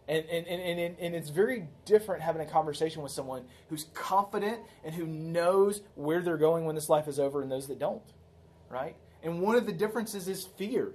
And, 0.10 0.26
and, 0.26 0.47
and, 0.47 0.80
and, 0.80 1.00
and 1.00 1.15
it's 1.15 1.30
very 1.30 1.67
different 1.86 2.21
having 2.21 2.41
a 2.41 2.45
conversation 2.45 3.02
with 3.02 3.12
someone 3.12 3.43
who's 3.69 3.86
confident 3.93 4.60
and 4.84 4.93
who 4.93 5.06
knows 5.06 5.82
where 5.95 6.21
they're 6.21 6.38
going 6.38 6.65
when 6.65 6.76
this 6.76 6.89
life 6.89 7.08
is 7.08 7.19
over 7.19 7.41
and 7.41 7.52
those 7.52 7.67
that 7.67 7.80
don't, 7.80 8.02
right? 8.69 8.95
And 9.23 9.41
one 9.41 9.56
of 9.56 9.65
the 9.65 9.73
differences 9.73 10.28
is 10.28 10.45
fear. 10.45 10.93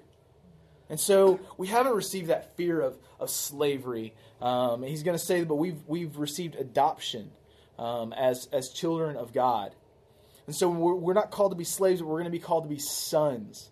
And 0.92 1.00
so 1.00 1.40
we 1.56 1.68
haven't 1.68 1.94
received 1.94 2.28
that 2.28 2.54
fear 2.54 2.78
of, 2.78 2.98
of 3.18 3.30
slavery. 3.30 4.12
Um, 4.42 4.82
he's 4.82 5.02
going 5.02 5.16
to 5.16 5.24
say, 5.24 5.42
but 5.42 5.54
we've, 5.54 5.80
we've 5.86 6.18
received 6.18 6.54
adoption 6.54 7.30
um, 7.78 8.12
as, 8.12 8.46
as 8.52 8.68
children 8.68 9.16
of 9.16 9.32
God. 9.32 9.74
And 10.46 10.54
so 10.54 10.68
we're, 10.68 10.92
we're 10.92 11.14
not 11.14 11.30
called 11.30 11.52
to 11.52 11.56
be 11.56 11.64
slaves, 11.64 12.02
but 12.02 12.08
we're 12.08 12.18
going 12.18 12.26
to 12.26 12.30
be 12.30 12.38
called 12.38 12.64
to 12.64 12.68
be 12.68 12.78
sons, 12.78 13.70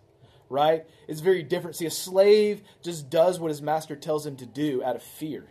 right? 0.49 0.83
It's 1.07 1.19
very 1.19 1.43
different. 1.43 1.75
See, 1.75 1.85
a 1.85 1.91
slave 1.91 2.63
just 2.81 3.11
does 3.11 3.39
what 3.39 3.49
his 3.49 3.61
master 3.61 3.95
tells 3.95 4.25
him 4.25 4.37
to 4.37 4.47
do 4.47 4.83
out 4.83 4.95
of 4.95 5.03
fear 5.03 5.47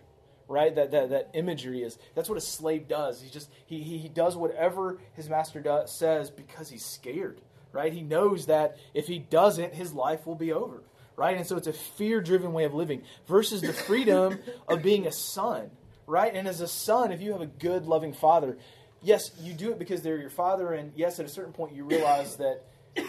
right? 0.49 0.75
That, 0.75 0.91
that 0.91 1.11
that 1.11 1.31
imagery 1.35 1.85
is 1.85 1.97
that's 2.17 2.29
what 2.29 2.37
a 2.37 2.41
slave 2.41 2.89
does. 2.89 3.23
He 3.23 3.31
just 3.31 3.49
he 3.67 3.85
he, 3.85 3.99
he 3.99 4.09
does 4.09 4.37
whatever 4.37 4.99
his 5.13 5.29
master 5.29 5.61
does, 5.61 5.93
says 5.93 6.29
because 6.29 6.69
he's 6.69 6.85
scared, 6.85 7.41
right? 7.71 7.93
He 7.93 8.03
knows 8.03 8.47
that 8.47 8.77
if 8.93 9.07
he 9.07 9.21
doesn't, 9.21 9.75
his 9.75 9.95
life 9.95 10.27
will 10.27 10.35
be 10.35 10.51
over 10.51 10.83
right? 11.21 11.37
And 11.37 11.47
so 11.47 11.59
it's 11.59 11.67
a 11.67 11.75
fear 11.75 12.23
driven 12.23 12.55
way 12.55 12.65
of 12.65 12.73
living 12.73 13.03
versus 13.27 13.61
the 13.61 13.75
freedom 13.75 14.39
of 14.67 14.83
being 14.83 15.07
a 15.07 15.13
son, 15.13 15.71
right? 16.07 16.35
And 16.35 16.49
as 16.49 16.63
a 16.63 16.67
son, 16.67 17.13
if 17.13 17.21
you 17.21 17.33
have 17.33 17.43
a 17.43 17.47
good, 17.47 17.85
loving 17.85 18.15
father, 18.15 18.57
yes, 19.03 19.31
you 19.39 19.53
do 19.53 19.71
it 19.71 19.79
because 19.79 20.01
they're 20.01 20.17
your 20.17 20.31
father, 20.31 20.73
and 20.73 20.93
yes, 20.97 21.21
at 21.21 21.27
a 21.27 21.29
certain 21.29 21.53
point, 21.53 21.75
you 21.75 21.85
realize 21.85 22.37
that 22.37 22.65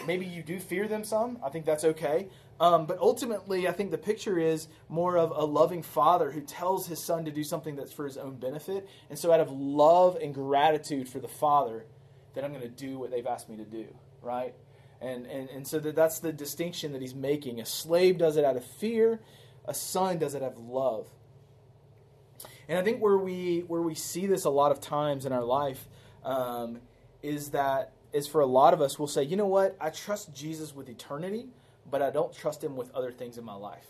maybe 0.06 0.26
you 0.26 0.42
do 0.42 0.60
fear 0.60 0.86
them 0.88 1.04
some. 1.04 1.38
I 1.42 1.48
think 1.48 1.64
that's 1.64 1.84
okay. 1.84 2.28
Um, 2.60 2.84
but 2.84 2.98
ultimately, 2.98 3.66
I 3.66 3.72
think 3.72 3.90
the 3.90 3.96
picture 3.96 4.38
is 4.38 4.68
more 4.90 5.16
of 5.16 5.32
a 5.34 5.46
loving 5.46 5.82
father 5.82 6.30
who 6.30 6.42
tells 6.42 6.86
his 6.86 7.02
son 7.02 7.24
to 7.24 7.30
do 7.30 7.42
something 7.42 7.76
that's 7.76 7.94
for 7.94 8.04
his 8.04 8.18
own 8.18 8.36
benefit. 8.36 8.90
And 9.08 9.18
so, 9.18 9.32
out 9.32 9.40
of 9.40 9.50
love 9.50 10.18
and 10.20 10.34
gratitude 10.34 11.08
for 11.08 11.18
the 11.18 11.28
father, 11.28 11.86
that 12.34 12.44
I'm 12.44 12.50
going 12.50 12.60
to 12.60 12.68
do 12.68 12.98
what 12.98 13.10
they've 13.10 13.26
asked 13.26 13.48
me 13.48 13.56
to 13.56 13.64
do, 13.64 13.86
right? 14.20 14.54
And, 15.02 15.26
and, 15.26 15.50
and 15.50 15.66
so 15.66 15.80
that 15.80 15.96
that's 15.96 16.20
the 16.20 16.32
distinction 16.32 16.92
that 16.92 17.02
he's 17.02 17.14
making. 17.14 17.60
A 17.60 17.66
slave 17.66 18.18
does 18.18 18.36
it 18.36 18.44
out 18.44 18.56
of 18.56 18.64
fear, 18.64 19.20
a 19.64 19.74
son 19.74 20.18
does 20.18 20.34
it 20.34 20.42
out 20.42 20.52
of 20.52 20.58
love. 20.58 21.08
And 22.68 22.78
I 22.78 22.82
think 22.82 23.02
where 23.02 23.18
we, 23.18 23.64
where 23.66 23.82
we 23.82 23.94
see 23.94 24.26
this 24.26 24.44
a 24.44 24.50
lot 24.50 24.70
of 24.70 24.80
times 24.80 25.26
in 25.26 25.32
our 25.32 25.42
life 25.42 25.88
um, 26.24 26.78
is 27.22 27.50
that 27.50 27.92
is 28.12 28.28
for 28.28 28.40
a 28.40 28.46
lot 28.46 28.74
of 28.74 28.80
us, 28.80 28.98
we'll 28.98 29.08
say, 29.08 29.22
you 29.22 29.36
know 29.36 29.46
what, 29.46 29.76
I 29.80 29.90
trust 29.90 30.34
Jesus 30.34 30.74
with 30.74 30.88
eternity, 30.88 31.48
but 31.90 32.02
I 32.02 32.10
don't 32.10 32.32
trust 32.32 32.62
him 32.62 32.76
with 32.76 32.94
other 32.94 33.10
things 33.10 33.38
in 33.38 33.44
my 33.44 33.54
life. 33.54 33.86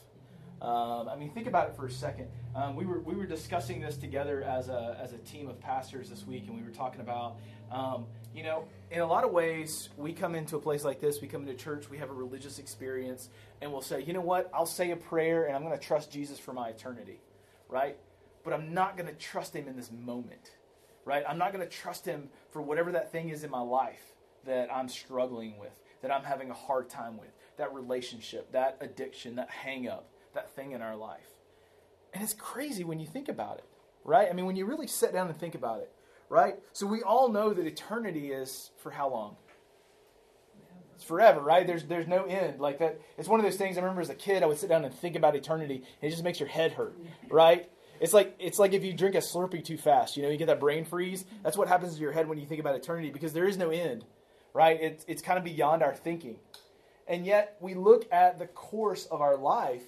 Um, 0.63 1.09
I 1.09 1.17
mean, 1.17 1.31
think 1.31 1.49
about 1.49 1.69
it 1.69 1.77
for 1.77 1.87
a 1.87 1.91
second. 1.91 2.29
Um, 2.55 2.77
we 2.77 2.87
were 2.87 3.01
we 3.01 3.17
were 3.17 3.27
discussing 3.27 3.81
this 3.81 3.97
together 3.97 4.45
as 4.45 4.69
a 4.69 4.97
as 5.03 5.13
a 5.13 5.19
team 5.19 5.49
of 5.49 5.59
pastors 5.61 6.09
this 6.09 6.25
week, 6.25 6.45
and 6.47 6.57
we 6.57 6.63
were 6.63 6.71
talking 6.71 7.01
about 7.01 7.37
um, 7.73 8.07
you 8.35 8.43
know, 8.43 8.65
in 8.91 9.01
a 9.01 9.07
lot 9.07 9.25
of 9.25 9.31
ways, 9.31 9.91
we 9.97 10.13
come 10.13 10.35
into 10.35 10.57
a 10.57 10.61
place 10.61 10.85
like 10.85 11.01
this, 11.01 11.21
we 11.21 11.29
come 11.29 11.43
into 11.43 11.55
church, 11.55 11.91
we 11.91 11.99
have 11.99 12.11
a 12.11 12.15
religious 12.15 12.59
experience, 12.59 13.29
and 13.61 13.71
we'll 13.71 13.83
say, 13.83 14.03
you 14.03 14.13
know 14.13 14.21
what, 14.21 14.51
I'll 14.55 14.67
say 14.67 14.91
a 14.91 14.97
prayer 14.97 15.45
and 15.45 15.55
I'm 15.55 15.63
going 15.63 15.79
to 15.79 15.85
trust 15.85 16.11
Jesus 16.11 16.39
for 16.39 16.53
my 16.53 16.69
eternity, 16.69 17.21
right? 17.69 17.97
But 18.45 18.55
I'm 18.55 18.73
not 18.73 18.97
going 18.97 19.09
to 19.09 19.15
trust 19.15 19.55
him 19.55 19.69
in 19.69 19.77
this 19.77 19.91
moment, 19.93 20.53
right? 21.05 21.25
I'm 21.29 21.39
not 21.39 21.53
going 21.53 21.65
to 21.67 21.71
trust 21.71 22.07
him 22.07 22.31
for 22.51 22.63
whatever 22.63 22.93
that 22.93 23.13
thing 23.13 23.29
is 23.29 23.45
in 23.45 23.51
my 23.51 23.61
life 23.61 24.15
that 24.45 24.73
I'm 24.75 24.89
struggling 24.89 25.59
with, 25.59 25.79
that 26.01 26.11
I'm 26.11 26.25
having 26.25 26.51
a 26.51 26.55
hard 26.55 26.89
time 26.89 27.19
with. 27.19 27.31
that 27.59 27.73
relationship, 27.75 28.51
that 28.53 28.77
addiction, 28.81 29.37
that 29.37 29.51
hang 29.51 29.89
up, 29.89 30.09
that 30.35 30.51
thing 30.57 30.73
in 30.73 30.83
our 30.83 30.97
life. 30.97 31.29
And 32.13 32.23
it's 32.23 32.35
crazy 32.35 32.85
when 32.85 32.99
you 32.99 33.07
think 33.07 33.29
about 33.29 33.59
it, 33.59 33.65
right? 34.05 34.29
I 34.29 34.33
mean, 34.33 34.47
when 34.47 34.57
you 34.57 34.67
really 34.67 34.87
sit 34.87 35.13
down 35.13 35.29
and 35.29 35.37
think 35.37 35.55
about 35.55 35.81
it, 35.81 35.93
right? 36.33 36.55
So 36.73 36.87
we 36.87 37.03
all 37.03 37.29
know 37.29 37.53
that 37.53 37.67
eternity 37.67 38.33
is 38.33 38.71
for 38.79 38.91
how 38.91 39.11
long? 39.11 39.37
It's 40.95 41.05
forever, 41.05 41.41
right? 41.41 41.67
There's 41.67 41.85
there's 41.85 42.09
no 42.09 42.25
end. 42.25 42.59
Like 42.59 42.79
that 42.79 43.01
it's 43.19 43.29
one 43.29 43.39
of 43.39 43.45
those 43.45 43.57
things 43.57 43.77
I 43.77 43.83
remember 43.83 44.01
as 44.01 44.09
a 44.09 44.15
kid 44.15 44.43
I 44.43 44.47
would 44.47 44.59
sit 44.59 44.71
down 44.71 44.83
and 44.85 44.95
think 44.95 45.15
about 45.15 45.37
eternity 45.37 45.77
and 45.77 46.09
it 46.09 46.11
just 46.11 46.25
makes 46.25 46.41
your 46.41 46.49
head 46.49 46.73
hurt, 46.73 46.97
right? 47.31 47.71
It's 48.01 48.15
like 48.15 48.35
it's 48.39 48.59
like 48.59 48.73
if 48.73 48.83
you 48.83 48.95
drink 48.95 49.15
a 49.15 49.19
Slurpee 49.19 49.63
too 49.63 49.77
fast, 49.77 50.17
you 50.17 50.23
know, 50.23 50.31
you 50.31 50.39
get 50.39 50.47
that 50.47 50.59
brain 50.59 50.87
freeze. 50.87 51.27
That's 51.43 51.57
what 51.57 51.69
happens 51.69 51.97
to 51.97 52.01
your 52.01 52.13
head 52.13 52.27
when 52.29 52.39
you 52.39 52.47
think 52.47 52.61
about 52.61 52.77
eternity 52.77 53.11
because 53.11 53.35
there 53.35 53.47
is 53.47 53.59
no 53.59 53.69
end, 53.69 54.07
right? 54.55 54.81
It's 54.81 55.05
it's 55.07 55.21
kind 55.21 55.39
of 55.39 55.45
beyond 55.45 55.83
our 55.83 55.95
thinking. 55.95 56.37
And 57.07 57.27
yet 57.27 57.59
we 57.61 57.75
look 57.75 58.11
at 58.11 58.39
the 58.39 58.47
course 58.47 59.05
of 59.05 59.21
our 59.21 59.37
life 59.37 59.85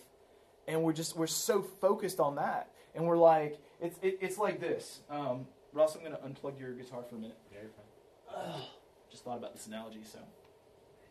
and 0.68 0.82
we're 0.82 0.92
just 0.92 1.16
we're 1.16 1.26
so 1.26 1.62
focused 1.62 2.20
on 2.20 2.34
that. 2.34 2.68
And 2.94 3.06
we're 3.06 3.16
like 3.16 3.58
it's 3.80 3.98
it, 4.02 4.18
it's 4.20 4.36
like 4.36 4.60
this. 4.60 5.00
Um, 5.08 5.46
Ross, 5.74 5.96
I'm 5.96 6.02
going 6.02 6.12
to 6.12 6.18
unplug 6.18 6.58
your 6.58 6.72
guitar 6.72 7.02
for 7.02 7.16
a 7.16 7.18
minute. 7.18 7.36
Yeah, 7.52 7.58
you're 7.62 7.70
fine. 7.70 8.62
Just 9.10 9.24
thought 9.24 9.36
about 9.38 9.54
this 9.54 9.66
analogy, 9.66 10.00
so 10.04 10.20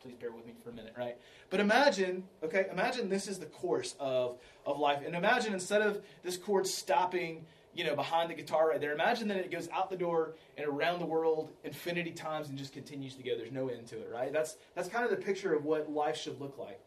please 0.01 0.15
bear 0.15 0.31
with 0.31 0.45
me 0.45 0.53
for 0.63 0.69
a 0.69 0.73
minute, 0.73 0.93
right? 0.97 1.17
But 1.49 1.59
imagine, 1.59 2.23
okay, 2.43 2.67
imagine 2.71 3.09
this 3.09 3.27
is 3.27 3.39
the 3.39 3.45
course 3.45 3.95
of, 3.99 4.37
of 4.65 4.79
life. 4.79 4.99
And 5.05 5.15
imagine 5.15 5.53
instead 5.53 5.81
of 5.81 6.01
this 6.23 6.37
cord 6.37 6.65
stopping, 6.65 7.45
you 7.73 7.83
know, 7.83 7.95
behind 7.95 8.29
the 8.29 8.33
guitar 8.33 8.69
right 8.69 8.79
there, 8.79 8.93
imagine 8.93 9.27
that 9.29 9.37
it 9.37 9.51
goes 9.51 9.67
out 9.73 9.89
the 9.89 9.97
door 9.97 10.35
and 10.57 10.65
around 10.65 10.99
the 10.99 11.05
world 11.05 11.51
infinity 11.63 12.11
times 12.11 12.49
and 12.49 12.57
just 12.57 12.73
continues 12.73 13.15
to 13.15 13.23
go. 13.23 13.37
There's 13.37 13.51
no 13.51 13.67
end 13.67 13.87
to 13.87 13.97
it, 13.97 14.09
right? 14.13 14.31
That's 14.31 14.57
that's 14.75 14.87
kind 14.87 15.03
of 15.05 15.11
the 15.11 15.17
picture 15.17 15.53
of 15.53 15.65
what 15.65 15.91
life 15.91 16.17
should 16.17 16.39
look 16.39 16.57
like. 16.57 16.79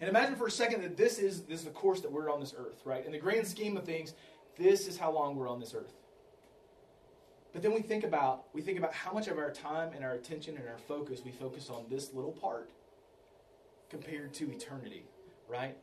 And 0.00 0.08
imagine 0.08 0.36
for 0.36 0.46
a 0.46 0.50
second 0.50 0.82
that 0.82 0.96
this 0.96 1.18
is 1.18 1.42
this 1.42 1.60
is 1.60 1.64
the 1.64 1.70
course 1.70 2.00
that 2.02 2.12
we're 2.12 2.30
on 2.30 2.40
this 2.40 2.54
earth, 2.56 2.82
right? 2.84 3.04
In 3.04 3.12
the 3.12 3.18
grand 3.18 3.46
scheme 3.46 3.76
of 3.76 3.84
things, 3.84 4.14
this 4.58 4.86
is 4.86 4.98
how 4.98 5.10
long 5.10 5.36
we're 5.36 5.48
on 5.48 5.60
this 5.60 5.74
earth. 5.74 5.94
But 7.58 7.64
then 7.64 7.74
we 7.74 7.82
think 7.82 8.04
about 8.04 8.44
we 8.52 8.62
think 8.62 8.78
about 8.78 8.94
how 8.94 9.10
much 9.10 9.26
of 9.26 9.36
our 9.36 9.50
time 9.50 9.90
and 9.92 10.04
our 10.04 10.12
attention 10.12 10.56
and 10.56 10.68
our 10.68 10.78
focus 10.86 11.22
we 11.24 11.32
focus 11.32 11.70
on 11.70 11.86
this 11.90 12.14
little 12.14 12.30
part 12.30 12.70
compared 13.90 14.32
to 14.34 14.48
eternity, 14.52 15.02
right? 15.48 15.76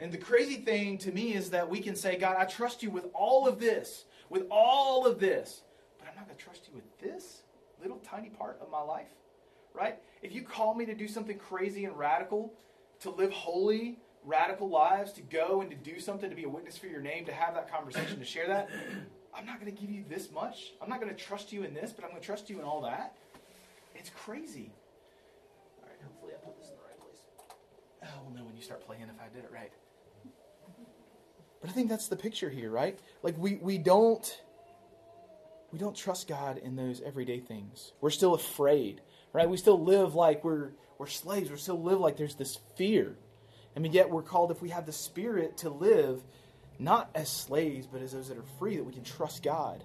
And 0.00 0.10
the 0.10 0.16
crazy 0.16 0.56
thing 0.56 0.96
to 0.96 1.12
me 1.12 1.34
is 1.34 1.50
that 1.50 1.68
we 1.68 1.80
can 1.80 1.94
say, 1.94 2.16
God, 2.16 2.36
I 2.38 2.46
trust 2.46 2.82
you 2.82 2.90
with 2.90 3.08
all 3.12 3.46
of 3.46 3.60
this, 3.60 4.06
with 4.30 4.46
all 4.50 5.06
of 5.06 5.20
this, 5.20 5.64
but 5.98 6.08
I'm 6.08 6.16
not 6.16 6.28
going 6.28 6.38
to 6.38 6.42
trust 6.42 6.66
you 6.66 6.74
with 6.74 6.98
this 6.98 7.42
little 7.82 7.98
tiny 7.98 8.30
part 8.30 8.58
of 8.62 8.70
my 8.70 8.80
life, 8.80 9.10
right? 9.74 9.98
If 10.22 10.32
you 10.32 10.40
call 10.40 10.74
me 10.74 10.86
to 10.86 10.94
do 10.94 11.06
something 11.06 11.36
crazy 11.36 11.84
and 11.84 11.94
radical, 11.98 12.54
to 13.00 13.10
live 13.10 13.32
holy, 13.32 13.98
radical 14.24 14.70
lives, 14.70 15.12
to 15.12 15.20
go 15.20 15.60
and 15.60 15.68
to 15.70 15.76
do 15.76 16.00
something, 16.00 16.30
to 16.30 16.36
be 16.36 16.44
a 16.44 16.48
witness 16.48 16.78
for 16.78 16.86
your 16.86 17.02
name, 17.02 17.26
to 17.26 17.32
have 17.32 17.52
that 17.52 17.70
conversation, 17.70 18.18
to 18.18 18.24
share 18.24 18.46
that, 18.46 18.70
I'm 19.38 19.46
not 19.46 19.60
going 19.60 19.72
to 19.72 19.80
give 19.80 19.90
you 19.90 20.04
this 20.08 20.30
much. 20.32 20.72
I'm 20.82 20.88
not 20.88 21.00
going 21.00 21.14
to 21.14 21.24
trust 21.24 21.52
you 21.52 21.62
in 21.62 21.72
this, 21.72 21.92
but 21.92 22.04
I'm 22.04 22.10
going 22.10 22.20
to 22.20 22.26
trust 22.26 22.50
you 22.50 22.58
in 22.58 22.64
all 22.64 22.82
that. 22.82 23.16
It's 23.94 24.10
crazy. 24.10 24.72
All 25.80 25.88
right, 25.88 25.98
hopefully 26.02 26.32
I 26.34 26.44
put 26.44 26.58
this 26.58 26.68
in 26.68 26.74
the 26.76 26.82
right 26.82 26.98
place. 26.98 27.20
Oh, 28.04 28.22
we'll 28.24 28.36
know 28.36 28.44
when 28.44 28.56
you 28.56 28.62
start 28.62 28.84
playing 28.84 29.02
if 29.02 29.20
I 29.20 29.32
did 29.34 29.44
it 29.44 29.50
right. 29.52 29.72
But 31.60 31.70
I 31.70 31.72
think 31.72 31.88
that's 31.88 32.08
the 32.08 32.16
picture 32.16 32.50
here, 32.50 32.70
right? 32.70 32.98
Like 33.22 33.36
we, 33.38 33.56
we 33.56 33.78
don't 33.78 34.42
we 35.70 35.78
don't 35.78 35.94
trust 35.94 36.28
God 36.28 36.58
in 36.58 36.76
those 36.76 37.02
everyday 37.04 37.40
things. 37.40 37.92
We're 38.00 38.10
still 38.10 38.34
afraid, 38.34 39.02
right? 39.32 39.48
We 39.48 39.56
still 39.56 39.82
live 39.82 40.14
like 40.14 40.44
we're 40.44 40.70
we're 40.98 41.08
slaves. 41.08 41.50
We 41.50 41.56
still 41.58 41.82
live 41.82 42.00
like 42.00 42.16
there's 42.16 42.36
this 42.36 42.58
fear. 42.76 43.16
I 43.76 43.80
mean, 43.80 43.92
yet 43.92 44.10
we're 44.10 44.22
called 44.22 44.50
if 44.50 44.62
we 44.62 44.70
have 44.70 44.86
the 44.86 44.92
spirit 44.92 45.58
to 45.58 45.70
live 45.70 46.22
not 46.78 47.10
as 47.14 47.28
slaves, 47.28 47.86
but 47.86 48.02
as 48.02 48.12
those 48.12 48.28
that 48.28 48.38
are 48.38 48.44
free, 48.58 48.76
that 48.76 48.84
we 48.84 48.92
can 48.92 49.04
trust 49.04 49.42
God. 49.42 49.84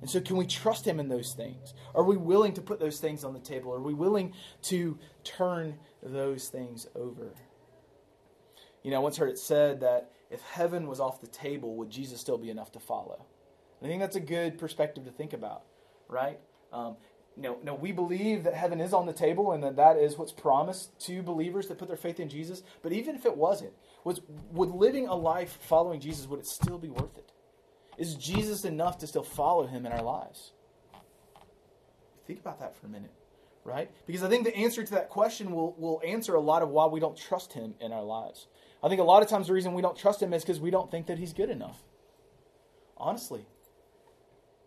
And 0.00 0.08
so, 0.08 0.20
can 0.20 0.36
we 0.36 0.46
trust 0.46 0.86
Him 0.86 1.00
in 1.00 1.08
those 1.08 1.34
things? 1.34 1.74
Are 1.94 2.04
we 2.04 2.16
willing 2.16 2.52
to 2.54 2.60
put 2.60 2.78
those 2.78 3.00
things 3.00 3.24
on 3.24 3.34
the 3.34 3.40
table? 3.40 3.74
Are 3.74 3.80
we 3.80 3.94
willing 3.94 4.34
to 4.62 4.98
turn 5.24 5.74
those 6.02 6.48
things 6.48 6.86
over? 6.94 7.34
You 8.84 8.92
know, 8.92 8.98
I 8.98 9.00
once 9.00 9.16
heard 9.16 9.30
it 9.30 9.38
said 9.38 9.80
that 9.80 10.12
if 10.30 10.40
heaven 10.42 10.86
was 10.86 11.00
off 11.00 11.20
the 11.20 11.26
table, 11.26 11.74
would 11.76 11.90
Jesus 11.90 12.20
still 12.20 12.38
be 12.38 12.50
enough 12.50 12.70
to 12.72 12.78
follow? 12.78 13.26
I 13.82 13.86
think 13.86 14.00
that's 14.00 14.16
a 14.16 14.20
good 14.20 14.58
perspective 14.58 15.04
to 15.04 15.10
think 15.10 15.32
about, 15.32 15.62
right? 16.08 16.38
Um, 16.72 16.96
no, 17.36 17.78
we 17.80 17.92
believe 17.92 18.44
that 18.44 18.54
heaven 18.54 18.80
is 18.80 18.92
on 18.92 19.06
the 19.06 19.12
table 19.12 19.52
and 19.52 19.62
that 19.62 19.76
that 19.76 19.96
is 19.96 20.18
what's 20.18 20.32
promised 20.32 20.98
to 21.06 21.22
believers 21.22 21.68
that 21.68 21.78
put 21.78 21.86
their 21.86 21.96
faith 21.96 22.18
in 22.18 22.28
Jesus. 22.28 22.62
But 22.82 22.92
even 22.92 23.14
if 23.14 23.24
it 23.24 23.36
wasn't, 23.36 23.72
was 24.04 24.20
would 24.52 24.70
living 24.70 25.08
a 25.08 25.14
life 25.14 25.58
following 25.62 26.00
Jesus 26.00 26.26
would 26.26 26.40
it 26.40 26.46
still 26.46 26.78
be 26.78 26.88
worth 26.88 27.16
it? 27.18 27.32
Is 27.98 28.14
Jesus 28.14 28.64
enough 28.64 28.98
to 28.98 29.06
still 29.06 29.24
follow 29.24 29.66
him 29.66 29.84
in 29.84 29.92
our 29.92 30.02
lives? 30.02 30.52
Think 32.26 32.40
about 32.40 32.60
that 32.60 32.76
for 32.76 32.86
a 32.86 32.90
minute, 32.90 33.12
right? 33.64 33.90
Because 34.06 34.22
I 34.22 34.28
think 34.28 34.44
the 34.44 34.56
answer 34.56 34.84
to 34.84 34.90
that 34.92 35.08
question 35.08 35.50
will, 35.50 35.74
will 35.78 36.00
answer 36.06 36.34
a 36.34 36.40
lot 36.40 36.62
of 36.62 36.68
why 36.68 36.86
we 36.86 37.00
don't 37.00 37.16
trust 37.16 37.54
him 37.54 37.74
in 37.80 37.92
our 37.92 38.04
lives. 38.04 38.46
I 38.82 38.88
think 38.88 39.00
a 39.00 39.04
lot 39.04 39.22
of 39.22 39.28
times 39.28 39.48
the 39.48 39.54
reason 39.54 39.74
we 39.74 39.82
don't 39.82 39.96
trust 39.96 40.22
him 40.22 40.32
is 40.32 40.44
because 40.44 40.60
we 40.60 40.70
don't 40.70 40.90
think 40.90 41.06
that 41.06 41.18
he's 41.18 41.32
good 41.32 41.50
enough. 41.50 41.82
Honestly, 42.96 43.46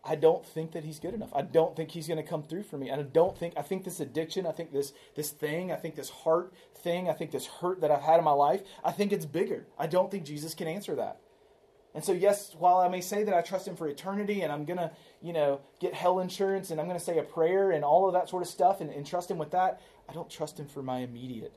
I 0.03 0.15
don't 0.15 0.45
think 0.45 0.71
that 0.71 0.83
he's 0.83 0.99
good 0.99 1.13
enough. 1.13 1.29
I 1.33 1.43
don't 1.43 1.75
think 1.75 1.91
he's 1.91 2.07
going 2.07 2.17
to 2.17 2.27
come 2.27 2.41
through 2.41 2.63
for 2.63 2.77
me. 2.77 2.89
And 2.89 2.99
I 2.99 3.03
don't 3.03 3.37
think 3.37 3.53
I 3.55 3.61
think 3.61 3.83
this 3.83 3.99
addiction, 3.99 4.47
I 4.47 4.51
think 4.51 4.71
this 4.71 4.93
this 5.15 5.29
thing, 5.29 5.71
I 5.71 5.75
think 5.75 5.95
this 5.95 6.09
heart 6.09 6.53
thing, 6.75 7.07
I 7.07 7.13
think 7.13 7.31
this 7.31 7.45
hurt 7.45 7.81
that 7.81 7.91
I've 7.91 8.01
had 8.01 8.17
in 8.17 8.25
my 8.25 8.31
life, 8.31 8.61
I 8.83 8.91
think 8.91 9.11
it's 9.11 9.25
bigger. 9.25 9.67
I 9.77 9.87
don't 9.87 10.09
think 10.09 10.25
Jesus 10.25 10.55
can 10.55 10.67
answer 10.67 10.95
that. 10.95 11.19
And 11.93 12.03
so 12.03 12.13
yes, 12.13 12.55
while 12.57 12.77
I 12.77 12.87
may 12.87 13.01
say 13.01 13.23
that 13.23 13.33
I 13.33 13.41
trust 13.41 13.67
him 13.67 13.75
for 13.75 13.87
eternity 13.87 14.41
and 14.41 14.51
I'm 14.51 14.65
going 14.65 14.77
to, 14.77 14.91
you 15.21 15.33
know, 15.33 15.59
get 15.79 15.93
hell 15.93 16.19
insurance 16.19 16.71
and 16.71 16.79
I'm 16.79 16.87
going 16.87 16.97
to 16.97 17.03
say 17.03 17.17
a 17.17 17.23
prayer 17.23 17.71
and 17.71 17.83
all 17.83 18.07
of 18.07 18.13
that 18.13 18.29
sort 18.29 18.41
of 18.41 18.47
stuff 18.47 18.79
and, 18.79 18.89
and 18.89 19.05
trust 19.05 19.29
him 19.29 19.37
with 19.37 19.51
that, 19.51 19.81
I 20.07 20.13
don't 20.13 20.29
trust 20.29 20.57
him 20.57 20.67
for 20.67 20.81
my 20.81 20.99
immediate. 20.99 21.53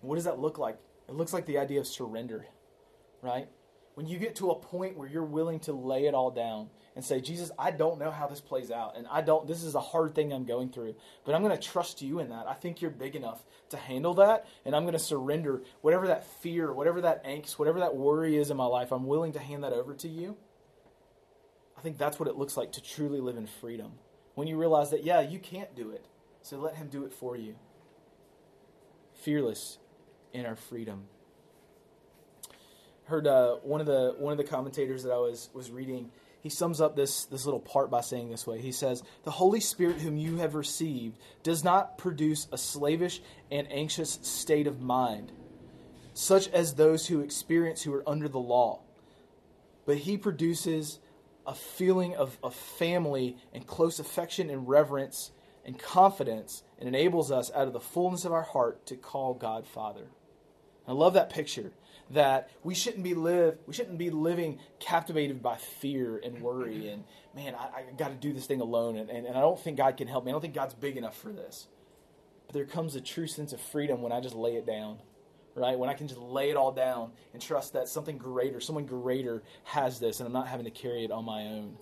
What 0.00 0.16
does 0.16 0.24
that 0.24 0.40
look 0.40 0.58
like? 0.58 0.78
It 1.08 1.14
looks 1.14 1.32
like 1.32 1.46
the 1.46 1.58
idea 1.58 1.78
of 1.78 1.86
surrender, 1.86 2.46
right? 3.22 3.48
When 3.94 4.06
you 4.06 4.18
get 4.18 4.36
to 4.36 4.50
a 4.50 4.54
point 4.54 4.96
where 4.96 5.08
you're 5.08 5.24
willing 5.24 5.60
to 5.60 5.72
lay 5.72 6.06
it 6.06 6.14
all 6.14 6.30
down 6.30 6.70
and 6.94 7.04
say, 7.04 7.20
Jesus, 7.20 7.50
I 7.58 7.70
don't 7.70 7.98
know 7.98 8.10
how 8.10 8.26
this 8.26 8.40
plays 8.40 8.70
out, 8.70 8.96
and 8.96 9.06
I 9.10 9.20
don't, 9.20 9.46
this 9.46 9.62
is 9.62 9.74
a 9.74 9.80
hard 9.80 10.14
thing 10.14 10.32
I'm 10.32 10.44
going 10.44 10.70
through, 10.70 10.94
but 11.24 11.34
I'm 11.34 11.42
going 11.42 11.56
to 11.56 11.62
trust 11.62 12.02
you 12.02 12.18
in 12.18 12.30
that. 12.30 12.46
I 12.48 12.54
think 12.54 12.80
you're 12.80 12.90
big 12.90 13.16
enough 13.16 13.44
to 13.70 13.76
handle 13.76 14.14
that, 14.14 14.46
and 14.64 14.74
I'm 14.74 14.82
going 14.82 14.92
to 14.92 14.98
surrender 14.98 15.62
whatever 15.80 16.06
that 16.08 16.24
fear, 16.24 16.72
whatever 16.72 17.00
that 17.02 17.24
angst, 17.24 17.58
whatever 17.58 17.80
that 17.80 17.96
worry 17.96 18.36
is 18.36 18.50
in 18.50 18.56
my 18.56 18.66
life, 18.66 18.92
I'm 18.92 19.06
willing 19.06 19.32
to 19.32 19.38
hand 19.38 19.64
that 19.64 19.72
over 19.72 19.94
to 19.94 20.08
you. 20.08 20.36
I 21.76 21.80
think 21.80 21.98
that's 21.98 22.18
what 22.18 22.28
it 22.28 22.36
looks 22.36 22.56
like 22.56 22.72
to 22.72 22.82
truly 22.82 23.20
live 23.20 23.36
in 23.36 23.46
freedom. 23.46 23.92
When 24.34 24.46
you 24.46 24.56
realize 24.56 24.90
that, 24.90 25.04
yeah, 25.04 25.20
you 25.20 25.38
can't 25.38 25.74
do 25.74 25.90
it, 25.90 26.06
so 26.42 26.58
let 26.58 26.76
Him 26.76 26.88
do 26.88 27.04
it 27.04 27.12
for 27.12 27.36
you. 27.36 27.56
Fearless 29.14 29.78
in 30.32 30.46
our 30.46 30.56
freedom 30.56 31.08
heard 33.10 33.26
uh, 33.26 33.56
one 33.56 33.80
of 33.80 33.86
the 33.86 34.14
one 34.18 34.32
of 34.32 34.38
the 34.38 34.44
commentators 34.44 35.02
that 35.02 35.12
I 35.12 35.18
was 35.18 35.50
was 35.52 35.70
reading. 35.70 36.10
He 36.40 36.48
sums 36.48 36.80
up 36.80 36.96
this 36.96 37.26
this 37.26 37.44
little 37.44 37.60
part 37.60 37.90
by 37.90 38.00
saying 38.00 38.30
this 38.30 38.46
way. 38.46 38.60
He 38.60 38.72
says, 38.72 39.02
"The 39.24 39.32
Holy 39.32 39.60
Spirit 39.60 39.98
whom 39.98 40.16
you 40.16 40.36
have 40.36 40.54
received 40.54 41.18
does 41.42 41.62
not 41.62 41.98
produce 41.98 42.46
a 42.50 42.56
slavish 42.56 43.20
and 43.50 43.70
anxious 43.70 44.18
state 44.22 44.66
of 44.66 44.80
mind, 44.80 45.32
such 46.14 46.48
as 46.48 46.74
those 46.74 47.08
who 47.08 47.20
experience 47.20 47.82
who 47.82 47.92
are 47.92 48.08
under 48.08 48.28
the 48.28 48.38
law, 48.38 48.80
but 49.84 49.98
He 49.98 50.16
produces 50.16 51.00
a 51.46 51.54
feeling 51.54 52.14
of, 52.14 52.38
of 52.42 52.54
family 52.54 53.36
and 53.52 53.66
close 53.66 53.98
affection 53.98 54.48
and 54.48 54.68
reverence 54.68 55.32
and 55.66 55.78
confidence, 55.78 56.62
and 56.78 56.88
enables 56.88 57.30
us 57.30 57.50
out 57.54 57.66
of 57.66 57.72
the 57.72 57.80
fullness 57.80 58.24
of 58.24 58.32
our 58.32 58.42
heart 58.42 58.86
to 58.86 58.96
call 58.96 59.34
God 59.34 59.66
Father." 59.66 60.06
I 60.88 60.92
love 60.92 61.14
that 61.14 61.30
picture 61.30 61.72
that 62.10 62.50
we 62.64 62.74
shouldn't 62.74 63.04
be 63.04 63.14
live 63.14 63.58
we 63.66 63.74
shouldn't 63.74 63.98
be 63.98 64.10
living 64.10 64.58
captivated 64.78 65.42
by 65.42 65.56
fear 65.56 66.20
and 66.22 66.40
worry 66.40 66.74
mm-hmm. 66.74 66.88
and 66.88 67.04
man 67.34 67.54
I, 67.54 67.78
I 67.78 67.92
got 67.96 68.08
to 68.08 68.14
do 68.14 68.32
this 68.32 68.46
thing 68.46 68.60
alone 68.60 68.96
and, 68.96 69.10
and, 69.10 69.26
and 69.26 69.36
I 69.36 69.40
don't 69.40 69.58
think 69.58 69.76
God 69.76 69.96
can 69.96 70.08
help 70.08 70.24
me. 70.24 70.30
I 70.30 70.32
don't 70.32 70.40
think 70.40 70.54
God's 70.54 70.74
big 70.74 70.96
enough 70.96 71.16
for 71.16 71.32
this. 71.32 71.68
But 72.46 72.54
there 72.54 72.64
comes 72.64 72.96
a 72.96 73.00
true 73.00 73.28
sense 73.28 73.52
of 73.52 73.60
freedom 73.60 74.02
when 74.02 74.12
I 74.12 74.20
just 74.20 74.34
lay 74.34 74.56
it 74.56 74.66
down 74.66 74.98
right? 75.54 75.78
When 75.78 75.90
I 75.90 75.94
can 75.94 76.08
just 76.08 76.20
lay 76.20 76.50
it 76.50 76.56
all 76.56 76.72
down 76.72 77.12
and 77.32 77.42
trust 77.42 77.72
that 77.74 77.88
something 77.88 78.18
greater 78.18 78.60
someone 78.60 78.86
greater 78.86 79.42
has 79.64 80.00
this 80.00 80.20
and 80.20 80.26
I'm 80.26 80.32
not 80.32 80.48
having 80.48 80.64
to 80.64 80.70
carry 80.70 81.04
it 81.04 81.10
on 81.10 81.24
my 81.24 81.42
own. 81.42 81.76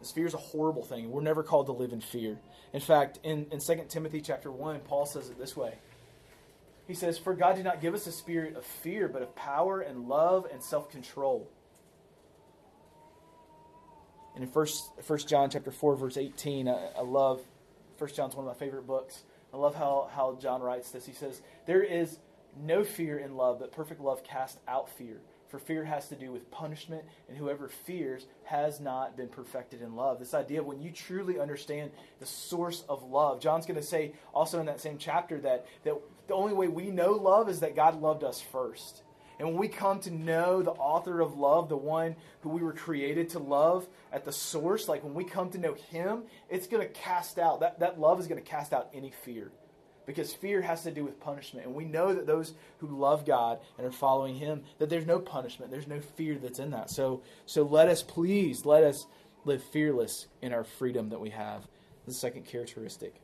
This 0.00 0.12
fear 0.12 0.26
is 0.26 0.34
a 0.34 0.38
horrible 0.38 0.84
thing. 0.84 1.10
We're 1.10 1.22
never 1.22 1.42
called 1.42 1.66
to 1.66 1.72
live 1.72 1.92
in 1.92 2.00
fear. 2.00 2.38
In 2.72 2.80
fact 2.80 3.18
in, 3.22 3.46
in 3.50 3.60
2 3.60 3.86
Timothy 3.88 4.20
chapter 4.20 4.50
1 4.50 4.80
Paul 4.80 5.06
says 5.06 5.30
it 5.30 5.38
this 5.38 5.56
way 5.56 5.74
he 6.86 6.94
says, 6.94 7.18
For 7.18 7.34
God 7.34 7.56
did 7.56 7.64
not 7.64 7.80
give 7.80 7.94
us 7.94 8.06
a 8.06 8.12
spirit 8.12 8.56
of 8.56 8.64
fear, 8.64 9.08
but 9.08 9.22
of 9.22 9.34
power 9.34 9.80
and 9.80 10.08
love 10.08 10.46
and 10.52 10.62
self 10.62 10.90
control. 10.90 11.48
And 14.34 14.42
in 14.42 14.50
first, 14.50 14.90
first 15.02 15.28
John 15.28 15.48
chapter 15.48 15.70
4, 15.70 15.96
verse 15.96 16.16
18, 16.16 16.68
I, 16.68 16.90
I 16.98 17.02
love 17.02 17.40
First 17.96 18.16
John's 18.16 18.34
one 18.34 18.46
of 18.46 18.52
my 18.52 18.58
favorite 18.58 18.86
books. 18.86 19.22
I 19.52 19.56
love 19.56 19.74
how, 19.74 20.10
how 20.12 20.36
John 20.40 20.60
writes 20.60 20.90
this. 20.90 21.06
He 21.06 21.12
says, 21.12 21.40
There 21.66 21.82
is 21.82 22.18
no 22.60 22.84
fear 22.84 23.18
in 23.18 23.36
love, 23.36 23.60
but 23.60 23.72
perfect 23.72 24.00
love 24.00 24.24
casts 24.24 24.58
out 24.66 24.90
fear. 24.90 25.20
For 25.48 25.60
fear 25.60 25.84
has 25.84 26.08
to 26.08 26.16
do 26.16 26.32
with 26.32 26.50
punishment, 26.50 27.04
and 27.28 27.38
whoever 27.38 27.68
fears 27.68 28.26
has 28.44 28.80
not 28.80 29.16
been 29.16 29.28
perfected 29.28 29.82
in 29.82 29.94
love. 29.94 30.18
This 30.18 30.34
idea 30.34 30.60
of 30.60 30.66
when 30.66 30.82
you 30.82 30.90
truly 30.90 31.38
understand 31.38 31.92
the 32.18 32.26
source 32.26 32.82
of 32.88 33.04
love. 33.04 33.40
John's 33.40 33.64
going 33.64 33.78
to 33.78 33.86
say 33.86 34.14
also 34.32 34.58
in 34.58 34.66
that 34.66 34.80
same 34.80 34.98
chapter 34.98 35.38
that, 35.42 35.66
that 35.84 35.94
the 36.26 36.34
only 36.34 36.54
way 36.54 36.68
we 36.68 36.90
know 36.90 37.12
love 37.12 37.48
is 37.48 37.60
that 37.60 37.76
God 37.76 38.00
loved 38.00 38.24
us 38.24 38.40
first. 38.40 39.02
And 39.38 39.48
when 39.48 39.56
we 39.56 39.68
come 39.68 40.00
to 40.00 40.10
know 40.10 40.62
the 40.62 40.70
author 40.70 41.20
of 41.20 41.36
love, 41.36 41.68
the 41.68 41.76
one 41.76 42.14
who 42.42 42.50
we 42.50 42.62
were 42.62 42.72
created 42.72 43.30
to 43.30 43.40
love 43.40 43.86
at 44.12 44.24
the 44.24 44.32
source, 44.32 44.88
like 44.88 45.02
when 45.02 45.14
we 45.14 45.24
come 45.24 45.50
to 45.50 45.58
know 45.58 45.74
him, 45.74 46.22
it's 46.48 46.66
going 46.66 46.86
to 46.86 46.92
cast 46.92 47.38
out, 47.38 47.60
that, 47.60 47.80
that 47.80 47.98
love 47.98 48.20
is 48.20 48.28
going 48.28 48.42
to 48.42 48.48
cast 48.48 48.72
out 48.72 48.90
any 48.94 49.10
fear. 49.24 49.50
Because 50.06 50.32
fear 50.32 50.60
has 50.60 50.82
to 50.82 50.90
do 50.90 51.02
with 51.02 51.18
punishment. 51.18 51.66
And 51.66 51.74
we 51.74 51.84
know 51.84 52.14
that 52.14 52.26
those 52.26 52.52
who 52.78 52.86
love 52.86 53.24
God 53.24 53.58
and 53.78 53.86
are 53.86 53.92
following 53.92 54.36
him, 54.36 54.62
that 54.78 54.90
there's 54.90 55.06
no 55.06 55.18
punishment, 55.18 55.70
there's 55.70 55.88
no 55.88 56.00
fear 56.00 56.36
that's 56.36 56.58
in 56.58 56.70
that. 56.70 56.90
So, 56.90 57.22
so 57.46 57.62
let 57.62 57.88
us 57.88 58.02
please, 58.02 58.64
let 58.64 58.84
us 58.84 59.06
live 59.44 59.64
fearless 59.64 60.26
in 60.42 60.52
our 60.52 60.64
freedom 60.64 61.08
that 61.08 61.20
we 61.20 61.30
have. 61.30 61.66
The 62.06 62.12
second 62.12 62.44
characteristic. 62.44 63.23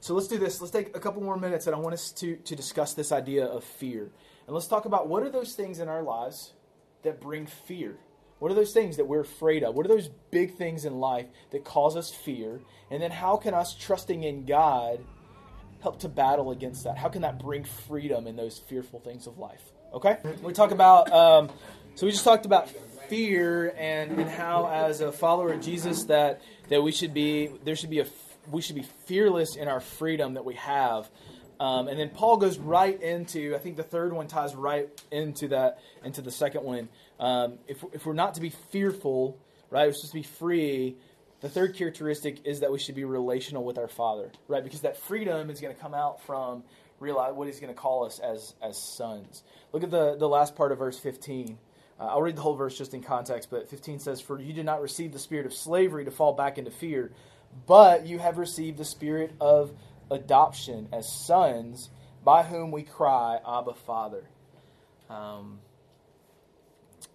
So 0.00 0.14
let's 0.14 0.28
do 0.28 0.38
this. 0.38 0.60
Let's 0.60 0.72
take 0.72 0.96
a 0.96 1.00
couple 1.00 1.22
more 1.22 1.36
minutes, 1.36 1.66
and 1.66 1.76
I 1.76 1.78
want 1.78 1.92
us 1.92 2.10
to, 2.12 2.36
to 2.36 2.56
discuss 2.56 2.94
this 2.94 3.12
idea 3.12 3.44
of 3.44 3.62
fear. 3.62 4.10
And 4.46 4.54
let's 4.54 4.66
talk 4.66 4.86
about 4.86 5.08
what 5.08 5.22
are 5.22 5.30
those 5.30 5.54
things 5.54 5.78
in 5.78 5.88
our 5.88 6.02
lives 6.02 6.54
that 7.02 7.20
bring 7.20 7.46
fear? 7.46 7.96
What 8.38 8.50
are 8.50 8.54
those 8.54 8.72
things 8.72 8.96
that 8.96 9.06
we're 9.06 9.20
afraid 9.20 9.62
of? 9.62 9.74
What 9.74 9.84
are 9.84 9.90
those 9.90 10.08
big 10.30 10.56
things 10.56 10.86
in 10.86 10.98
life 10.98 11.26
that 11.50 11.64
cause 11.64 11.96
us 11.96 12.10
fear? 12.10 12.60
And 12.90 13.02
then 13.02 13.10
how 13.10 13.36
can 13.36 13.52
us 13.52 13.74
trusting 13.74 14.22
in 14.22 14.46
God 14.46 15.00
help 15.82 16.00
to 16.00 16.08
battle 16.08 16.50
against 16.50 16.84
that? 16.84 16.96
How 16.96 17.08
can 17.08 17.22
that 17.22 17.38
bring 17.38 17.64
freedom 17.64 18.26
in 18.26 18.36
those 18.36 18.58
fearful 18.58 19.00
things 19.00 19.26
of 19.26 19.38
life? 19.38 19.62
Okay? 19.92 20.16
We 20.42 20.54
talk 20.54 20.70
about, 20.70 21.12
um, 21.12 21.50
so 21.94 22.06
we 22.06 22.12
just 22.12 22.24
talked 22.24 22.46
about 22.46 22.70
fear 23.08 23.74
and, 23.76 24.18
and 24.18 24.30
how 24.30 24.68
as 24.68 25.02
a 25.02 25.12
follower 25.12 25.52
of 25.52 25.60
Jesus 25.60 26.04
that, 26.04 26.40
that 26.70 26.82
we 26.82 26.92
should 26.92 27.12
be, 27.12 27.50
there 27.64 27.76
should 27.76 27.90
be 27.90 27.98
a 27.98 28.06
we 28.50 28.62
should 28.62 28.76
be 28.76 28.86
fearless 29.06 29.56
in 29.56 29.68
our 29.68 29.80
freedom 29.80 30.34
that 30.34 30.44
we 30.44 30.54
have. 30.54 31.10
Um, 31.58 31.88
and 31.88 31.98
then 31.98 32.08
Paul 32.08 32.38
goes 32.38 32.58
right 32.58 33.00
into, 33.00 33.54
I 33.54 33.58
think 33.58 33.76
the 33.76 33.82
third 33.82 34.12
one 34.12 34.28
ties 34.28 34.54
right 34.54 34.88
into 35.10 35.48
that, 35.48 35.78
into 36.02 36.22
the 36.22 36.30
second 36.30 36.64
one. 36.64 36.88
Um, 37.18 37.58
if, 37.68 37.84
if 37.92 38.06
we're 38.06 38.14
not 38.14 38.34
to 38.34 38.40
be 38.40 38.50
fearful, 38.70 39.38
right, 39.68 39.86
we're 39.86 39.92
supposed 39.92 40.12
to 40.12 40.18
be 40.18 40.22
free. 40.22 40.96
The 41.42 41.50
third 41.50 41.74
characteristic 41.74 42.46
is 42.46 42.60
that 42.60 42.72
we 42.72 42.78
should 42.78 42.94
be 42.94 43.04
relational 43.04 43.64
with 43.64 43.76
our 43.76 43.88
Father, 43.88 44.30
right? 44.48 44.64
Because 44.64 44.80
that 44.82 44.96
freedom 44.96 45.50
is 45.50 45.60
going 45.60 45.74
to 45.74 45.80
come 45.80 45.94
out 45.94 46.22
from 46.24 46.64
realize 46.98 47.32
what 47.34 47.46
He's 47.46 47.60
going 47.60 47.72
to 47.72 47.78
call 47.78 48.04
us 48.04 48.18
as 48.18 48.54
as 48.62 48.78
sons. 48.96 49.42
Look 49.72 49.82
at 49.82 49.90
the 49.90 50.16
the 50.16 50.28
last 50.28 50.54
part 50.54 50.70
of 50.70 50.78
verse 50.78 50.98
15. 50.98 51.58
Uh, 51.98 52.04
I'll 52.04 52.22
read 52.22 52.36
the 52.36 52.42
whole 52.42 52.56
verse 52.56 52.76
just 52.76 52.94
in 52.94 53.02
context, 53.02 53.48
but 53.50 53.68
15 53.68 53.98
says, 53.98 54.20
"For 54.20 54.40
you 54.40 54.52
did 54.52 54.66
not 54.66 54.80
receive 54.80 55.12
the 55.12 55.18
spirit 55.18 55.46
of 55.46 55.54
slavery 55.54 56.04
to 56.04 56.10
fall 56.10 56.34
back 56.34 56.58
into 56.58 56.70
fear." 56.70 57.10
But 57.66 58.06
you 58.06 58.18
have 58.18 58.38
received 58.38 58.78
the 58.78 58.84
spirit 58.84 59.32
of 59.40 59.72
adoption 60.10 60.88
as 60.92 61.10
sons, 61.10 61.90
by 62.24 62.42
whom 62.42 62.70
we 62.70 62.82
cry, 62.82 63.38
Abba, 63.46 63.74
Father. 63.74 64.24
Um, 65.08 65.60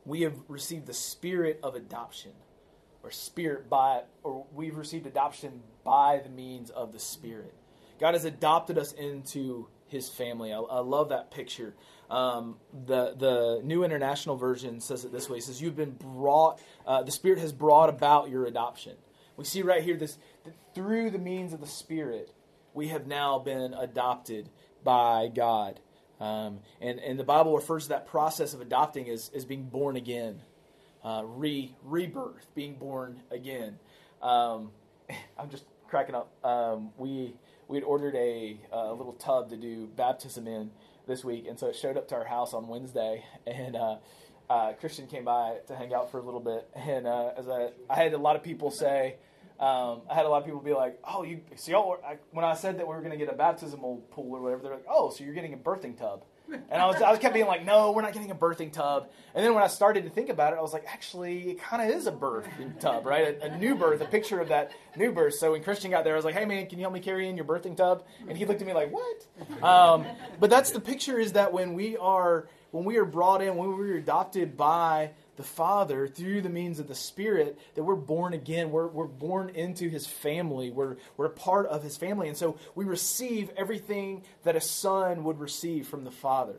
we 0.05 0.21
have 0.21 0.36
received 0.47 0.86
the 0.86 0.93
spirit 0.93 1.59
of 1.63 1.75
adoption, 1.75 2.31
or 3.03 3.11
spirit 3.11 3.69
by, 3.69 4.01
or 4.23 4.45
we've 4.53 4.77
received 4.77 5.05
adoption 5.07 5.61
by 5.83 6.19
the 6.23 6.29
means 6.29 6.69
of 6.71 6.91
the 6.91 6.99
Spirit. 6.99 7.53
God 7.99 8.13
has 8.13 8.25
adopted 8.25 8.77
us 8.77 8.91
into 8.91 9.67
His 9.88 10.09
family. 10.09 10.51
I, 10.51 10.59
I 10.59 10.79
love 10.79 11.09
that 11.09 11.31
picture. 11.31 11.73
Um, 12.09 12.57
the 12.86 13.15
the 13.17 13.61
New 13.63 13.83
International 13.83 14.36
Version 14.36 14.81
says 14.81 15.05
it 15.05 15.11
this 15.11 15.29
way: 15.29 15.38
it 15.38 15.43
says, 15.43 15.61
"You've 15.61 15.75
been 15.77 15.91
brought. 15.91 16.59
Uh, 16.86 17.03
the 17.03 17.11
Spirit 17.11 17.39
has 17.39 17.53
brought 17.53 17.89
about 17.89 18.29
your 18.29 18.45
adoption." 18.45 18.95
We 19.38 19.43
see 19.43 19.61
right 19.61 19.83
here 19.83 19.97
this 19.97 20.17
through 20.73 21.11
the 21.11 21.19
means 21.19 21.53
of 21.53 21.61
the 21.61 21.67
Spirit, 21.67 22.31
we 22.73 22.89
have 22.89 23.07
now 23.07 23.39
been 23.39 23.73
adopted 23.73 24.49
by 24.83 25.29
God. 25.33 25.79
Um, 26.19 26.59
and, 26.79 26.99
and 26.99 27.19
the 27.19 27.23
Bible 27.23 27.55
refers 27.55 27.83
to 27.83 27.89
that 27.89 28.07
process 28.07 28.53
of 28.53 28.61
adopting 28.61 29.09
as, 29.09 29.31
as 29.36 29.43
being 29.43 29.63
born 29.63 29.97
again, 29.97 30.41
uh, 31.03 31.23
re, 31.25 31.75
rebirth, 31.83 32.47
being 32.55 32.75
born 32.75 33.21
again. 33.31 33.79
Um, 34.21 34.71
I'm 35.38 35.49
just 35.49 35.65
cracking 35.88 36.15
up. 36.15 36.31
Um, 36.45 36.91
we 36.97 37.36
we 37.67 37.77
had 37.77 37.83
ordered 37.83 38.15
a, 38.15 38.59
a, 38.71 38.93
little 38.93 39.13
tub 39.13 39.49
to 39.49 39.57
do 39.57 39.88
baptism 39.95 40.47
in 40.47 40.69
this 41.07 41.23
week, 41.23 41.47
and 41.47 41.59
so 41.59 41.67
it 41.67 41.75
showed 41.75 41.97
up 41.97 42.07
to 42.09 42.15
our 42.15 42.25
house 42.25 42.53
on 42.53 42.67
Wednesday, 42.67 43.23
and 43.47 43.75
uh, 43.75 43.97
uh, 44.49 44.73
Christian 44.73 45.07
came 45.07 45.25
by 45.25 45.57
to 45.67 45.75
hang 45.75 45.93
out 45.93 46.11
for 46.11 46.19
a 46.19 46.23
little 46.23 46.39
bit, 46.39 46.67
and 46.75 47.07
uh, 47.07 47.31
as 47.38 47.47
I, 47.49 47.69
I 47.89 47.95
had 47.95 48.13
a 48.13 48.17
lot 48.17 48.36
of 48.36 48.43
people 48.43 48.71
say, 48.71 49.15
um, 49.59 50.01
I 50.09 50.15
had 50.15 50.25
a 50.25 50.29
lot 50.29 50.39
of 50.39 50.45
people 50.45 50.59
be 50.59 50.73
like, 50.73 50.99
"Oh, 51.03 51.23
you 51.23 51.41
see, 51.55 51.71
y'all." 51.71 51.97
I, 52.05 52.17
when 52.31 52.43
I 52.43 52.55
said 52.55 52.77
that 52.79 52.87
we 52.87 52.93
were 52.93 52.99
going 52.99 53.11
to 53.11 53.17
get 53.17 53.29
a 53.29 53.37
baptismal 53.37 54.05
pool 54.11 54.35
or 54.35 54.41
whatever, 54.41 54.61
they're 54.63 54.73
like, 54.73 54.85
"Oh, 54.89 55.11
so 55.11 55.23
you're 55.23 55.33
getting 55.33 55.53
a 55.53 55.57
birthing 55.57 55.97
tub?" 55.97 56.23
And 56.51 56.81
I 56.81 56.85
was, 56.85 57.01
I 57.01 57.09
was 57.09 57.19
kept 57.19 57.33
being 57.33 57.47
like, 57.47 57.65
"No, 57.65 57.91
we're 57.91 58.01
not 58.01 58.11
getting 58.11 58.31
a 58.31 58.35
birthing 58.35 58.73
tub." 58.73 59.09
And 59.33 59.45
then 59.45 59.53
when 59.53 59.63
I 59.63 59.67
started 59.67 60.03
to 60.03 60.09
think 60.09 60.29
about 60.29 60.51
it, 60.51 60.57
I 60.57 60.61
was 60.61 60.73
like, 60.73 60.83
"Actually, 60.87 61.51
it 61.51 61.61
kind 61.61 61.81
of 61.81 61.97
is 61.97 62.05
a 62.05 62.11
birthing 62.11 62.77
tub, 62.79 63.05
right? 63.05 63.39
A, 63.41 63.45
a, 63.45 63.57
new 63.57 63.75
birth, 63.75 64.01
a 64.01 64.05
picture 64.05 64.41
of 64.41 64.49
that 64.49 64.71
new 64.97 65.13
birth." 65.13 65.35
So 65.35 65.53
when 65.53 65.63
Christian 65.63 65.89
got 65.89 66.03
there, 66.03 66.13
I 66.13 66.17
was 66.17 66.25
like, 66.25 66.35
"Hey, 66.35 66.45
man, 66.45 66.67
can 66.67 66.77
you 66.77 66.83
help 66.83 66.93
me 66.93 66.99
carry 66.99 67.29
in 67.29 67.37
your 67.37 67.45
birthing 67.45 67.77
tub?" 67.77 68.03
And 68.27 68.37
he 68.37 68.45
looked 68.45 68.59
at 68.59 68.67
me 68.67 68.73
like, 68.73 68.91
"What?" 68.91 69.63
Um, 69.63 70.05
but 70.39 70.49
that's 70.49 70.71
the 70.71 70.81
picture: 70.81 71.17
is 71.17 71.31
that 71.33 71.53
when 71.53 71.73
we 71.73 71.95
are 71.95 72.49
when 72.71 72.83
we 72.83 72.97
are 72.97 73.05
brought 73.05 73.41
in, 73.41 73.55
when 73.55 73.77
we 73.77 73.91
are 73.91 73.95
adopted 73.95 74.57
by 74.57 75.11
the 75.36 75.43
Father 75.43 76.07
through 76.07 76.41
the 76.41 76.49
means 76.49 76.79
of 76.79 76.88
the 76.88 76.95
Spirit 76.95 77.57
that 77.75 77.83
we're 77.83 77.95
born 77.95 78.33
again. 78.33 78.71
We're, 78.71 78.88
we're 78.88 79.05
born 79.05 79.49
into 79.49 79.89
His 79.89 80.07
family. 80.07 80.69
We're, 80.69 80.97
we're 81.17 81.25
a 81.25 81.29
part 81.29 81.67
of 81.67 81.83
His 81.83 81.97
family. 81.97 82.27
And 82.27 82.38
so 82.38 82.57
we 82.73 82.86
receive 82.86 83.49
everything 83.57 84.23
that 84.43 84.55
a 84.55 84.61
son 84.61 85.23
would 85.23 85.39
receive 85.39 85.88
from 85.88 86.03
the 86.03 86.11
Father. 86.11 86.55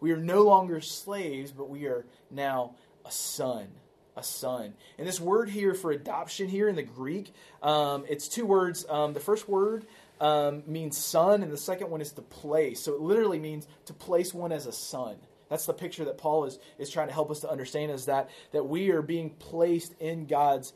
We 0.00 0.12
are 0.12 0.16
no 0.16 0.42
longer 0.42 0.80
slaves, 0.80 1.52
but 1.52 1.68
we 1.68 1.86
are 1.86 2.06
now 2.30 2.74
a 3.04 3.10
son. 3.10 3.68
A 4.16 4.22
son. 4.22 4.72
And 4.98 5.06
this 5.06 5.20
word 5.20 5.50
here 5.50 5.74
for 5.74 5.90
adoption 5.90 6.48
here 6.48 6.68
in 6.68 6.76
the 6.76 6.82
Greek, 6.82 7.34
um, 7.62 8.04
it's 8.08 8.28
two 8.28 8.46
words. 8.46 8.86
Um, 8.88 9.12
the 9.12 9.20
first 9.20 9.46
word 9.46 9.84
um, 10.20 10.62
means 10.66 10.96
son, 10.96 11.42
and 11.42 11.52
the 11.52 11.58
second 11.58 11.90
one 11.90 12.00
is 12.00 12.12
to 12.12 12.22
place. 12.22 12.80
So 12.80 12.94
it 12.94 13.00
literally 13.00 13.38
means 13.38 13.68
to 13.86 13.92
place 13.92 14.32
one 14.32 14.52
as 14.52 14.64
a 14.64 14.72
son. 14.72 15.16
That's 15.48 15.66
the 15.66 15.74
picture 15.74 16.04
that 16.04 16.18
Paul 16.18 16.44
is, 16.44 16.58
is 16.78 16.90
trying 16.90 17.08
to 17.08 17.14
help 17.14 17.30
us 17.30 17.40
to 17.40 17.50
understand 17.50 17.92
is 17.92 18.06
that, 18.06 18.30
that 18.52 18.64
we 18.64 18.90
are 18.90 19.02
being 19.02 19.30
placed 19.30 19.94
in 20.00 20.26
God's 20.26 20.72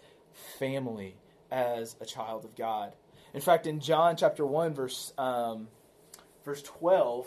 family 0.59 1.17
as 1.51 1.97
a 2.01 2.07
child 2.07 2.45
of 2.45 2.55
God. 2.55 2.93
In 3.35 3.41
fact, 3.41 3.67
in 3.67 3.81
John 3.81 4.17
chapter 4.17 4.47
1, 4.47 4.75
verse, 4.75 5.13
um, 5.19 5.69
verse 6.45 6.63
12, 6.63 7.27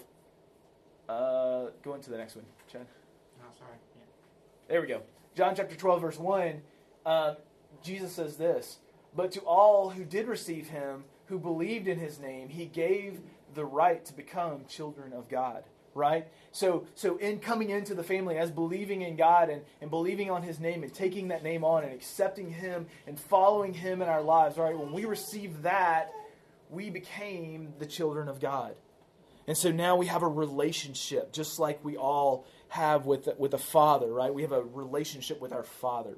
uh, 1.10 1.66
go 1.84 1.96
into 1.96 2.10
the 2.10 2.18
next 2.18 2.36
one, 2.36 2.46
Chad. 2.72 2.86
Oh, 3.42 3.52
sorry. 3.58 3.78
Yeah. 3.96 4.06
There 4.70 4.82
we 4.82 4.88
go. 4.88 5.02
John 5.36 5.56
chapter 5.56 5.76
12, 5.76 6.02
verse 6.02 6.20
1, 6.20 6.62
uh, 7.06 7.36
Jesus 7.84 8.14
says 8.14 8.38
this 8.38 8.80
But 9.16 9.32
to 9.34 9.42
all 9.42 9.90
who 9.90 10.06
did 10.06 10.28
receive 10.28 10.70
him, 10.70 11.04
who 11.26 11.40
believed 11.40 11.88
in 11.88 12.00
his 12.00 12.20
name, 12.20 12.50
he 12.50 12.66
gave 12.66 13.20
the 13.54 13.66
right 13.66 14.04
to 14.06 14.14
become 14.14 14.66
children 14.68 15.12
of 15.14 15.30
God 15.30 15.64
right? 15.96 16.28
So, 16.52 16.86
so 16.96 17.18
in 17.18 17.40
coming 17.40 17.70
into 17.70 17.94
the 17.94 18.04
family 18.04 18.38
as 18.38 18.52
believing 18.52 19.02
in 19.02 19.16
God 19.16 19.50
and, 19.50 19.62
and 19.82 19.90
believing 19.90 20.30
on 20.30 20.44
His 20.44 20.60
name 20.60 20.84
and 20.84 20.94
taking 20.94 21.30
that 21.30 21.44
name 21.44 21.64
on 21.64 21.84
and 21.84 21.94
accepting 21.94 22.50
Him 22.50 22.88
and 23.08 23.20
following 23.20 23.74
Him 23.74 24.02
in 24.02 24.08
our 24.08 24.22
lives, 24.22 24.58
right? 24.58 24.78
When 24.78 24.94
we 24.94 25.06
received 25.06 25.64
that, 25.64 26.12
we 26.70 26.90
became 26.90 27.74
the 27.80 27.86
children 27.86 28.28
of 28.28 28.40
God. 28.40 28.76
And 29.48 29.58
so 29.58 29.72
now 29.72 29.96
we 29.96 30.06
have 30.08 30.24
a 30.24 30.28
relationship, 30.28 31.34
just 31.34 31.60
like 31.60 31.84
we 31.84 31.98
all 31.98 32.46
have 32.70 33.06
with, 33.06 33.28
with 33.38 33.54
a 33.54 33.58
father, 33.58 34.12
right? 34.12 34.34
We 34.34 34.42
have 34.44 34.54
a 34.54 34.64
relationship 34.64 35.42
with 35.42 35.52
our 35.52 35.64
father. 35.64 36.18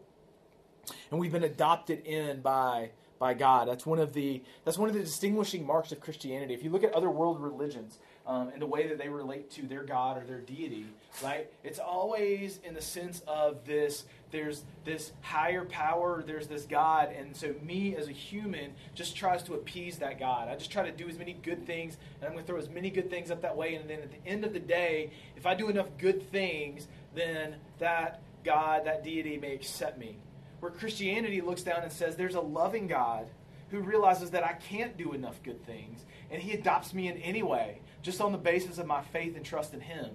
And 1.10 1.20
we've 1.20 1.32
been 1.32 1.44
adopted 1.44 2.06
in 2.06 2.42
by, 2.42 2.92
by 3.18 3.34
God. 3.34 3.68
That's 3.68 3.86
one 3.86 4.00
of 4.00 4.14
the 4.14 4.44
that's 4.64 4.78
one 4.78 4.90
of 4.90 4.96
the 4.96 5.02
distinguishing 5.02 5.66
marks 5.66 5.92
of 5.92 6.00
Christianity. 6.00 6.54
If 6.54 6.64
you 6.64 6.70
look 6.70 6.84
at 6.84 6.94
other 6.94 7.10
world 7.10 7.42
religions, 7.42 7.98
um, 8.28 8.50
and 8.50 8.62
the 8.62 8.66
way 8.66 8.88
that 8.88 8.98
they 8.98 9.10
relate 9.10 9.52
to 9.52 9.64
their 9.64 9.84
God 9.84 10.18
or 10.18 10.26
their 10.26 10.42
deity, 10.42 10.86
right? 11.24 11.48
It's 11.64 11.80
always 11.80 12.60
in 12.64 12.74
the 12.74 12.82
sense 12.82 13.22
of 13.28 13.66
this 13.66 14.06
there's 14.32 14.64
this 14.84 15.14
higher 15.22 15.64
power, 15.64 16.24
there's 16.26 16.48
this 16.48 16.64
God, 16.64 17.10
and 17.18 17.36
so 17.36 17.54
me 17.64 17.96
as 17.96 18.10
a 18.10 18.12
human 18.12 18.74
just 18.94 19.16
tries 19.16 19.44
to 19.44 19.54
appease 19.54 20.00
that 20.00 20.20
God. 20.20 20.50
I 20.50 20.56
just 20.56 20.72
try 20.72 20.84
to 20.84 20.92
do 20.92 21.08
as 21.08 21.18
many 21.18 21.34
good 21.34 21.66
things, 21.66 21.96
and 22.20 22.26
I'm 22.28 22.34
going 22.34 22.44
to 22.44 22.52
throw 22.52 22.60
as 22.60 22.68
many 22.70 22.90
good 22.90 23.10
things 23.10 23.32
up 23.32 23.42
that 23.44 23.56
way, 23.56 23.76
and 23.76 23.90
then 23.90 24.00
at 24.00 24.12
the 24.12 24.30
end 24.30 24.44
of 24.44 24.52
the 24.52 24.60
day, 24.60 25.12
if 25.38 25.46
I 25.46 25.56
do 25.56 25.70
enough 25.70 25.88
good 25.98 26.30
things, 26.32 26.88
then 27.14 27.56
that 27.80 28.22
God, 28.44 28.86
that 28.86 29.04
deity 29.04 29.38
may 29.38 29.54
accept 29.54 29.98
me. 29.98 30.18
Where 30.60 30.72
Christianity 30.72 31.42
looks 31.42 31.62
down 31.62 31.84
and 31.84 31.92
says 31.92 32.16
there's 32.16 32.36
a 32.36 32.42
loving 32.42 32.88
God 32.88 33.28
who 33.76 33.82
realizes 33.82 34.32
that 34.32 34.44
I 34.44 34.54
can't 34.54 34.98
do 34.98 35.14
enough 35.14 35.42
good 35.44 35.66
things, 35.66 36.06
and 36.32 36.42
he 36.42 36.54
adopts 36.54 36.94
me 36.94 37.08
in 37.08 37.18
any 37.18 37.44
way, 37.44 37.82
just 38.02 38.22
on 38.22 38.32
the 38.32 38.38
basis 38.38 38.78
of 38.78 38.88
my 38.88 39.02
faith 39.02 39.36
and 39.36 39.46
trust 39.46 39.74
in 39.74 39.82
him, 39.82 40.12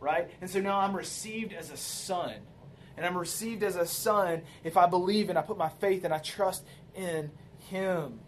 right? 0.00 0.30
And 0.40 0.48
so 0.48 0.60
now 0.60 0.78
I'm 0.78 0.96
received 0.96 1.52
as 1.52 1.70
a 1.70 1.76
son. 1.76 2.34
And 2.96 3.06
I'm 3.06 3.16
received 3.16 3.62
as 3.62 3.76
a 3.76 3.86
son 3.86 4.42
if 4.64 4.76
I 4.76 4.86
believe 4.86 5.30
and 5.30 5.38
I 5.38 5.42
put 5.42 5.56
my 5.56 5.70
faith 5.70 6.04
and 6.04 6.12
I 6.12 6.18
trust 6.18 6.64
in 6.94 7.30
him. 7.70 8.20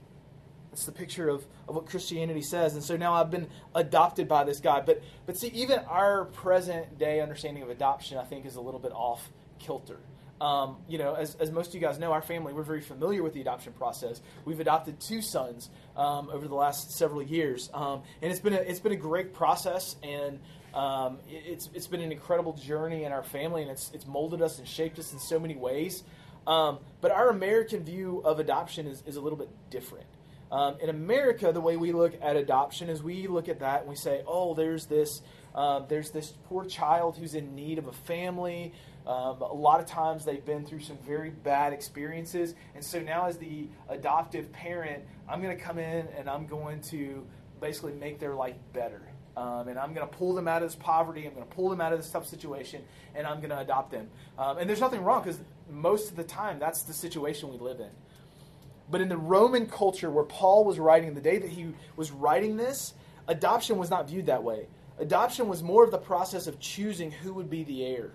That's 0.70 0.87
the 0.87 0.93
picture 0.93 1.28
of, 1.28 1.45
of 1.68 1.74
what 1.74 1.87
Christianity 1.87 2.41
says. 2.41 2.74
And 2.74 2.82
so 2.82 2.97
now 2.97 3.12
I've 3.12 3.30
been 3.30 3.49
adopted 3.74 4.26
by 4.26 4.45
this 4.45 4.61
God. 4.61 4.87
But 4.87 5.03
but 5.26 5.37
see, 5.37 5.49
even 5.49 5.80
our 5.80 6.24
present 6.24 6.99
day 6.99 7.20
understanding 7.20 7.62
of 7.62 7.68
adoption, 7.68 8.18
I 8.18 8.24
think, 8.24 8.47
is 8.47 8.57
a 8.57 8.61
little 8.61 8.80
bit 8.80 8.93
off 8.93 9.30
kilter. 9.59 10.01
Um, 10.45 10.76
you 10.88 10.99
know, 10.99 11.14
as, 11.14 11.36
as 11.36 11.51
most 11.51 11.68
of 11.68 11.74
you 11.74 11.80
guys 11.80 11.99
know, 11.99 12.12
our 12.12 12.20
family, 12.20 12.53
we're 12.53 12.64
very 12.74 12.82
familiar 12.82 13.22
with 13.22 13.32
the 13.32 13.40
adoption 13.40 13.72
process. 13.72 14.20
We've 14.45 14.61
adopted 14.61 15.01
two 15.01 15.22
sons 15.22 15.70
um, 15.97 16.28
over 16.30 16.47
the 16.47 16.55
last 16.55 16.90
several 16.99 17.22
years. 17.22 17.70
Um, 17.72 18.03
and 18.20 18.30
it's 18.30 18.40
been, 18.40 18.53
a, 18.53 18.59
it's 18.59 18.80
been 18.80 18.92
a 18.92 18.97
great 19.11 19.32
process, 19.32 19.97
and 20.03 20.38
um, 20.74 21.18
it, 21.30 21.45
it's, 21.47 21.70
it's 21.72 21.86
been 21.86 22.03
an 22.03 22.12
incredible 22.12 22.53
journey 22.53 23.05
in 23.05 23.12
our 23.12 23.22
family, 23.22 23.62
and 23.62 23.70
it's, 23.70 23.90
it's 23.95 24.07
molded 24.07 24.42
us 24.42 24.59
and 24.59 24.68
shaped 24.68 24.99
us 24.99 25.14
in 25.14 25.18
so 25.18 25.38
many 25.38 25.57
ways. 25.57 26.03
Um, 26.47 26.78
but 27.01 27.11
our 27.11 27.30
American 27.30 27.82
view 27.82 28.20
of 28.22 28.38
adoption 28.38 28.86
is, 28.86 29.03
is 29.07 29.16
a 29.16 29.22
little 29.22 29.38
bit 29.38 29.49
different. 29.70 30.07
Um, 30.53 30.76
in 30.82 30.90
America, 30.90 31.53
the 31.53 31.61
way 31.61 31.76
we 31.76 31.92
look 31.92 32.12
at 32.20 32.36
adoption 32.36 32.90
is 32.90 33.03
we 33.03 33.28
look 33.28 33.49
at 33.49 33.61
that 33.61 33.80
and 33.80 33.88
we 33.88 33.97
say, 33.97 34.22
oh, 34.26 34.55
there's 34.55 34.84
this, 34.86 35.22
uh, 35.55 35.80
there's 35.88 36.11
this 36.11 36.34
poor 36.49 36.66
child 36.66 37.16
who's 37.16 37.34
in 37.34 37.55
need 37.55 37.78
of 37.78 37.86
a 37.86 37.92
family. 37.92 38.72
Um, 39.07 39.42
a 39.42 39.52
lot 39.52 39.80
of 39.80 39.86
times 39.86 40.24
they've 40.24 40.44
been 40.44 40.64
through 40.64 40.80
some 40.80 40.96
very 40.98 41.30
bad 41.30 41.72
experiences. 41.72 42.55
And 42.74 42.82
so 42.82 43.00
now, 43.00 43.26
as 43.26 43.36
the 43.36 43.68
adoptive 43.88 44.50
parent, 44.52 45.05
I'm 45.28 45.42
going 45.42 45.57
to 45.57 45.62
come 45.62 45.78
in 45.78 46.09
and 46.16 46.28
I'm 46.28 46.46
going 46.46 46.80
to 46.82 47.26
basically 47.61 47.92
make 47.92 48.18
their 48.18 48.34
life 48.34 48.57
better. 48.72 49.02
Um, 49.36 49.68
and 49.68 49.78
I'm 49.78 49.92
going 49.92 50.09
to 50.09 50.16
pull 50.16 50.32
them 50.32 50.46
out 50.46 50.62
of 50.62 50.68
this 50.68 50.76
poverty. 50.76 51.26
I'm 51.26 51.34
going 51.34 51.46
to 51.46 51.55
pull 51.55 51.68
them 51.68 51.80
out 51.80 51.92
of 51.92 51.98
this 51.98 52.09
tough 52.09 52.26
situation, 52.26 52.82
and 53.16 53.26
I'm 53.26 53.38
going 53.38 53.50
to 53.50 53.59
adopt 53.59 53.90
them. 53.90 54.09
Um, 54.38 54.59
and 54.59 54.68
there's 54.68 54.80
nothing 54.80 55.02
wrong 55.02 55.22
because 55.22 55.40
most 55.68 56.11
of 56.11 56.16
the 56.16 56.24
time 56.24 56.59
that's 56.59 56.82
the 56.82 56.92
situation 56.92 57.50
we 57.50 57.59
live 57.59 57.80
in. 57.80 57.90
But 58.90 59.00
in 59.00 59.09
the 59.09 59.16
Roman 59.16 59.66
culture 59.66 60.11
where 60.11 60.24
Paul 60.24 60.64
was 60.64 60.78
writing, 60.78 61.14
the 61.14 61.20
day 61.20 61.38
that 61.38 61.50
he 61.50 61.72
was 61.96 62.12
writing 62.12 62.57
this, 62.57 62.94
adoption 63.26 63.76
was 63.76 63.90
not 63.90 64.09
viewed 64.09 64.26
that 64.26 64.44
way. 64.44 64.68
Adoption 64.98 65.48
was 65.48 65.62
more 65.62 65.82
of 65.82 65.90
the 65.90 65.98
process 65.98 66.46
of 66.46 66.61
choosing 66.61 67.11
who 67.11 67.34
would 67.34 67.50
be 67.50 67.64
the 67.64 67.84
heir. 67.84 68.12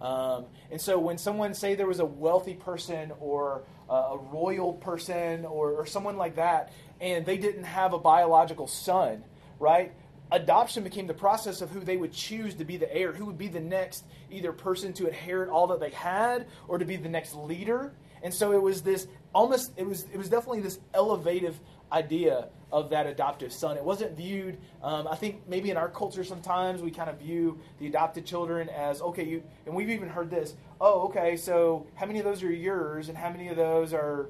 Um, 0.00 0.46
and 0.70 0.80
so 0.80 0.98
when 0.98 1.18
someone, 1.18 1.54
say 1.54 1.74
there 1.74 1.86
was 1.86 2.00
a 2.00 2.04
wealthy 2.06 2.54
person 2.54 3.12
or 3.20 3.62
a 3.88 4.16
royal 4.32 4.74
person 4.74 5.44
or, 5.44 5.72
or 5.72 5.86
someone 5.86 6.16
like 6.16 6.36
that, 6.36 6.72
and 7.00 7.26
they 7.26 7.38
didn't 7.38 7.64
have 7.64 7.92
a 7.92 7.98
biological 7.98 8.66
son, 8.66 9.24
right? 9.58 9.92
Adoption 10.32 10.84
became 10.84 11.06
the 11.06 11.14
process 11.14 11.60
of 11.60 11.70
who 11.70 11.80
they 11.80 11.96
would 11.96 12.12
choose 12.12 12.54
to 12.54 12.64
be 12.64 12.76
the 12.76 12.92
heir, 12.94 13.12
who 13.12 13.24
would 13.26 13.38
be 13.38 13.48
the 13.48 13.60
next 13.60 14.04
either 14.30 14.52
person 14.52 14.92
to 14.92 15.08
inherit 15.08 15.48
all 15.48 15.66
that 15.66 15.80
they 15.80 15.90
had 15.90 16.46
or 16.68 16.78
to 16.78 16.84
be 16.84 16.96
the 16.96 17.08
next 17.08 17.34
leader. 17.34 17.92
And 18.22 18.32
so 18.32 18.52
it 18.52 18.62
was 18.62 18.82
this 18.82 19.08
almost 19.34 19.72
it 19.76 19.86
was 19.86 20.06
it 20.12 20.18
was 20.18 20.28
definitely 20.28 20.60
this 20.60 20.78
elevative 20.94 21.58
idea 21.92 22.48
of 22.72 22.90
that 22.90 23.06
adoptive 23.06 23.52
son. 23.52 23.76
It 23.76 23.84
wasn't 23.84 24.16
viewed. 24.16 24.58
Um, 24.82 25.08
I 25.08 25.16
think 25.16 25.42
maybe 25.48 25.70
in 25.70 25.76
our 25.76 25.88
culture 25.88 26.22
sometimes 26.22 26.82
we 26.82 26.90
kind 26.90 27.10
of 27.10 27.18
view 27.18 27.58
the 27.78 27.86
adopted 27.86 28.24
children 28.24 28.68
as 28.68 29.00
okay. 29.02 29.24
You 29.24 29.42
and 29.66 29.74
we've 29.74 29.90
even 29.90 30.08
heard 30.08 30.30
this. 30.30 30.54
Oh, 30.80 31.02
okay. 31.08 31.36
So 31.36 31.86
how 31.94 32.06
many 32.06 32.18
of 32.18 32.24
those 32.24 32.42
are 32.42 32.52
yours, 32.52 33.08
and 33.08 33.18
how 33.18 33.30
many 33.30 33.48
of 33.48 33.56
those 33.56 33.92
are 33.92 34.28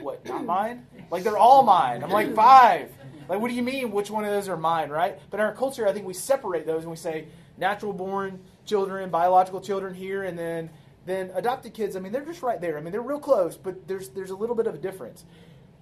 what 0.00 0.24
not 0.26 0.44
mine? 0.46 0.86
Like 1.10 1.24
they're 1.24 1.38
all 1.38 1.62
mine. 1.62 2.04
I'm 2.04 2.10
like 2.10 2.34
five. 2.34 2.90
Like 3.28 3.40
what 3.40 3.48
do 3.48 3.54
you 3.54 3.62
mean? 3.62 3.90
Which 3.90 4.10
one 4.10 4.24
of 4.24 4.30
those 4.30 4.48
are 4.48 4.56
mine? 4.56 4.90
Right? 4.90 5.18
But 5.30 5.40
in 5.40 5.46
our 5.46 5.54
culture, 5.54 5.88
I 5.88 5.92
think 5.92 6.06
we 6.06 6.14
separate 6.14 6.66
those 6.66 6.82
and 6.82 6.90
we 6.90 6.96
say 6.96 7.26
natural 7.56 7.92
born 7.92 8.40
children, 8.64 9.10
biological 9.10 9.60
children 9.60 9.94
here, 9.94 10.24
and 10.24 10.38
then 10.38 10.70
then 11.08 11.30
adopted 11.34 11.74
kids, 11.74 11.96
I 11.96 12.00
mean, 12.00 12.12
they're 12.12 12.24
just 12.24 12.42
right 12.42 12.60
there. 12.60 12.78
I 12.78 12.82
mean, 12.82 12.92
they're 12.92 13.00
real 13.00 13.18
close, 13.18 13.56
but 13.56 13.88
there's 13.88 14.10
there's 14.10 14.30
a 14.30 14.36
little 14.36 14.54
bit 14.54 14.66
of 14.66 14.74
a 14.74 14.78
difference. 14.78 15.24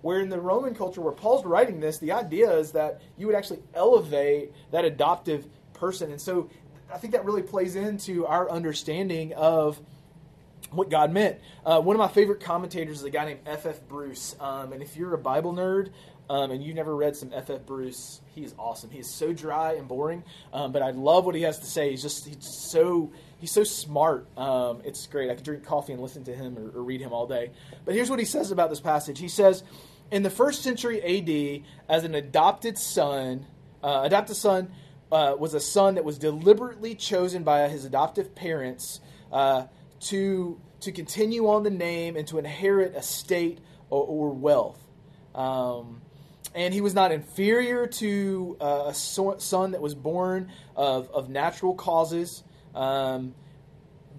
Where 0.02 0.20
in 0.20 0.28
the 0.28 0.40
Roman 0.40 0.74
culture, 0.74 1.00
where 1.00 1.12
Paul's 1.12 1.44
writing 1.44 1.80
this, 1.80 1.98
the 1.98 2.12
idea 2.12 2.50
is 2.52 2.72
that 2.72 3.00
you 3.16 3.26
would 3.26 3.34
actually 3.34 3.60
elevate 3.74 4.52
that 4.70 4.84
adoptive 4.84 5.46
person, 5.72 6.10
and 6.10 6.20
so 6.20 6.50
I 6.92 6.98
think 6.98 7.12
that 7.14 7.24
really 7.24 7.42
plays 7.42 7.74
into 7.76 8.26
our 8.26 8.48
understanding 8.50 9.32
of 9.34 9.80
what 10.70 10.90
God 10.90 11.12
meant. 11.12 11.38
Uh, 11.64 11.80
one 11.80 11.96
of 11.96 11.98
my 11.98 12.08
favorite 12.08 12.40
commentators 12.40 12.98
is 12.98 13.04
a 13.04 13.10
guy 13.10 13.24
named 13.24 13.40
F. 13.46 13.66
F. 13.66 13.80
Bruce, 13.88 14.36
um, 14.40 14.72
and 14.72 14.82
if 14.82 14.96
you're 14.96 15.14
a 15.14 15.18
Bible 15.18 15.52
nerd, 15.52 15.90
um, 16.28 16.50
and 16.50 16.62
you've 16.62 16.76
never 16.76 16.94
read 16.94 17.16
some 17.16 17.32
F.F. 17.32 17.64
Bruce, 17.66 18.20
he 18.34 18.42
is 18.42 18.54
awesome. 18.58 18.90
He 18.90 18.98
is 18.98 19.14
so 19.14 19.32
dry 19.32 19.74
and 19.74 19.86
boring, 19.86 20.24
um, 20.52 20.72
but 20.72 20.82
I 20.82 20.90
love 20.90 21.24
what 21.24 21.34
he 21.34 21.42
has 21.42 21.58
to 21.60 21.66
say. 21.66 21.90
He's 21.90 22.02
just 22.02 22.26
he's 22.26 22.44
so 22.70 23.12
he's 23.38 23.50
so 23.50 23.64
smart. 23.64 24.26
Um, 24.36 24.82
it's 24.84 25.06
great. 25.06 25.30
I 25.30 25.34
could 25.34 25.44
drink 25.44 25.64
coffee 25.64 25.92
and 25.92 26.02
listen 26.02 26.24
to 26.24 26.34
him 26.34 26.58
or, 26.58 26.78
or, 26.78 26.82
read 26.82 27.00
him 27.00 27.12
all 27.12 27.26
day. 27.26 27.50
But 27.84 27.94
here's 27.94 28.10
what 28.10 28.18
he 28.18 28.24
says 28.24 28.50
about 28.50 28.70
this 28.70 28.80
passage. 28.80 29.18
He 29.18 29.28
says, 29.28 29.62
in 30.10 30.22
the 30.22 30.30
first 30.30 30.62
century 30.62 31.00
A.D., 31.02 31.64
as 31.88 32.04
an 32.04 32.14
adopted 32.14 32.78
son, 32.78 33.46
uh, 33.82 34.02
adopted 34.04 34.36
son 34.36 34.70
uh, 35.10 35.34
was 35.38 35.54
a 35.54 35.60
son 35.60 35.94
that 35.94 36.04
was 36.04 36.18
deliberately 36.18 36.94
chosen 36.94 37.42
by 37.42 37.68
his 37.68 37.84
adoptive 37.84 38.34
parents 38.34 39.00
uh, 39.32 39.64
to 40.00 40.60
to 40.80 40.92
continue 40.92 41.48
on 41.48 41.62
the 41.62 41.70
name 41.70 42.16
and 42.16 42.28
to 42.28 42.38
inherit 42.38 42.94
a 42.94 43.02
state 43.02 43.58
or, 43.90 44.04
or 44.04 44.30
wealth. 44.30 44.78
Um, 45.34 46.02
and 46.54 46.72
he 46.72 46.80
was 46.80 46.94
not 46.94 47.12
inferior 47.12 47.86
to 47.86 48.56
uh, 48.60 48.84
a 48.86 48.94
son 48.94 49.72
that 49.72 49.80
was 49.80 49.94
born 49.94 50.50
of, 50.74 51.10
of 51.10 51.28
natural 51.28 51.74
causes, 51.74 52.42
um, 52.76 53.34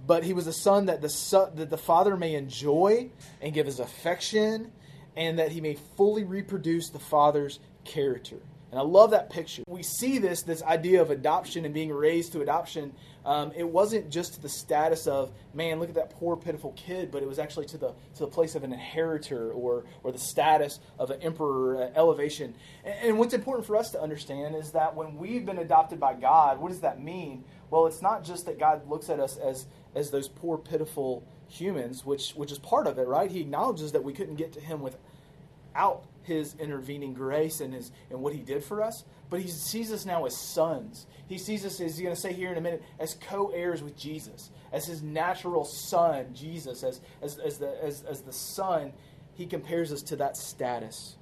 but 0.06 0.24
he 0.24 0.34
was 0.34 0.48
a 0.48 0.54
son 0.54 0.88
that 0.88 1.02
the 1.02 1.10
son, 1.10 1.52
that 1.56 1.70
the 1.70 1.78
father 1.78 2.18
may 2.18 2.34
enjoy 2.34 3.10
and 3.42 3.54
give 3.54 3.66
his 3.66 3.80
affection, 3.80 4.72
and 5.16 5.40
that 5.40 5.52
he 5.52 5.62
may 5.62 5.76
fully 5.96 6.24
reproduce 6.24 6.90
the 6.90 7.00
father's 7.00 7.60
character. 7.84 8.38
And 8.72 8.80
I 8.80 8.84
love 8.84 9.12
that 9.12 9.30
picture. 9.30 9.64
We 9.68 9.84
see 9.84 10.18
this 10.18 10.42
this 10.42 10.64
idea 10.64 11.02
of 11.02 11.12
adoption 11.12 11.66
and 11.66 11.74
being 11.74 11.92
raised 11.92 12.34
to 12.34 12.42
adoption. 12.42 12.94
Um, 13.28 13.52
it 13.58 13.68
wasn't 13.68 14.10
just 14.10 14.36
to 14.36 14.42
the 14.42 14.48
status 14.48 15.06
of 15.06 15.34
man, 15.54 15.82
look 15.82 15.90
at 15.90 15.96
that 15.96 16.12
poor 16.12 16.38
pitiful 16.38 16.72
kid, 16.78 17.12
but 17.12 17.22
it 17.22 17.28
was 17.28 17.40
actually 17.40 17.66
to 17.68 17.78
the 17.78 17.90
to 18.16 18.20
the 18.20 18.28
place 18.28 18.56
of 18.56 18.64
an 18.64 18.72
inheritor 18.72 19.52
or 19.52 19.84
or 20.02 20.14
the 20.14 20.18
status 20.18 20.80
of 20.98 21.12
an 21.12 21.22
emperor 21.22 21.84
uh, 21.84 21.90
elevation. 21.94 22.56
And, 22.86 22.96
and 23.02 23.20
what's 23.20 23.34
important 23.34 23.68
for 23.68 23.76
us 23.76 23.92
to 23.92 24.02
understand 24.02 24.56
is 24.56 24.72
that 24.72 24.96
when 24.96 25.18
we've 25.18 25.46
been 25.46 25.58
adopted 25.58 26.00
by 26.00 26.14
God, 26.14 26.60
what 26.60 26.70
does 26.70 26.80
that 26.80 27.04
mean? 27.04 27.44
Well, 27.70 27.86
it's 27.88 28.02
not 28.02 28.24
just 28.24 28.46
that 28.46 28.58
God 28.58 28.90
looks 28.90 29.10
at 29.10 29.20
us 29.20 29.36
as 29.36 29.68
as 29.94 30.10
those 30.10 30.30
poor 30.30 30.58
pitiful 30.58 31.28
humans, 31.50 32.06
which 32.06 32.32
which 32.32 32.54
is 32.54 32.60
part 32.60 32.88
of 32.88 32.98
it, 32.98 33.08
right? 33.08 33.30
He 33.30 33.42
acknowledges 33.42 33.92
that 33.92 34.06
we 34.06 34.14
couldn't 34.14 34.36
get 34.36 34.54
to 34.54 34.62
Him 34.62 34.82
without 34.82 36.04
his 36.28 36.56
intervening 36.60 37.14
grace 37.14 37.62
and 37.62 37.74
his 37.74 37.92
and 38.10 38.22
what 38.22 38.34
he 38.34 38.42
did 38.42 38.64
for 38.64 38.84
us, 38.84 39.06
but 39.30 39.40
he 39.40 39.48
sees 39.48 39.92
us 39.92 40.06
now 40.06 40.26
as 40.26 40.38
sons. 40.38 41.08
He 41.28 41.38
sees 41.38 41.66
us, 41.66 41.80
as 41.80 41.98
he's 41.98 42.02
going 42.04 42.14
to 42.14 42.22
say 42.22 42.34
here 42.34 42.52
in 42.52 42.58
a 42.58 42.62
minute, 42.62 42.84
as 43.00 43.16
co-heirs 43.16 43.82
with 43.82 43.98
Jesus, 43.98 44.52
as 44.72 44.86
his 44.86 45.02
natural 45.02 45.64
son, 45.64 46.34
Jesus, 46.34 46.84
as 46.84 47.00
as, 47.22 47.38
as 47.40 47.58
the 47.58 47.84
as, 47.84 48.04
as 48.04 48.22
the 48.22 48.34
son, 48.34 48.92
he 49.34 49.46
compares 49.46 49.92
us 49.92 50.02
to 50.04 50.18
that 50.18 50.36
status. 50.36 51.16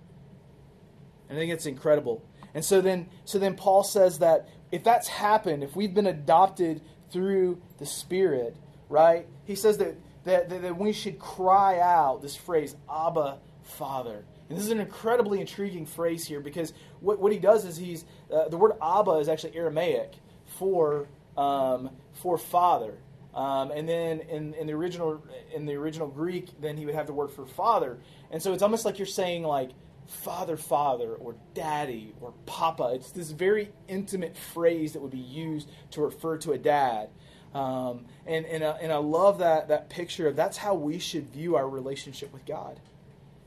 And 1.29 1.37
I 1.37 1.41
think 1.41 1.53
it's 1.53 1.67
incredible. 1.67 2.23
And 2.55 2.65
so 2.65 2.81
then 2.81 3.07
so 3.25 3.37
then 3.37 3.55
Paul 3.55 3.83
says 3.83 4.19
that 4.19 4.49
if 4.71 4.83
that's 4.83 5.07
happened, 5.07 5.63
if 5.63 5.75
we've 5.75 5.93
been 5.93 6.07
adopted 6.07 6.81
through 7.11 7.61
the 7.77 7.85
Spirit, 7.85 8.57
right? 8.89 9.27
He 9.45 9.55
says 9.55 9.77
that 9.77 9.95
that, 10.23 10.49
that, 10.49 10.63
that 10.63 10.77
we 10.77 10.91
should 10.91 11.19
cry 11.19 11.79
out 11.79 12.23
this 12.23 12.35
phrase, 12.35 12.75
Abba, 12.91 13.37
Father. 13.61 14.25
And 14.49 14.57
this 14.57 14.65
is 14.65 14.71
an 14.71 14.79
incredibly 14.79 15.41
intriguing 15.41 15.85
phrase 15.85 16.27
here 16.27 16.39
because 16.39 16.73
what, 16.99 17.19
what 17.19 17.31
he 17.31 17.39
does 17.39 17.65
is 17.65 17.77
he's 17.77 18.05
uh, 18.31 18.47
the 18.47 18.57
word 18.57 18.73
Abba 18.81 19.13
is 19.13 19.27
actually 19.27 19.55
Aramaic 19.55 20.13
for 20.45 21.07
um, 21.35 21.89
for 22.13 22.37
father, 22.37 22.93
um, 23.33 23.71
and 23.71 23.89
then 23.89 24.19
in, 24.21 24.53
in 24.53 24.67
the 24.67 24.73
original 24.73 25.23
in 25.53 25.65
the 25.65 25.73
original 25.73 26.07
Greek, 26.07 26.49
then 26.61 26.77
he 26.77 26.85
would 26.85 26.95
have 26.95 27.07
the 27.07 27.13
word 27.13 27.31
for 27.31 27.45
father, 27.45 27.97
and 28.31 28.41
so 28.41 28.53
it's 28.53 28.61
almost 28.61 28.85
like 28.85 28.99
you're 28.99 29.07
saying 29.07 29.43
like 29.43 29.71
father, 30.07 30.55
father, 30.55 31.15
or 31.15 31.35
daddy, 31.55 32.13
or 32.21 32.31
papa. 32.45 32.91
It's 32.93 33.11
this 33.11 33.31
very 33.31 33.71
intimate 33.87 34.37
phrase 34.37 34.93
that 34.93 35.01
would 35.01 35.11
be 35.11 35.17
used 35.17 35.69
to 35.91 36.01
refer 36.01 36.37
to 36.39 36.51
a 36.51 36.57
dad. 36.57 37.09
Um, 37.55 38.05
and 38.27 38.45
and, 38.45 38.63
uh, 38.63 38.77
and 38.79 38.91
I 38.91 38.97
love 38.97 39.39
that 39.39 39.69
that 39.69 39.89
picture 39.89 40.27
of 40.27 40.35
that's 40.35 40.57
how 40.57 40.75
we 40.75 40.99
should 40.99 41.31
view 41.33 41.55
our 41.55 41.67
relationship 41.67 42.31
with 42.31 42.45
God 42.45 42.79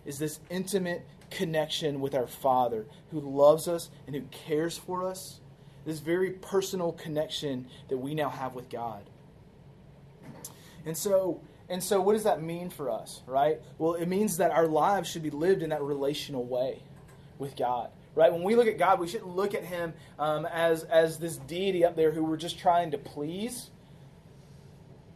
is 0.09 0.19
this 0.19 0.41
intimate 0.49 1.07
connection 1.31 2.01
with 2.01 2.15
our 2.15 2.27
Father 2.27 2.87
who 3.11 3.21
loves 3.21 3.69
us 3.69 3.91
and 4.07 4.17
who 4.17 4.23
cares 4.31 4.79
for 4.79 5.05
us. 5.05 5.41
This 5.85 6.01
very 6.01 6.31
personal 6.31 6.93
connection 6.93 7.67
that 7.89 7.99
we 7.99 8.15
now 8.15 8.31
have 8.31 8.55
with 8.55 8.71
God. 8.71 9.03
And 10.87 10.97
so, 10.97 11.43
And 11.69 11.85
so, 11.85 12.01
what 12.01 12.15
does 12.15 12.25
that 12.25 12.43
mean 12.43 12.71
for 12.71 12.91
us, 12.91 13.21
right? 13.27 13.61
Well, 13.77 13.93
it 13.93 14.07
means 14.07 14.39
that 14.39 14.51
our 14.51 14.67
lives 14.67 15.11
should 15.11 15.23
be 15.23 15.31
lived 15.31 15.63
in 15.63 15.69
that 15.69 15.83
relational 15.83 16.45
way 16.45 16.83
with 17.39 17.55
God, 17.57 17.91
right? 18.15 18.33
When 18.33 18.43
we 18.43 18.55
look 18.55 18.67
at 18.67 18.79
God, 18.79 18.99
we 18.99 19.07
shouldn't 19.07 19.37
look 19.37 19.55
at 19.55 19.65
Him 19.65 19.93
um, 20.19 20.47
as 20.47 20.85
as 20.85 21.19
this 21.19 21.37
deity 21.37 21.85
up 21.85 21.95
there 21.95 22.13
who 22.13 22.25
we're 22.25 22.39
just 22.39 22.59
trying 22.59 22.93
to 22.93 22.99
please, 22.99 23.69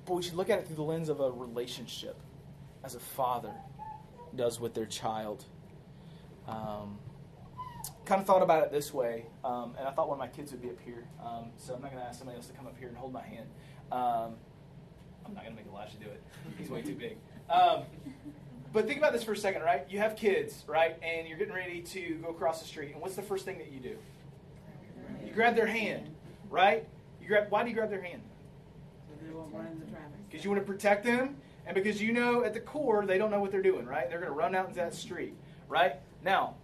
but 0.05 0.13
we 0.13 0.23
should 0.23 0.35
look 0.35 0.51
at 0.51 0.59
it 0.59 0.67
through 0.67 0.77
the 0.77 0.83
lens 0.83 1.09
of 1.09 1.21
a 1.21 1.31
relationship, 1.31 2.17
as 2.85 2.95
a 2.95 3.01
father 3.01 3.55
does 4.37 4.61
with 4.61 4.75
their 4.75 4.87
child. 4.87 5.45
Um, 6.49 6.99
kind 8.05 8.21
of 8.21 8.27
thought 8.27 8.43
about 8.43 8.65
it 8.65 8.73
this 8.73 8.93
way, 8.93 9.27
um, 9.45 9.75
and 9.79 9.87
I 9.87 9.93
thought 9.93 10.09
one 10.09 10.17
of 10.17 10.19
my 10.19 10.29
kids 10.29 10.53
would 10.53 10.61
be 10.61 10.69
up 10.69 10.81
here, 10.85 11.05
um, 11.25 11.47
so 11.57 11.75
I'm 11.75 11.83
not 11.83 11.93
going 11.93 12.03
to 12.03 12.09
ask 12.09 12.19
somebody 12.19 12.37
else 12.37 12.47
to 12.49 12.53
come 12.53 12.67
up 12.67 12.77
here 12.79 12.89
and 12.89 12.97
hold 12.97 13.13
my 13.13 13.23
hand. 13.23 13.47
Um, 13.93 14.35
I'm 15.25 15.35
not 15.35 15.45
going 15.45 15.57
to 15.57 15.63
make 15.63 15.67
Elijah 15.71 15.97
do 15.99 16.07
it. 16.07 16.23
He's 16.59 16.69
way 16.69 16.83
too 16.83 16.95
big. 16.95 17.17
Um, 17.49 17.83
but 18.73 18.87
think 18.87 18.99
about 18.99 19.13
this 19.13 19.23
for 19.23 19.33
a 19.33 19.37
second, 19.37 19.63
right? 19.63 19.85
You 19.89 19.99
have 19.99 20.17
kids, 20.17 20.65
right? 20.67 20.97
And 21.03 21.29
you're 21.29 21.39
getting 21.39 21.55
ready 21.55 21.81
to 21.81 22.15
go 22.23 22.29
across 22.29 22.61
the 22.61 22.67
street. 22.67 22.93
And 22.93 23.01
what's 23.01 23.17
the 23.17 23.23
first 23.23 23.45
thing 23.45 23.59
that 23.59 23.71
you 23.71 23.81
do? 23.81 23.97
You 25.25 25.33
grab 25.33 25.55
their 25.55 25.67
hand, 25.67 26.09
right? 26.51 26.87
You 27.21 27.29
grab. 27.29 27.51
Why 27.51 27.63
do 27.63 27.69
you 27.69 27.75
grab 27.75 27.91
their 27.91 28.03
hand? 28.03 28.23
Because 30.29 30.45
you 30.45 30.51
want 30.51 30.63
to 30.63 30.67
protect 30.67 31.05
them, 31.05 31.37
and 31.67 31.75
because 31.75 32.03
you 32.03 32.13
know 32.13 32.45
at 32.45 32.55
the 32.55 32.61
core 32.61 33.05
they 33.07 33.19
don't 33.19 33.31
know 33.31 33.41
what 33.41 33.51
they're 33.51 33.63
doing, 33.63 33.87
right? 33.87 34.09
They're 34.09 34.19
going 34.19 34.33
to 34.33 34.37
run 34.37 34.55
out 34.55 34.69
into 34.69 34.77
that 34.81 34.95
street, 34.95 35.35
right? 35.69 35.97
Now, 36.25 36.55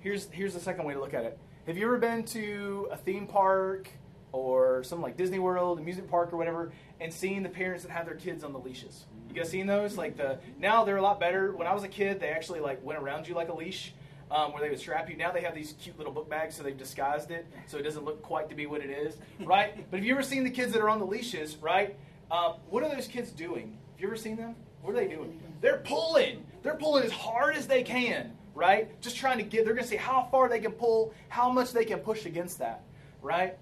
here's 0.00 0.28
here's 0.30 0.54
the 0.54 0.60
second 0.60 0.84
way 0.84 0.94
to 0.94 1.00
look 1.00 1.14
at 1.14 1.24
it. 1.24 1.38
Have 1.66 1.76
you 1.76 1.86
ever 1.86 1.98
been 1.98 2.24
to 2.24 2.88
a 2.90 2.96
theme 2.96 3.26
park 3.26 3.88
or 4.32 4.82
something 4.82 5.02
like 5.02 5.16
Disney 5.16 5.38
World, 5.38 5.78
amusement 5.78 6.10
park, 6.10 6.32
or 6.32 6.36
whatever, 6.36 6.72
and 7.00 7.12
seeing 7.12 7.42
the 7.42 7.48
parents 7.48 7.84
that 7.84 7.92
have 7.92 8.06
their 8.06 8.14
kids 8.14 8.42
on 8.42 8.52
the 8.52 8.58
leashes. 8.58 9.04
You 9.28 9.34
guys 9.34 9.50
seen 9.50 9.66
those? 9.66 9.96
Like 9.96 10.16
the 10.16 10.38
now 10.58 10.84
they're 10.84 10.96
a 10.96 11.02
lot 11.02 11.20
better. 11.20 11.54
When 11.54 11.66
I 11.66 11.74
was 11.74 11.84
a 11.84 11.88
kid, 11.88 12.20
they 12.20 12.28
actually 12.28 12.60
like 12.60 12.82
went 12.84 13.00
around 13.00 13.28
you 13.28 13.34
like 13.34 13.48
a 13.48 13.54
leash. 13.54 13.94
Um, 14.30 14.50
where 14.52 14.62
they 14.62 14.70
would 14.70 14.78
strap 14.78 15.10
you. 15.10 15.16
Now 15.18 15.30
they 15.30 15.42
have 15.42 15.54
these 15.54 15.74
cute 15.78 15.98
little 15.98 16.12
book 16.12 16.26
bags, 16.26 16.54
so 16.54 16.62
they've 16.62 16.74
disguised 16.74 17.30
it, 17.30 17.46
so 17.66 17.76
it 17.76 17.82
doesn't 17.82 18.02
look 18.02 18.22
quite 18.22 18.48
to 18.48 18.54
be 18.54 18.64
what 18.64 18.80
it 18.80 18.88
is, 18.88 19.18
right? 19.44 19.84
but 19.90 19.98
have 19.98 20.06
you 20.06 20.14
ever 20.14 20.22
seen 20.22 20.42
the 20.42 20.50
kids 20.50 20.72
that 20.72 20.80
are 20.80 20.88
on 20.88 21.00
the 21.00 21.04
leashes, 21.04 21.56
right? 21.56 21.96
Um, 22.30 22.54
what 22.70 22.82
are 22.82 22.88
those 22.88 23.06
kids 23.06 23.30
doing? 23.30 23.76
You 24.02 24.08
ever 24.08 24.16
seen 24.16 24.34
them? 24.34 24.56
What 24.82 24.96
are 24.96 24.96
they 24.96 25.06
doing? 25.06 25.40
They're 25.60 25.78
pulling. 25.78 26.44
They're 26.64 26.74
pulling 26.74 27.04
as 27.04 27.12
hard 27.12 27.54
as 27.54 27.68
they 27.68 27.84
can, 27.84 28.32
right? 28.52 29.00
Just 29.00 29.16
trying 29.16 29.38
to 29.38 29.44
get. 29.44 29.64
They're 29.64 29.74
going 29.74 29.84
to 29.84 29.88
see 29.88 29.96
how 29.96 30.26
far 30.28 30.48
they 30.48 30.58
can 30.58 30.72
pull, 30.72 31.14
how 31.28 31.48
much 31.52 31.72
they 31.72 31.84
can 31.84 32.00
push 32.00 32.26
against 32.26 32.58
that, 32.58 32.82
right? 33.22 33.56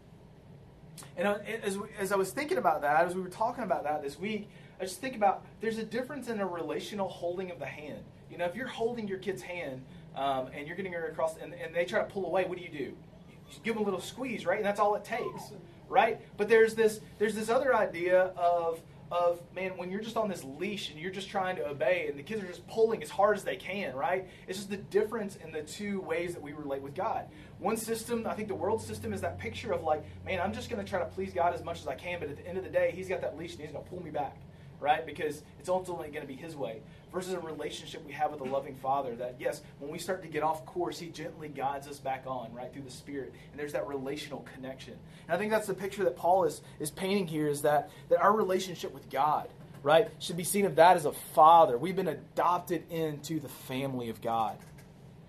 And 1.19 1.29
as, 1.63 1.79
as 1.99 2.11
I 2.11 2.17
was 2.17 2.31
thinking 2.31 2.57
about 2.57 2.81
that, 2.81 3.05
as 3.05 3.15
we 3.15 3.21
were 3.21 3.29
talking 3.29 3.65
about 3.65 3.85
that 3.85 4.03
this 4.03 4.19
week, 4.19 4.49
I 4.81 4.85
just 4.85 4.99
think 4.99 5.15
about 5.15 5.45
there's 5.61 5.77
a 5.77 5.85
difference 5.85 6.29
in 6.29 6.41
a 6.41 6.47
relational 6.47 7.09
holding 7.09 7.51
of 7.51 7.59
the 7.59 7.67
hand. 7.67 8.03
You 8.31 8.39
know, 8.39 8.47
if 8.47 8.57
you're 8.57 8.67
holding 8.67 9.07
your 9.07 9.19
kid's 9.19 9.43
hand 9.43 9.83
um, 10.17 10.49
and 10.55 10.67
you're 10.67 10.77
getting 10.77 10.95
her 10.95 11.09
across 11.09 11.37
and, 11.37 11.53
and 11.53 11.75
they 11.75 11.85
try 11.85 11.99
to 11.99 12.07
pull 12.07 12.25
away, 12.25 12.47
what 12.47 12.57
do 12.57 12.65
you 12.65 12.71
do? 12.71 12.79
You 12.79 13.59
give 13.63 13.75
them 13.75 13.83
a 13.83 13.85
little 13.85 14.01
squeeze, 14.01 14.47
right? 14.47 14.57
And 14.57 14.65
that's 14.65 14.81
all 14.81 14.95
it 14.95 15.05
takes, 15.05 15.53
right? 15.91 16.19
But 16.39 16.49
there's 16.49 16.75
this 16.75 17.01
there's 17.19 17.35
this 17.35 17.51
other 17.51 17.77
idea 17.77 18.33
of 18.39 18.81
of 19.11 19.41
man 19.55 19.77
when 19.77 19.91
you're 19.91 20.01
just 20.01 20.17
on 20.17 20.29
this 20.29 20.45
leash 20.45 20.91
and 20.91 21.01
you're 21.01 21.11
just 21.11 21.29
trying 21.29 21.57
to 21.57 21.67
obey 21.67 22.07
and 22.09 22.19
the 22.19 22.23
kids 22.23 22.43
are 22.43 22.47
just 22.47 22.67
pulling 22.69 23.03
as 23.03 23.11
hard 23.11 23.37
as 23.37 23.43
they 23.43 23.57
can 23.57 23.95
right 23.95 24.29
it's 24.47 24.59
just 24.59 24.71
the 24.71 24.77
difference 24.77 25.37
in 25.37 25.51
the 25.51 25.63
two 25.63 26.01
ways 26.03 26.33
that 26.33 26.43
we 26.43 26.53
relate 26.53 26.81
with 26.81 26.95
god 26.95 27.27
one 27.59 27.77
system 27.77 28.25
i 28.27 28.35
think 28.35 28.47
the 28.47 28.55
world 28.55 28.81
system 28.81 29.13
is 29.13 29.21
that 29.21 29.37
picture 29.39 29.73
of 29.73 29.83
like 29.83 30.05
man 30.25 30.41
i'm 30.41 30.53
just 30.53 30.71
going 30.71 30.83
to 30.83 30.89
try 30.89 31.01
to 31.01 31.07
please 31.07 31.33
god 31.33 31.53
as 31.53 31.65
much 31.65 31.81
as 31.81 31.89
i 31.89 31.95
can 31.95 32.21
but 32.21 32.29
at 32.29 32.37
the 32.37 32.47
end 32.47 32.57
of 32.57 32.63
the 32.63 32.71
day 32.71 32.93
he's 32.95 33.09
got 33.09 33.21
that 33.21 33.37
leash 33.37 33.53
and 33.53 33.63
he's 33.63 33.73
going 33.73 33.85
to 33.85 33.91
pull 33.91 34.03
me 34.03 34.11
back 34.11 34.37
right? 34.81 35.05
Because 35.05 35.43
it's 35.59 35.69
ultimately 35.69 36.09
going 36.09 36.23
to 36.23 36.27
be 36.27 36.35
His 36.35 36.57
way. 36.57 36.81
Versus 37.13 37.33
a 37.33 37.41
relationship 37.41 38.07
we 38.07 38.13
have 38.13 38.31
with 38.31 38.41
a 38.41 38.45
loving 38.45 38.77
Father 38.77 39.17
that, 39.17 39.35
yes, 39.41 39.63
when 39.81 39.91
we 39.91 39.99
start 39.99 40.23
to 40.23 40.29
get 40.29 40.45
off 40.45 40.65
course, 40.65 40.99
He 40.99 41.09
gently 41.09 41.49
guides 41.49 41.89
us 41.89 41.99
back 41.99 42.25
on, 42.27 42.53
right, 42.53 42.73
through 42.73 42.83
the 42.83 42.91
Spirit. 42.91 43.33
And 43.51 43.59
there's 43.59 43.73
that 43.73 43.89
relational 43.89 44.47
connection. 44.55 44.95
And 45.27 45.35
I 45.35 45.39
think 45.39 45.51
that's 45.51 45.67
the 45.67 45.75
picture 45.75 46.05
that 46.05 46.17
Paul 46.17 46.45
is, 46.45 46.63
is 46.79 46.91
painting 46.91 47.27
here 47.27 47.49
is 47.49 47.63
that, 47.63 47.91
that 48.11 48.21
our 48.21 48.33
relationship 48.33 48.95
with 48.95 49.11
God, 49.11 49.49
right, 49.83 50.09
should 50.21 50.37
be 50.37 50.45
seen 50.45 50.67
of 50.67 50.77
that 50.77 50.97
as 50.97 51.05
a 51.05 51.13
Father. 51.13 51.77
We've 51.77 51.97
been 51.97 52.09
adopted 52.09 52.85
into 52.91 53.41
the 53.41 53.49
family 53.49 54.09
of 54.09 54.21
God. 54.23 54.57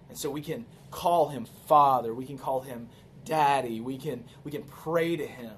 And 0.09 0.17
so 0.17 0.29
we 0.29 0.41
can 0.41 0.65
call 0.91 1.29
Him 1.29 1.47
Father. 1.67 2.13
We 2.13 2.25
can 2.25 2.37
call 2.37 2.61
Him 2.61 2.89
Daddy. 3.25 3.81
We 3.81 3.97
can, 3.97 4.25
we 4.43 4.51
can 4.51 4.63
pray 4.63 5.15
to 5.15 5.25
Him. 5.25 5.53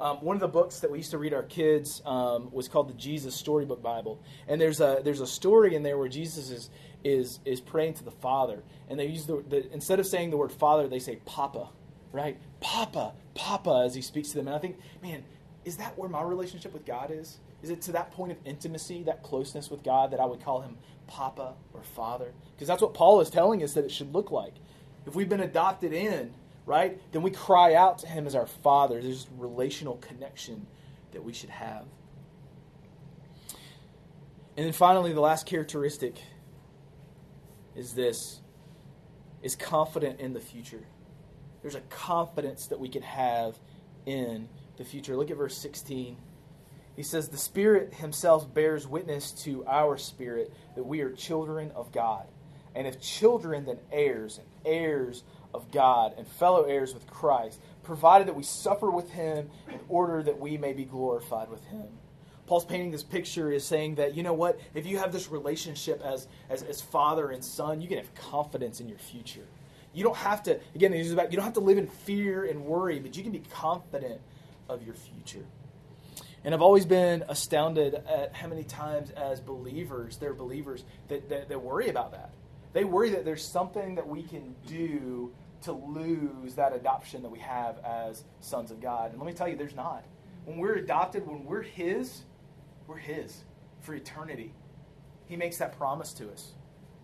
Um, 0.00 0.16
one 0.18 0.34
of 0.34 0.40
the 0.40 0.48
books 0.48 0.80
that 0.80 0.90
we 0.90 0.98
used 0.98 1.10
to 1.10 1.18
read 1.18 1.34
our 1.34 1.42
kids 1.42 2.00
um, 2.06 2.50
was 2.52 2.68
called 2.68 2.88
the 2.88 2.94
Jesus 2.94 3.34
Storybook 3.34 3.82
Bible, 3.82 4.18
and 4.48 4.58
there's 4.58 4.80
a 4.80 5.00
there's 5.04 5.20
a 5.20 5.26
story 5.26 5.74
in 5.74 5.82
there 5.82 5.98
where 5.98 6.08
Jesus 6.08 6.48
is 6.50 6.70
is 7.04 7.38
is 7.44 7.60
praying 7.60 7.94
to 7.94 8.04
the 8.04 8.10
Father, 8.10 8.62
and 8.88 8.98
they 8.98 9.06
use 9.06 9.26
the, 9.26 9.44
the 9.46 9.70
instead 9.72 10.00
of 10.00 10.06
saying 10.06 10.30
the 10.30 10.38
word 10.38 10.52
Father, 10.52 10.88
they 10.88 11.00
say 11.00 11.16
Papa, 11.26 11.68
right? 12.12 12.38
Papa, 12.60 13.12
Papa, 13.34 13.82
as 13.84 13.94
he 13.94 14.00
speaks 14.00 14.30
to 14.30 14.36
them, 14.36 14.46
and 14.46 14.56
I 14.56 14.58
think, 14.58 14.78
man, 15.02 15.22
is 15.66 15.76
that 15.76 15.98
where 15.98 16.08
my 16.08 16.22
relationship 16.22 16.72
with 16.72 16.86
God 16.86 17.10
is? 17.10 17.38
Is 17.62 17.68
it 17.68 17.82
to 17.82 17.92
that 17.92 18.10
point 18.12 18.32
of 18.32 18.38
intimacy, 18.46 19.02
that 19.02 19.22
closeness 19.22 19.70
with 19.70 19.82
God, 19.82 20.12
that 20.12 20.20
I 20.20 20.24
would 20.24 20.42
call 20.42 20.62
him 20.62 20.78
Papa 21.08 21.52
or 21.74 21.82
Father? 21.82 22.32
Because 22.54 22.68
that's 22.68 22.80
what 22.80 22.94
Paul 22.94 23.20
is 23.20 23.28
telling 23.28 23.62
us 23.62 23.74
that 23.74 23.84
it 23.84 23.90
should 23.90 24.14
look 24.14 24.30
like. 24.30 24.54
If 25.06 25.14
we've 25.14 25.28
been 25.28 25.40
adopted 25.40 25.92
in, 25.92 26.32
right? 26.70 27.00
Then 27.10 27.22
we 27.22 27.32
cry 27.32 27.74
out 27.74 27.98
to 27.98 28.06
Him 28.06 28.28
as 28.28 28.36
our 28.36 28.46
Father. 28.46 29.02
There's 29.02 29.26
relational 29.36 29.96
connection 29.96 30.68
that 31.10 31.24
we 31.24 31.32
should 31.32 31.50
have. 31.50 31.84
And 34.56 34.66
then 34.66 34.72
finally, 34.72 35.12
the 35.12 35.20
last 35.20 35.46
characteristic 35.46 36.22
is 37.74 37.94
this 37.94 38.40
is 39.42 39.56
confident 39.56 40.20
in 40.20 40.32
the 40.32 40.40
future. 40.40 40.86
There's 41.60 41.74
a 41.74 41.80
confidence 41.80 42.66
that 42.68 42.78
we 42.78 42.88
can 42.88 43.02
have 43.02 43.58
in 44.06 44.48
the 44.76 44.84
future. 44.84 45.16
Look 45.16 45.32
at 45.32 45.36
verse 45.36 45.58
16. 45.58 46.16
He 46.94 47.02
says, 47.02 47.28
The 47.28 47.36
Spirit 47.36 47.94
Himself 47.94 48.54
bears 48.54 48.86
witness 48.86 49.32
to 49.42 49.64
our 49.66 49.96
spirit 49.96 50.52
that 50.76 50.84
we 50.84 51.00
are 51.00 51.10
children 51.10 51.72
of 51.74 51.90
God. 51.90 52.28
And 52.76 52.86
if 52.86 53.00
children, 53.00 53.64
then 53.64 53.78
heirs, 53.90 54.38
and 54.38 54.46
heirs 54.64 55.24
of 55.52 55.70
God 55.70 56.14
and 56.16 56.26
fellow 56.26 56.64
heirs 56.64 56.94
with 56.94 57.06
Christ, 57.06 57.60
provided 57.82 58.28
that 58.28 58.36
we 58.36 58.42
suffer 58.42 58.90
with 58.90 59.10
him 59.10 59.50
in 59.68 59.80
order 59.88 60.22
that 60.22 60.38
we 60.38 60.56
may 60.56 60.72
be 60.72 60.84
glorified 60.84 61.50
with 61.50 61.64
him. 61.66 61.88
Paul's 62.46 62.64
painting 62.64 62.90
this 62.90 63.04
picture 63.04 63.52
is 63.52 63.64
saying 63.64 63.94
that, 63.96 64.16
you 64.16 64.22
know 64.24 64.32
what, 64.32 64.58
if 64.74 64.84
you 64.84 64.98
have 64.98 65.12
this 65.12 65.30
relationship 65.30 66.02
as, 66.02 66.26
as, 66.48 66.62
as 66.64 66.80
father 66.80 67.30
and 67.30 67.44
son, 67.44 67.80
you 67.80 67.86
can 67.86 67.98
have 67.98 68.12
confidence 68.14 68.80
in 68.80 68.88
your 68.88 68.98
future. 68.98 69.46
You 69.92 70.02
don't 70.04 70.16
have 70.16 70.42
to, 70.44 70.58
again, 70.74 70.90
this 70.90 71.06
is 71.06 71.12
about, 71.12 71.30
you 71.30 71.36
don't 71.36 71.44
have 71.44 71.54
to 71.54 71.60
live 71.60 71.78
in 71.78 71.86
fear 71.86 72.44
and 72.44 72.64
worry, 72.64 72.98
but 72.98 73.16
you 73.16 73.22
can 73.22 73.32
be 73.32 73.42
confident 73.52 74.20
of 74.68 74.84
your 74.84 74.94
future. 74.94 75.44
And 76.44 76.54
I've 76.54 76.62
always 76.62 76.86
been 76.86 77.22
astounded 77.28 77.94
at 77.94 78.34
how 78.34 78.48
many 78.48 78.64
times, 78.64 79.10
as 79.10 79.40
believers, 79.40 80.16
they're 80.16 80.32
believers 80.34 80.84
that, 81.08 81.28
that, 81.28 81.48
that 81.48 81.60
worry 81.60 81.88
about 81.88 82.12
that. 82.12 82.30
They 82.72 82.84
worry 82.84 83.10
that 83.10 83.24
there's 83.24 83.44
something 83.44 83.96
that 83.96 84.08
we 84.08 84.22
can 84.22 84.54
do 84.66 85.32
to 85.62 85.72
lose 85.72 86.54
that 86.54 86.74
adoption 86.74 87.22
that 87.22 87.30
we 87.30 87.38
have 87.40 87.78
as 87.84 88.24
sons 88.40 88.70
of 88.70 88.80
God. 88.80 89.10
And 89.10 89.20
let 89.20 89.26
me 89.26 89.32
tell 89.32 89.48
you, 89.48 89.56
there's 89.56 89.74
not. 89.74 90.04
When 90.44 90.58
we're 90.58 90.76
adopted, 90.76 91.26
when 91.26 91.44
we're 91.44 91.62
His, 91.62 92.22
we're 92.86 92.96
His 92.96 93.44
for 93.80 93.94
eternity. 93.94 94.52
He 95.26 95.36
makes 95.36 95.58
that 95.58 95.76
promise 95.76 96.12
to 96.14 96.30
us. 96.30 96.52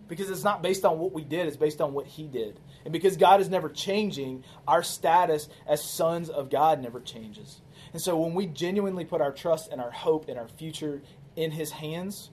Because 0.07 0.29
it's 0.29 0.43
not 0.43 0.61
based 0.61 0.85
on 0.85 0.99
what 0.99 1.11
we 1.11 1.23
did, 1.23 1.47
it's 1.47 1.57
based 1.57 1.81
on 1.81 1.93
what 1.93 2.07
He 2.07 2.27
did. 2.27 2.59
And 2.83 2.93
because 2.93 3.17
God 3.17 3.41
is 3.41 3.49
never 3.49 3.69
changing, 3.69 4.43
our 4.67 4.81
status 4.83 5.49
as 5.67 5.83
sons 5.83 6.29
of 6.29 6.49
God 6.49 6.81
never 6.81 7.01
changes. 7.01 7.61
And 7.93 8.01
so 8.01 8.17
when 8.17 8.33
we 8.33 8.47
genuinely 8.47 9.05
put 9.05 9.21
our 9.21 9.33
trust 9.33 9.71
and 9.71 9.81
our 9.81 9.91
hope 9.91 10.29
and 10.29 10.39
our 10.39 10.47
future 10.47 11.01
in 11.35 11.51
His 11.51 11.71
hands, 11.71 12.31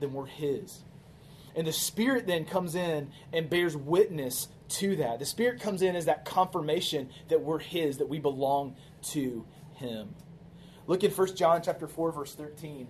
then 0.00 0.12
we're 0.12 0.26
His. 0.26 0.82
And 1.56 1.66
the 1.66 1.72
Spirit 1.72 2.26
then 2.26 2.44
comes 2.44 2.74
in 2.74 3.10
and 3.32 3.50
bears 3.50 3.76
witness 3.76 4.48
to 4.68 4.96
that. 4.96 5.18
The 5.18 5.24
Spirit 5.24 5.60
comes 5.60 5.82
in 5.82 5.96
as 5.96 6.04
that 6.04 6.24
confirmation 6.24 7.08
that 7.28 7.40
we're 7.40 7.58
His, 7.58 7.98
that 7.98 8.08
we 8.08 8.18
belong 8.18 8.76
to 9.12 9.44
Him. 9.74 10.14
Look 10.86 11.02
at 11.02 11.16
1 11.16 11.34
John 11.34 11.62
chapter 11.62 11.88
4, 11.88 12.12
verse 12.12 12.34
13, 12.34 12.86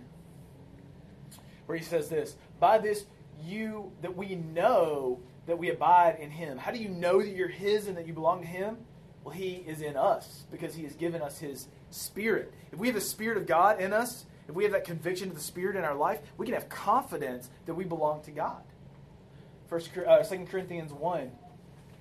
where 1.65 1.79
he 1.79 1.85
says 1.85 2.09
this 2.09 2.37
By 2.61 2.79
this 2.79 3.07
you 3.43 3.93
that 4.03 4.17
we 4.17 4.35
know 4.35 5.21
that 5.47 5.59
we 5.59 5.71
abide 5.71 6.19
in 6.21 6.31
him. 6.31 6.59
How 6.59 6.73
do 6.73 6.79
you 6.79 6.89
know 6.89 7.21
that 7.21 7.35
you're 7.35 7.49
his 7.49 7.87
and 7.87 7.97
that 7.97 8.07
you 8.07 8.13
belong 8.13 8.41
to 8.41 8.47
him? 8.47 8.79
Well, 9.25 9.35
he 9.35 9.65
is 9.67 9.81
in 9.81 9.97
us 9.97 10.45
because 10.51 10.75
he 10.75 10.85
has 10.85 10.95
given 10.95 11.23
us 11.23 11.39
his 11.39 11.69
spirit. 11.91 12.53
If 12.73 12.79
we 12.79 12.89
have 12.89 12.95
the 12.95 13.01
spirit 13.01 13.39
of 13.39 13.47
God 13.47 13.81
in 13.81 13.93
us, 13.93 14.27
if 14.49 14.55
we 14.55 14.65
have 14.65 14.73
that 14.73 14.85
conviction 14.85 15.29
of 15.29 15.35
the 15.35 15.41
Spirit 15.41 15.77
in 15.77 15.85
our 15.85 15.95
life, 15.95 16.21
we 16.37 16.47
can 16.47 16.55
have 16.55 16.69
confidence 16.69 17.51
that 17.67 17.75
we 17.75 17.85
belong 17.85 18.23
to 18.23 18.31
God. 18.31 18.63
First, 19.69 19.91
uh, 19.99 20.23
2 20.23 20.47
Corinthians 20.47 20.93
1. 20.93 21.31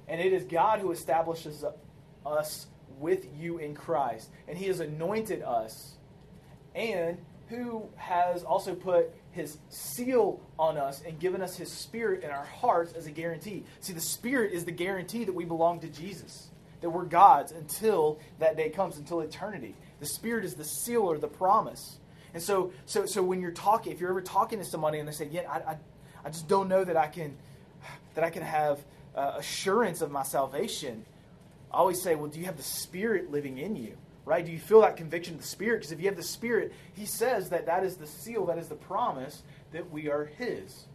And 0.08 0.22
it 0.22 0.34
is 0.34 0.43
God 0.43 0.80
who 0.80 0.91
establishes 0.91 1.66
us 2.26 2.68
with 3.00 3.26
you 3.36 3.58
in 3.58 3.74
Christ. 3.74 4.30
And 4.48 4.58
He 4.58 4.68
has 4.68 4.80
anointed 4.80 5.41
us. 5.41 5.96
And 6.76 7.18
who 7.50 7.88
has 7.96 8.43
also 8.43 8.74
put 8.74 9.14
his 9.32 9.58
seal 9.70 10.41
on 10.58 10.78
us 10.78 11.04
and 11.06 11.20
given 11.20 11.41
us 11.41 11.56
his 11.56 11.72
spirit 11.72 12.24
in 12.24 12.32
our 12.32 12.46
hearts 12.46 12.93
as 12.93 13.06
a 13.06 13.12
guarantee. 13.12 13.64
See, 13.82 13.93
the 13.93 14.02
spirit 14.02 14.52
is 14.52 14.66
the 14.66 14.72
guarantee 14.72 15.26
that 15.26 15.34
we 15.34 15.46
belong 15.46 15.80
to 15.82 15.88
Jesus, 15.88 16.50
that 16.82 16.89
we're 16.89 17.06
God's 17.06 17.52
until 17.52 18.20
that 18.39 18.58
day 18.58 18.70
comes, 18.70 18.98
until 18.98 19.22
eternity. 19.22 19.76
The 20.00 20.08
spirit 20.08 20.46
is 20.46 20.56
the 20.56 20.66
seal 20.66 21.02
or 21.04 21.18
the 21.18 21.28
promise. 21.28 22.00
And 22.36 22.43
so, 22.43 22.73
so, 22.86 23.05
so 23.05 23.23
when 23.23 23.41
you're 23.41 23.51
talking, 23.51 23.93
if 23.93 23.99
you're 23.99 24.11
ever 24.11 24.21
talking 24.21 24.59
to 24.59 24.65
somebody 24.65 24.99
and 24.99 25.07
they 25.07 25.13
say, 25.13 25.29
"Yeah, 25.31 25.49
I, 25.49 25.71
I, 25.71 25.77
I 26.25 26.29
just 26.29 26.47
don't 26.47 26.67
know 26.67 26.83
that 26.83 26.97
I 26.97 27.07
can, 27.07 27.36
that 28.13 28.23
I 28.23 28.29
can 28.29 28.43
have 28.43 28.79
uh, 29.15 29.36
assurance 29.38 30.01
of 30.01 30.11
my 30.11 30.23
salvation," 30.23 31.05
I 31.71 31.77
always 31.77 32.01
say, 32.01 32.13
"Well, 32.15 32.29
do 32.29 32.38
you 32.38 32.45
have 32.45 32.57
the 32.57 32.63
Spirit 32.63 33.31
living 33.31 33.57
in 33.57 33.75
you?" 33.75 33.97
right? 34.25 34.45
Do 34.45 34.51
you 34.51 34.59
feel 34.59 34.81
that 34.81 34.97
conviction 34.97 35.36
of 35.36 35.41
the 35.41 35.47
Spirit? 35.47 35.77
Because 35.77 35.91
if 35.91 35.99
you 35.99 36.07
have 36.07 36.17
the 36.17 36.23
Spirit, 36.23 36.73
He 36.93 37.05
says 37.05 37.49
that 37.49 37.67
that 37.67 37.83
is 37.83 37.95
the 37.95 38.07
seal, 38.07 38.45
that 38.47 38.57
is 38.57 38.67
the 38.67 38.75
promise 38.75 39.43
that 39.71 39.89
we 39.91 40.09
are 40.09 40.25
His. 40.25 40.86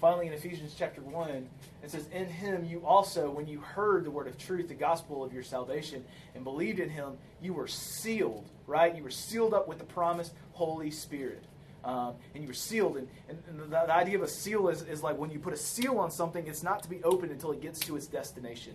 Finally, 0.00 0.26
in 0.26 0.32
Ephesians 0.32 0.74
chapter 0.76 1.00
1, 1.00 1.48
it 1.82 1.90
says, 1.90 2.08
In 2.12 2.26
Him 2.26 2.64
you 2.64 2.84
also, 2.84 3.30
when 3.30 3.46
you 3.46 3.60
heard 3.60 4.04
the 4.04 4.10
word 4.10 4.26
of 4.26 4.36
truth, 4.36 4.68
the 4.68 4.74
gospel 4.74 5.24
of 5.24 5.32
your 5.32 5.42
salvation, 5.42 6.04
and 6.34 6.44
believed 6.44 6.80
in 6.80 6.90
Him, 6.90 7.16
you 7.40 7.54
were 7.54 7.68
sealed, 7.68 8.48
right? 8.66 8.94
You 8.94 9.02
were 9.02 9.10
sealed 9.10 9.54
up 9.54 9.68
with 9.68 9.78
the 9.78 9.84
promised 9.84 10.34
Holy 10.56 10.90
Spirit. 10.90 11.44
Um, 11.84 12.14
and 12.34 12.42
you 12.42 12.48
were 12.48 12.54
sealed. 12.54 12.96
And, 12.96 13.08
and, 13.28 13.60
the, 13.60 13.66
the, 13.66 13.94
idea 13.94 14.16
of 14.16 14.22
a 14.22 14.28
seal 14.28 14.68
is, 14.68 14.82
is 14.82 15.02
like 15.02 15.18
when 15.18 15.30
you 15.30 15.38
put 15.38 15.52
a 15.52 15.56
seal 15.56 15.98
on 15.98 16.10
something, 16.10 16.46
it's 16.46 16.62
not 16.62 16.82
to 16.82 16.88
be 16.88 17.02
opened 17.04 17.30
until 17.30 17.52
it 17.52 17.60
gets 17.60 17.78
to 17.80 17.96
its 17.96 18.06
destination, 18.06 18.72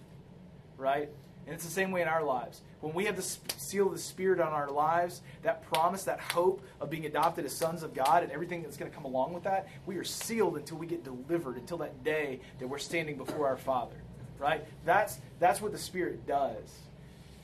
right? 0.77 1.09
And 1.45 1.55
it's 1.55 1.65
the 1.65 1.71
same 1.71 1.91
way 1.91 2.03
in 2.03 2.07
our 2.07 2.23
lives. 2.23 2.61
When 2.81 2.93
we 2.93 3.05
have 3.05 3.15
the 3.15 3.23
seal 3.57 3.87
of 3.87 3.93
the 3.93 3.99
Spirit 3.99 4.39
on 4.39 4.53
our 4.53 4.69
lives, 4.69 5.21
that 5.41 5.63
promise, 5.63 6.03
that 6.03 6.19
hope 6.19 6.63
of 6.79 6.89
being 6.89 7.05
adopted 7.05 7.45
as 7.45 7.53
sons 7.53 7.83
of 7.83 7.93
God 7.93 8.23
and 8.23 8.31
everything 8.31 8.61
that's 8.61 8.77
going 8.77 8.89
to 8.89 8.95
come 8.95 9.05
along 9.05 9.33
with 9.33 9.43
that, 9.43 9.67
we 9.85 9.97
are 9.97 10.03
sealed 10.03 10.55
until 10.55 10.77
we 10.77 10.85
get 10.85 11.03
delivered, 11.03 11.57
until 11.57 11.79
that 11.79 12.03
day 12.03 12.39
that 12.59 12.67
we're 12.67 12.77
standing 12.77 13.17
before 13.17 13.47
our 13.47 13.57
Father. 13.57 13.95
Right? 14.37 14.63
That's, 14.85 15.19
that's 15.39 15.61
what 15.61 15.71
the 15.71 15.77
Spirit 15.77 16.25
does. 16.27 16.69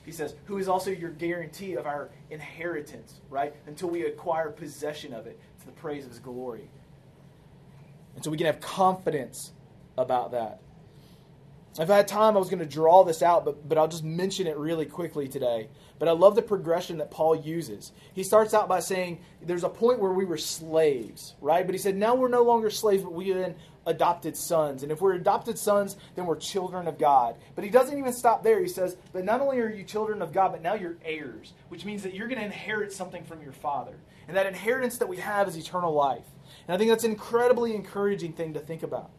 He 0.08 0.14
says, 0.14 0.34
who 0.46 0.56
is 0.56 0.68
also 0.68 0.90
your 0.90 1.10
guarantee 1.10 1.74
of 1.74 1.84
our 1.84 2.08
inheritance, 2.30 3.20
right? 3.28 3.54
Until 3.66 3.90
we 3.90 4.06
acquire 4.06 4.48
possession 4.48 5.12
of 5.12 5.26
it 5.26 5.38
to 5.60 5.66
the 5.66 5.72
praise 5.72 6.06
of 6.06 6.10
his 6.10 6.18
glory. 6.18 6.70
And 8.14 8.24
so 8.24 8.30
we 8.30 8.38
can 8.38 8.46
have 8.46 8.58
confidence 8.58 9.52
about 9.98 10.30
that. 10.30 10.62
If 11.78 11.90
I 11.90 11.96
had 11.96 12.08
time, 12.08 12.34
I 12.36 12.40
was 12.40 12.48
going 12.50 12.58
to 12.58 12.66
draw 12.66 13.04
this 13.04 13.22
out, 13.22 13.44
but, 13.44 13.68
but 13.68 13.78
I'll 13.78 13.86
just 13.86 14.02
mention 14.02 14.48
it 14.48 14.56
really 14.56 14.84
quickly 14.84 15.28
today. 15.28 15.68
But 16.00 16.08
I 16.08 16.12
love 16.12 16.34
the 16.34 16.42
progression 16.42 16.98
that 16.98 17.12
Paul 17.12 17.36
uses. 17.36 17.92
He 18.14 18.24
starts 18.24 18.52
out 18.52 18.68
by 18.68 18.80
saying 18.80 19.20
there's 19.42 19.62
a 19.62 19.68
point 19.68 20.00
where 20.00 20.12
we 20.12 20.24
were 20.24 20.38
slaves, 20.38 21.36
right? 21.40 21.64
But 21.64 21.76
he 21.76 21.78
said, 21.78 21.96
now 21.96 22.16
we're 22.16 22.28
no 22.28 22.42
longer 22.42 22.68
slaves, 22.68 23.04
but 23.04 23.12
we 23.12 23.28
have 23.28 23.38
been 23.38 23.54
adopted 23.86 24.36
sons. 24.36 24.82
And 24.82 24.90
if 24.90 25.00
we're 25.00 25.14
adopted 25.14 25.56
sons, 25.56 25.96
then 26.16 26.26
we're 26.26 26.36
children 26.36 26.88
of 26.88 26.98
God. 26.98 27.36
But 27.54 27.62
he 27.62 27.70
doesn't 27.70 27.96
even 27.96 28.12
stop 28.12 28.42
there. 28.42 28.60
He 28.60 28.68
says, 28.68 28.96
but 29.12 29.24
not 29.24 29.40
only 29.40 29.60
are 29.60 29.70
you 29.70 29.84
children 29.84 30.20
of 30.20 30.32
God, 30.32 30.50
but 30.50 30.62
now 30.62 30.74
you're 30.74 30.96
heirs, 31.04 31.52
which 31.68 31.84
means 31.84 32.02
that 32.02 32.12
you're 32.12 32.28
going 32.28 32.40
to 32.40 32.44
inherit 32.44 32.92
something 32.92 33.24
from 33.24 33.40
your 33.40 33.52
father. 33.52 33.94
And 34.26 34.36
that 34.36 34.46
inheritance 34.46 34.98
that 34.98 35.08
we 35.08 35.18
have 35.18 35.46
is 35.46 35.56
eternal 35.56 35.94
life. 35.94 36.26
And 36.66 36.74
I 36.74 36.78
think 36.78 36.90
that's 36.90 37.04
an 37.04 37.12
incredibly 37.12 37.74
encouraging 37.74 38.32
thing 38.32 38.54
to 38.54 38.60
think 38.60 38.82
about 38.82 39.10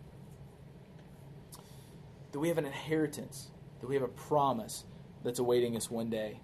that 2.31 2.39
we 2.39 2.47
have 2.47 2.57
an 2.57 2.65
inheritance, 2.65 3.49
that 3.79 3.87
we 3.87 3.95
have 3.95 4.03
a 4.03 4.07
promise 4.07 4.85
that's 5.23 5.39
awaiting 5.39 5.75
us 5.75 5.89
one 5.89 6.09
day. 6.09 6.41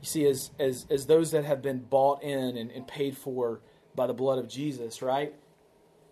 You 0.00 0.06
see, 0.06 0.26
as, 0.26 0.50
as, 0.58 0.86
as 0.90 1.06
those 1.06 1.30
that 1.30 1.44
have 1.44 1.62
been 1.62 1.78
bought 1.78 2.22
in 2.22 2.56
and, 2.56 2.70
and 2.70 2.86
paid 2.86 3.16
for 3.16 3.60
by 3.94 4.06
the 4.06 4.12
blood 4.14 4.38
of 4.38 4.48
Jesus, 4.48 5.00
right? 5.00 5.34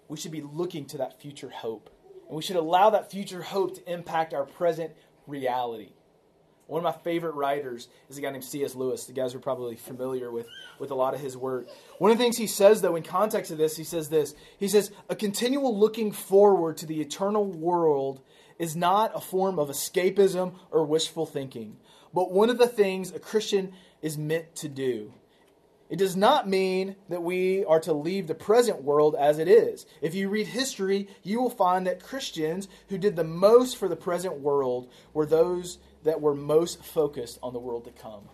We 0.09 0.17
should 0.17 0.31
be 0.31 0.43
looking 0.43 0.87
to 0.87 0.99
that 0.99 1.21
future 1.21 1.51
hope. 1.51 1.91
And 2.29 2.37
we 2.37 2.43
should 2.43 2.57
allow 2.57 2.91
that 2.91 3.11
future 3.11 3.43
hope 3.43 3.75
to 3.77 3.93
impact 3.93 4.33
our 4.33 4.45
present 4.45 4.93
reality. 5.27 5.93
One 6.71 6.79
of 6.79 6.85
my 6.85 7.03
favorite 7.03 7.35
writers 7.35 7.89
is 8.09 8.17
a 8.17 8.21
guy 8.21 8.31
named 8.31 8.45
C.S. 8.45 8.77
Lewis. 8.77 9.05
The 9.05 9.13
guys 9.13 9.35
are 9.35 9.41
probably 9.41 9.75
familiar 9.75 10.31
with, 10.31 10.47
with 10.79 10.93
a 10.93 10.95
lot 10.95 11.15
of 11.15 11.21
his 11.21 11.37
work. 11.37 11.67
One 11.99 12.13
of 12.13 12.17
the 12.17 12.23
things 12.23 12.37
he 12.37 12.47
says, 12.47 12.81
though, 12.81 12.95
in 12.95 13.03
context 13.03 13.51
of 13.51 13.59
this, 13.59 13.77
he 13.77 13.83
says 13.83 14.09
this 14.09 14.37
He 14.57 14.69
says, 14.69 14.93
A 15.09 15.17
continual 15.17 15.77
looking 15.77 16.13
forward 16.13 16.77
to 16.77 16.87
the 16.87 17.01
eternal 17.01 17.45
world 17.45 18.21
is 18.57 18.77
not 18.77 19.11
a 19.17 19.21
form 19.21 19.59
of 19.59 19.69
escapism 19.69 20.55
or 20.71 20.85
wishful 20.85 21.27
thinking, 21.27 21.77
but 22.15 22.31
one 22.31 22.51
of 22.51 22.59
the 22.59 22.69
things 22.69 23.11
a 23.11 23.19
Christian 23.19 23.73
is 24.01 24.17
meant 24.17 24.55
to 24.57 24.69
do. 24.69 25.13
It 25.89 25.99
does 25.99 26.15
not 26.15 26.49
mean 26.49 26.95
that 27.09 27.25
we 27.25 27.65
are 27.65 27.81
to 27.81 27.93
leave 27.93 28.29
the 28.29 28.35
present 28.37 28.85
world 28.85 29.17
as 29.19 29.41
it 29.41 29.49
is. 29.49 29.87
If 30.01 30.15
you 30.15 30.29
read 30.29 30.47
history, 30.47 31.09
you 31.25 31.43
will 31.43 31.51
find 31.51 31.85
that 31.89 32.01
Christians 32.01 32.69
who 32.91 32.97
did 32.97 33.17
the 33.17 33.25
most 33.25 33.77
for 33.77 33.89
the 33.89 33.97
present 33.97 34.39
world 34.39 34.89
were 35.13 35.27
those 35.27 35.79
that 36.05 36.21
we're 36.21 36.35
most 36.35 36.85
focused 36.85 37.39
on 37.43 37.53
the 37.53 37.59
world 37.59 37.85
to 37.85 37.91
come. 37.91 38.29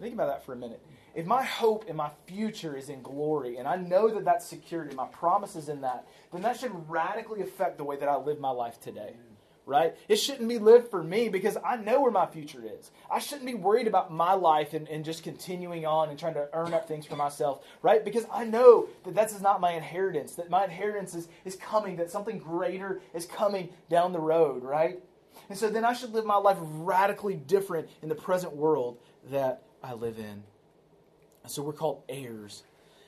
Think 0.00 0.14
about 0.14 0.28
that 0.28 0.46
for 0.46 0.54
a 0.54 0.56
minute. 0.56 0.82
If 1.14 1.26
my 1.26 1.42
hope 1.42 1.84
and 1.88 1.96
my 1.96 2.10
future 2.26 2.76
is 2.76 2.88
in 2.88 3.02
glory, 3.02 3.56
and 3.56 3.66
I 3.66 3.76
know 3.76 4.08
that 4.14 4.24
that's 4.24 4.46
security, 4.46 4.94
my 4.94 5.06
promise 5.08 5.56
is 5.56 5.68
in 5.68 5.82
that, 5.82 6.06
then 6.32 6.42
that 6.42 6.58
should 6.58 6.88
radically 6.88 7.42
affect 7.42 7.78
the 7.78 7.84
way 7.84 7.96
that 7.96 8.08
I 8.08 8.16
live 8.16 8.40
my 8.40 8.50
life 8.50 8.80
today. 8.80 9.14
Right? 9.66 9.94
It 10.08 10.16
shouldn't 10.16 10.48
be 10.48 10.58
lived 10.58 10.90
for 10.90 11.00
me 11.00 11.28
because 11.28 11.56
I 11.64 11.76
know 11.76 12.00
where 12.00 12.10
my 12.10 12.26
future 12.26 12.64
is. 12.64 12.90
I 13.08 13.20
shouldn't 13.20 13.46
be 13.46 13.54
worried 13.54 13.86
about 13.86 14.12
my 14.12 14.32
life 14.32 14.74
and, 14.74 14.88
and 14.88 15.04
just 15.04 15.22
continuing 15.22 15.86
on 15.86 16.08
and 16.08 16.18
trying 16.18 16.34
to 16.34 16.48
earn 16.52 16.74
up 16.74 16.88
things 16.88 17.06
for 17.06 17.14
myself, 17.14 17.62
right? 17.80 18.04
Because 18.04 18.24
I 18.32 18.44
know 18.44 18.88
that 19.04 19.14
that's 19.14 19.38
not 19.40 19.60
my 19.60 19.72
inheritance, 19.72 20.34
that 20.36 20.50
my 20.50 20.64
inheritance 20.64 21.14
is, 21.14 21.28
is 21.44 21.54
coming, 21.54 21.96
that 21.96 22.10
something 22.10 22.38
greater 22.38 23.00
is 23.14 23.26
coming 23.26 23.68
down 23.88 24.12
the 24.12 24.18
road, 24.18 24.64
right? 24.64 24.98
And 25.48 25.58
so 25.58 25.68
then 25.68 25.84
I 25.84 25.92
should 25.92 26.12
live 26.12 26.24
my 26.24 26.36
life 26.36 26.58
radically 26.60 27.34
different 27.34 27.88
in 28.02 28.08
the 28.08 28.14
present 28.14 28.54
world 28.54 28.98
that 29.30 29.62
I 29.82 29.94
live 29.94 30.18
in. 30.18 30.44
And 31.42 31.50
so 31.50 31.62
we're 31.62 31.72
called 31.72 32.02
heirs. 32.08 32.62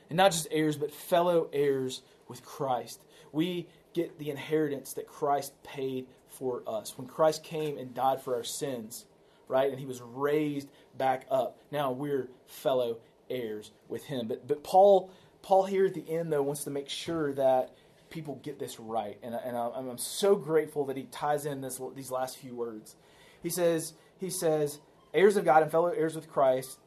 And 0.08 0.16
not 0.16 0.32
just 0.32 0.48
heirs, 0.50 0.76
but 0.76 0.92
fellow 0.92 1.48
heirs 1.52 2.02
with 2.28 2.44
Christ. 2.44 3.00
We 3.30 3.68
get 3.94 4.18
the 4.18 4.30
inheritance 4.30 4.94
that 4.94 5.06
Christ 5.06 5.52
paid 5.62 6.06
for 6.28 6.62
us. 6.66 6.96
When 6.96 7.06
Christ 7.06 7.44
came 7.44 7.78
and 7.78 7.94
died 7.94 8.22
for 8.22 8.34
our 8.34 8.44
sins, 8.44 9.06
right? 9.48 9.70
And 9.70 9.78
he 9.78 9.86
was 9.86 10.00
raised 10.00 10.68
back 10.96 11.26
up. 11.30 11.58
Now 11.70 11.92
we're 11.92 12.28
fellow 12.46 12.98
heirs 13.30 13.70
with 13.88 14.04
him. 14.04 14.28
But 14.28 14.46
but 14.46 14.64
Paul 14.64 15.10
Paul 15.42 15.64
here 15.64 15.86
at 15.86 15.94
the 15.94 16.08
end 16.08 16.32
though 16.32 16.42
wants 16.42 16.64
to 16.64 16.70
make 16.70 16.88
sure 16.88 17.32
that 17.34 17.74
people 18.12 18.38
get 18.42 18.58
this 18.58 18.78
right. 18.78 19.18
And, 19.22 19.34
and 19.34 19.56
I'm, 19.56 19.88
I'm 19.88 19.98
so 19.98 20.36
grateful 20.36 20.84
that 20.86 20.96
he 20.96 21.04
ties 21.04 21.46
in 21.46 21.60
this, 21.60 21.80
these 21.96 22.10
last 22.10 22.38
few 22.38 22.54
words. 22.54 22.94
He 23.42 23.50
says, 23.50 23.94
he 24.18 24.30
says, 24.30 24.78
heirs 25.12 25.36
of 25.36 25.44
God 25.44 25.62
and 25.62 25.70
fellow 25.70 25.88
heirs 25.88 26.14
with 26.14 26.28
Christ, 26.28 26.78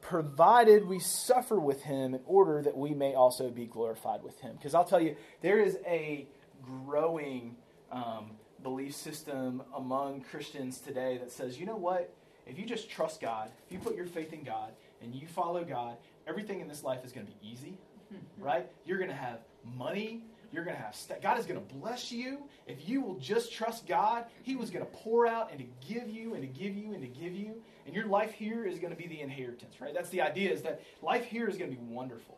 provided 0.00 0.86
we 0.86 0.98
suffer 0.98 1.60
with 1.60 1.82
him 1.82 2.14
in 2.14 2.20
order 2.26 2.62
that 2.62 2.76
we 2.76 2.94
may 2.94 3.14
also 3.14 3.50
be 3.50 3.66
glorified 3.66 4.22
with 4.22 4.40
him. 4.40 4.54
Because 4.56 4.74
I'll 4.74 4.84
tell 4.84 5.00
you, 5.00 5.16
there 5.42 5.60
is 5.60 5.78
a 5.86 6.26
growing 6.62 7.56
um, 7.92 8.32
belief 8.62 8.94
system 8.94 9.62
among 9.76 10.22
Christians 10.22 10.78
today 10.78 11.18
that 11.18 11.30
says, 11.30 11.58
you 11.58 11.66
know 11.66 11.76
what? 11.76 12.12
If 12.46 12.58
you 12.58 12.66
just 12.66 12.90
trust 12.90 13.20
God, 13.20 13.50
if 13.66 13.72
you 13.72 13.78
put 13.78 13.94
your 13.94 14.06
faith 14.06 14.32
in 14.32 14.42
God 14.42 14.72
and 15.02 15.14
you 15.14 15.26
follow 15.28 15.62
God, 15.62 15.96
everything 16.26 16.60
in 16.60 16.68
this 16.68 16.82
life 16.82 17.04
is 17.04 17.12
going 17.12 17.26
to 17.26 17.32
be 17.32 17.38
easy, 17.46 17.78
right? 18.38 18.66
You're 18.84 18.98
going 18.98 19.10
to 19.10 19.16
have 19.16 19.38
money. 19.76 20.24
You're 20.52 20.64
going 20.64 20.76
to 20.76 20.82
have, 20.82 20.94
st- 20.94 21.22
God 21.22 21.38
is 21.38 21.46
going 21.46 21.60
to 21.60 21.74
bless 21.74 22.10
you. 22.10 22.38
If 22.66 22.88
you 22.88 23.00
will 23.00 23.14
just 23.14 23.52
trust 23.52 23.86
God, 23.86 24.24
He 24.42 24.56
was 24.56 24.70
going 24.70 24.84
to 24.84 24.90
pour 24.90 25.26
out 25.26 25.50
and 25.52 25.60
to 25.60 25.66
give 25.88 26.10
you 26.10 26.34
and 26.34 26.42
to 26.42 26.48
give 26.48 26.76
you 26.76 26.92
and 26.92 27.02
to 27.02 27.08
give 27.08 27.34
you. 27.34 27.62
And 27.86 27.94
your 27.94 28.06
life 28.06 28.32
here 28.32 28.64
is 28.64 28.78
going 28.78 28.90
to 28.90 28.96
be 28.96 29.06
the 29.06 29.20
inheritance, 29.20 29.80
right? 29.80 29.94
That's 29.94 30.10
the 30.10 30.22
idea 30.22 30.50
is 30.52 30.62
that 30.62 30.82
life 31.02 31.24
here 31.24 31.48
is 31.48 31.56
going 31.56 31.70
to 31.70 31.76
be 31.76 31.82
wonderful. 31.82 32.36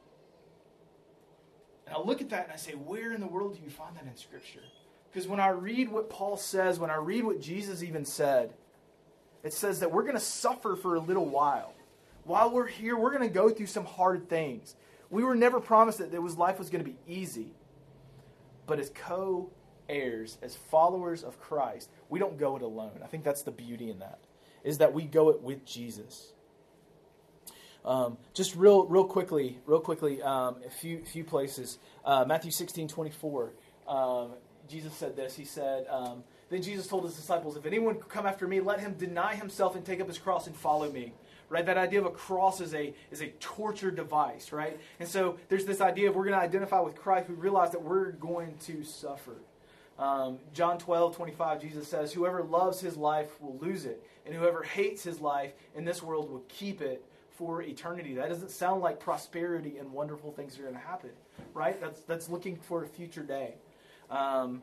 And 1.86 1.96
I 1.96 2.00
look 2.00 2.20
at 2.20 2.30
that 2.30 2.44
and 2.44 2.52
I 2.52 2.56
say, 2.56 2.72
where 2.72 3.12
in 3.12 3.20
the 3.20 3.26
world 3.26 3.56
do 3.56 3.62
you 3.62 3.70
find 3.70 3.96
that 3.96 4.04
in 4.04 4.16
Scripture? 4.16 4.62
Because 5.10 5.26
when 5.26 5.40
I 5.40 5.48
read 5.48 5.90
what 5.90 6.10
Paul 6.10 6.36
says, 6.36 6.78
when 6.78 6.90
I 6.90 6.96
read 6.96 7.24
what 7.24 7.40
Jesus 7.40 7.82
even 7.82 8.04
said, 8.04 8.52
it 9.42 9.52
says 9.54 9.80
that 9.80 9.90
we're 9.90 10.02
going 10.02 10.14
to 10.14 10.20
suffer 10.20 10.76
for 10.76 10.94
a 10.94 11.00
little 11.00 11.26
while. 11.26 11.72
While 12.24 12.50
we're 12.50 12.68
here, 12.68 12.96
we're 12.96 13.10
going 13.10 13.28
to 13.28 13.34
go 13.34 13.48
through 13.48 13.66
some 13.66 13.84
hard 13.84 14.28
things. 14.28 14.76
We 15.10 15.24
were 15.24 15.34
never 15.34 15.60
promised 15.60 15.98
that 15.98 16.12
was, 16.22 16.38
life 16.38 16.58
was 16.58 16.70
going 16.70 16.84
to 16.84 16.90
be 16.90 16.96
easy 17.06 17.52
but 18.72 18.80
as 18.80 18.88
co 18.94 19.50
heirs, 19.86 20.38
as 20.40 20.56
followers 20.56 21.22
of 21.22 21.38
Christ, 21.38 21.90
we 22.08 22.18
don't 22.18 22.38
go 22.38 22.56
it 22.56 22.62
alone. 22.62 23.00
I 23.04 23.06
think 23.06 23.22
that's 23.22 23.42
the 23.42 23.50
beauty 23.50 23.90
in 23.90 23.98
that, 23.98 24.20
is 24.64 24.78
that 24.78 24.94
we 24.94 25.02
go 25.02 25.28
it 25.28 25.42
with 25.42 25.66
Jesus. 25.66 26.32
Um, 27.84 28.16
just 28.32 28.56
real, 28.56 28.86
real 28.86 29.04
quickly, 29.04 29.58
real 29.66 29.80
quickly, 29.80 30.22
um, 30.22 30.56
a 30.66 30.70
few, 30.70 31.04
few 31.04 31.22
places. 31.22 31.80
Uh, 32.02 32.24
Matthew 32.26 32.50
16, 32.50 32.88
24. 32.88 33.52
Um, 33.86 34.30
Jesus 34.70 34.94
said 34.94 35.16
this. 35.16 35.36
He 35.36 35.44
said, 35.44 35.84
um, 35.90 36.24
Then 36.48 36.62
Jesus 36.62 36.86
told 36.86 37.04
his 37.04 37.14
disciples, 37.14 37.58
If 37.58 37.66
anyone 37.66 37.96
come 37.96 38.24
after 38.24 38.48
me, 38.48 38.60
let 38.60 38.80
him 38.80 38.94
deny 38.94 39.34
himself 39.34 39.76
and 39.76 39.84
take 39.84 40.00
up 40.00 40.08
his 40.08 40.16
cross 40.16 40.46
and 40.46 40.56
follow 40.56 40.90
me. 40.90 41.12
Right? 41.52 41.66
That 41.66 41.76
idea 41.76 42.00
of 42.00 42.06
a 42.06 42.10
cross 42.10 42.60
is 42.62 42.74
a 42.74 42.94
is 43.10 43.20
a 43.20 43.28
torture 43.38 43.90
device, 43.90 44.52
right? 44.52 44.80
And 44.98 45.08
so 45.08 45.36
there's 45.48 45.66
this 45.66 45.82
idea 45.82 46.08
of 46.08 46.16
we're 46.16 46.24
going 46.24 46.38
to 46.38 46.42
identify 46.42 46.80
with 46.80 46.96
Christ. 46.96 47.28
We 47.28 47.34
realize 47.34 47.70
that 47.72 47.82
we're 47.82 48.12
going 48.12 48.56
to 48.66 48.82
suffer. 48.82 49.36
Um, 49.98 50.38
John 50.54 50.78
12, 50.78 51.14
25, 51.14 51.60
Jesus 51.60 51.86
says, 51.86 52.12
Whoever 52.14 52.42
loves 52.42 52.80
his 52.80 52.96
life 52.96 53.38
will 53.40 53.58
lose 53.58 53.84
it, 53.84 54.02
and 54.24 54.34
whoever 54.34 54.62
hates 54.62 55.04
his 55.04 55.20
life 55.20 55.52
in 55.76 55.84
this 55.84 56.02
world 56.02 56.30
will 56.30 56.44
keep 56.48 56.80
it 56.80 57.04
for 57.28 57.60
eternity. 57.60 58.14
That 58.14 58.30
doesn't 58.30 58.50
sound 58.50 58.80
like 58.80 58.98
prosperity 58.98 59.76
and 59.76 59.92
wonderful 59.92 60.32
things 60.32 60.58
are 60.58 60.62
going 60.62 60.74
to 60.74 60.80
happen, 60.80 61.10
right? 61.52 61.78
That's, 61.78 62.00
that's 62.00 62.30
looking 62.30 62.56
for 62.56 62.82
a 62.82 62.88
future 62.88 63.22
day. 63.22 63.54
Um, 64.10 64.62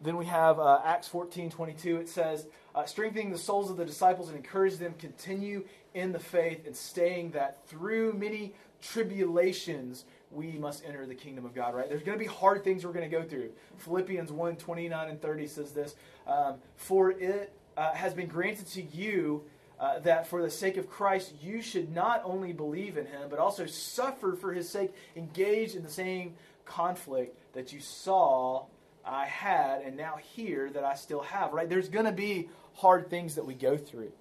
then 0.00 0.16
we 0.16 0.26
have 0.26 0.58
uh, 0.58 0.80
Acts 0.84 1.08
14, 1.08 1.50
22. 1.50 1.96
It 1.96 2.08
says, 2.08 2.46
uh, 2.74 2.84
strengthening 2.84 3.30
the 3.30 3.38
souls 3.38 3.70
of 3.70 3.76
the 3.76 3.84
disciples 3.84 4.28
and 4.28 4.36
encourage 4.36 4.76
them 4.76 4.94
continue 4.98 5.64
in 5.94 6.12
the 6.12 6.18
faith 6.18 6.66
and 6.66 6.74
staying 6.74 7.30
that 7.32 7.66
through 7.66 8.12
many 8.14 8.54
tribulations 8.80 10.04
we 10.30 10.52
must 10.52 10.84
enter 10.84 11.06
the 11.06 11.14
kingdom 11.14 11.44
of 11.44 11.54
God, 11.54 11.74
right? 11.74 11.88
There's 11.88 12.02
going 12.02 12.18
to 12.18 12.24
be 12.24 12.30
hard 12.30 12.64
things 12.64 12.84
we're 12.84 12.92
going 12.92 13.08
to 13.08 13.16
go 13.16 13.22
through. 13.22 13.50
Philippians 13.78 14.32
1 14.32 14.56
29 14.56 15.08
and 15.08 15.20
30 15.20 15.46
says 15.46 15.72
this 15.72 15.94
um, 16.26 16.56
For 16.76 17.10
it 17.10 17.52
uh, 17.76 17.92
has 17.92 18.14
been 18.14 18.28
granted 18.28 18.66
to 18.68 18.82
you 18.82 19.44
uh, 19.78 19.98
that 20.00 20.26
for 20.26 20.42
the 20.42 20.50
sake 20.50 20.76
of 20.76 20.88
Christ 20.88 21.34
you 21.42 21.60
should 21.60 21.94
not 21.94 22.22
only 22.24 22.52
believe 22.52 22.96
in 22.96 23.06
him, 23.06 23.28
but 23.28 23.38
also 23.38 23.66
suffer 23.66 24.34
for 24.34 24.52
his 24.52 24.68
sake, 24.68 24.94
engage 25.16 25.74
in 25.74 25.82
the 25.82 25.90
same 25.90 26.34
conflict 26.64 27.36
that 27.52 27.72
you 27.72 27.80
saw 27.80 28.64
I 29.04 29.26
had 29.26 29.82
and 29.82 29.96
now 29.96 30.16
here 30.16 30.70
that 30.70 30.84
I 30.84 30.94
still 30.94 31.22
have, 31.22 31.52
right? 31.52 31.68
There's 31.68 31.88
going 31.88 32.04
to 32.06 32.12
be 32.12 32.48
hard 32.74 33.10
things 33.10 33.34
that 33.34 33.46
we 33.46 33.54
go 33.54 33.76
through. 33.76 34.12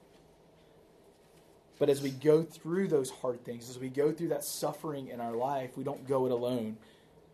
But 1.79 1.89
as 1.89 2.01
we 2.01 2.11
go 2.11 2.43
through 2.43 2.89
those 2.89 3.09
hard 3.09 3.43
things, 3.43 3.69
as 3.69 3.79
we 3.79 3.89
go 3.89 4.11
through 4.11 4.29
that 4.29 4.43
suffering 4.43 5.07
in 5.07 5.19
our 5.19 5.33
life, 5.33 5.75
we 5.75 5.83
don't 5.83 6.07
go 6.07 6.25
it 6.27 6.31
alone. 6.31 6.77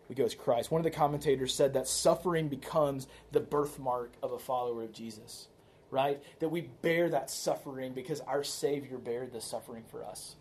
We 0.08 0.16
go 0.16 0.24
as 0.24 0.36
Christ. 0.36 0.72
One 0.72 0.80
of 0.80 0.86
the 0.86 0.92
commentators 0.92 1.54
said 1.54 1.74
that 1.74 1.88
suffering 1.88 2.48
becomes 2.48 3.08
the 3.34 3.42
birthmark 3.42 4.14
of 4.24 4.32
a 4.32 4.40
follower 4.40 4.84
of 4.84 4.94
Jesus, 4.94 5.50
right? 5.92 6.24
That 6.40 6.48
we 6.48 6.62
bear 6.62 7.10
that 7.10 7.30
suffering 7.30 7.92
because 7.92 8.22
our 8.22 8.44
Savior 8.44 8.98
bared 8.98 9.34
the 9.34 9.42
suffering 9.42 9.84
for 9.92 10.06
us. 10.06 10.38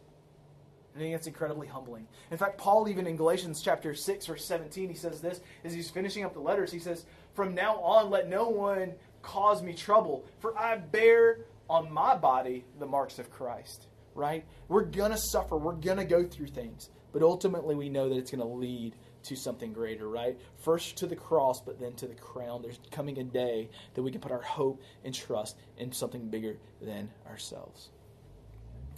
I 0.97 0.99
think 0.99 1.15
that's 1.15 1.27
incredibly 1.27 1.67
humbling. 1.67 2.09
In 2.31 2.39
fact, 2.39 2.57
Paul, 2.57 2.89
even 2.89 3.07
in 3.07 3.17
Galatians 3.17 3.61
chapter 3.63 3.95
6, 3.95 4.27
verse 4.27 4.47
17, 4.47 4.89
he 4.89 4.95
says 4.95 5.21
this 5.21 5.41
as 5.63 5.75
he's 5.75 5.91
finishing 5.91 6.25
up 6.25 6.33
the 6.33 6.41
letters. 6.41 6.73
He 6.73 6.79
says, 6.79 7.05
From 7.35 7.55
now 7.55 7.77
on, 7.81 8.11
let 8.11 8.29
no 8.29 8.49
one 8.49 8.95
cause 9.23 9.63
me 9.63 9.75
trouble, 9.75 10.25
for 10.39 10.57
I 10.59 10.77
bear 10.77 11.41
on 11.69 11.93
my 11.93 12.17
body 12.17 12.65
the 12.79 12.87
marks 12.87 13.19
of 13.19 13.31
Christ 13.31 13.89
right? 14.17 14.45
We're 14.69 14.85
going 14.85 15.13
to 15.13 15.19
suffer. 15.19 15.57
We're 15.57 15.73
going 15.73 15.99
to 15.99 16.05
go 16.05 16.25
through 16.25 16.49
things. 16.49 16.91
But 17.13 17.23
ultimately, 17.23 17.75
we 17.75 17.89
know 17.89 18.09
that 18.09 18.17
it's 18.17 18.31
going 18.31 18.41
to 18.41 18.47
lead 18.47 18.97
to 19.25 19.37
something 19.37 19.73
greater, 19.73 20.09
right? 20.09 20.39
First 20.59 20.97
to 20.99 21.07
the 21.07 21.17
cross, 21.17 21.61
but 21.61 21.79
then 21.79 21.95
to 21.95 22.07
the 22.07 22.15
crown. 22.15 22.63
There's 22.63 22.81
coming 22.91 23.19
a 23.19 23.25
day 23.25 23.69
that 23.95 24.03
we 24.03 24.11
can 24.11 24.21
put 24.21 24.33
our 24.33 24.43
hope 24.43 24.83
and 25.05 25.15
trust 25.15 25.57
in 25.79 25.93
something 25.93 26.29
bigger 26.29 26.57
than 26.81 27.11
ourselves. 27.29 27.91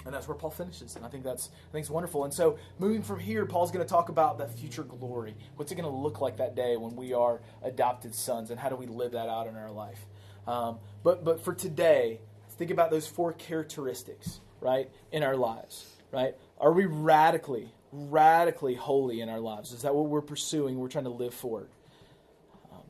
And 0.09 0.15
that's 0.15 0.27
where 0.27 0.37
Paul 0.37 0.51
finishes, 0.51 0.97
and 0.97 1.05
I 1.05 1.09
think 1.09 1.23
that's 1.23 1.51
I 1.69 1.73
think 1.73 1.83
it's 1.83 1.91
wonderful. 1.91 2.25
And 2.25 2.33
so, 2.33 2.59
moving 2.79 3.03
from 3.03 3.21
here, 3.21 3.47
Paul's 3.47 3.71
going 3.71 3.85
to 3.85 3.89
talk 3.89 4.09
about 4.09 4.39
that 4.39 4.59
future 4.59 4.83
glory. 4.83 5.37
What's 5.57 5.71
it 5.71 5.77
going 5.77 5.89
to 5.89 5.97
look 5.97 6.21
like 6.21 6.39
that 6.39 6.57
day 6.57 6.77
when 6.77 6.97
we 6.97 7.13
are 7.13 7.41
adopted 7.63 8.15
sons, 8.15 8.51
and 8.51 8.59
how 8.59 8.71
do 8.71 8.77
we 8.77 8.87
live 8.87 9.13
that 9.13 9.29
out 9.29 9.47
in 9.47 9.57
our 9.57 9.71
life? 9.71 10.07
Um, 10.47 10.79
but 11.05 11.25
but 11.25 11.45
for 11.45 11.55
today, 11.55 12.21
think 12.57 12.71
about 12.71 12.91
those 12.91 13.07
four 13.07 13.33
characteristics 13.35 14.41
right, 14.61 14.91
in 15.13 15.23
our 15.23 15.37
lives, 15.37 15.87
right? 16.13 16.35
Are 16.59 16.73
we 16.73 16.87
radically, 16.87 17.73
radically 17.93 18.75
holy 18.75 19.21
in 19.21 19.29
our 19.29 19.41
lives? 19.41 19.73
Is 19.73 19.83
that 19.83 19.95
what 19.95 20.07
we're 20.07 20.21
pursuing? 20.21 20.79
We're 20.79 20.89
trying 20.89 21.05
to 21.05 21.11
live 21.11 21.35
for? 21.35 21.69
Um, 22.73 22.83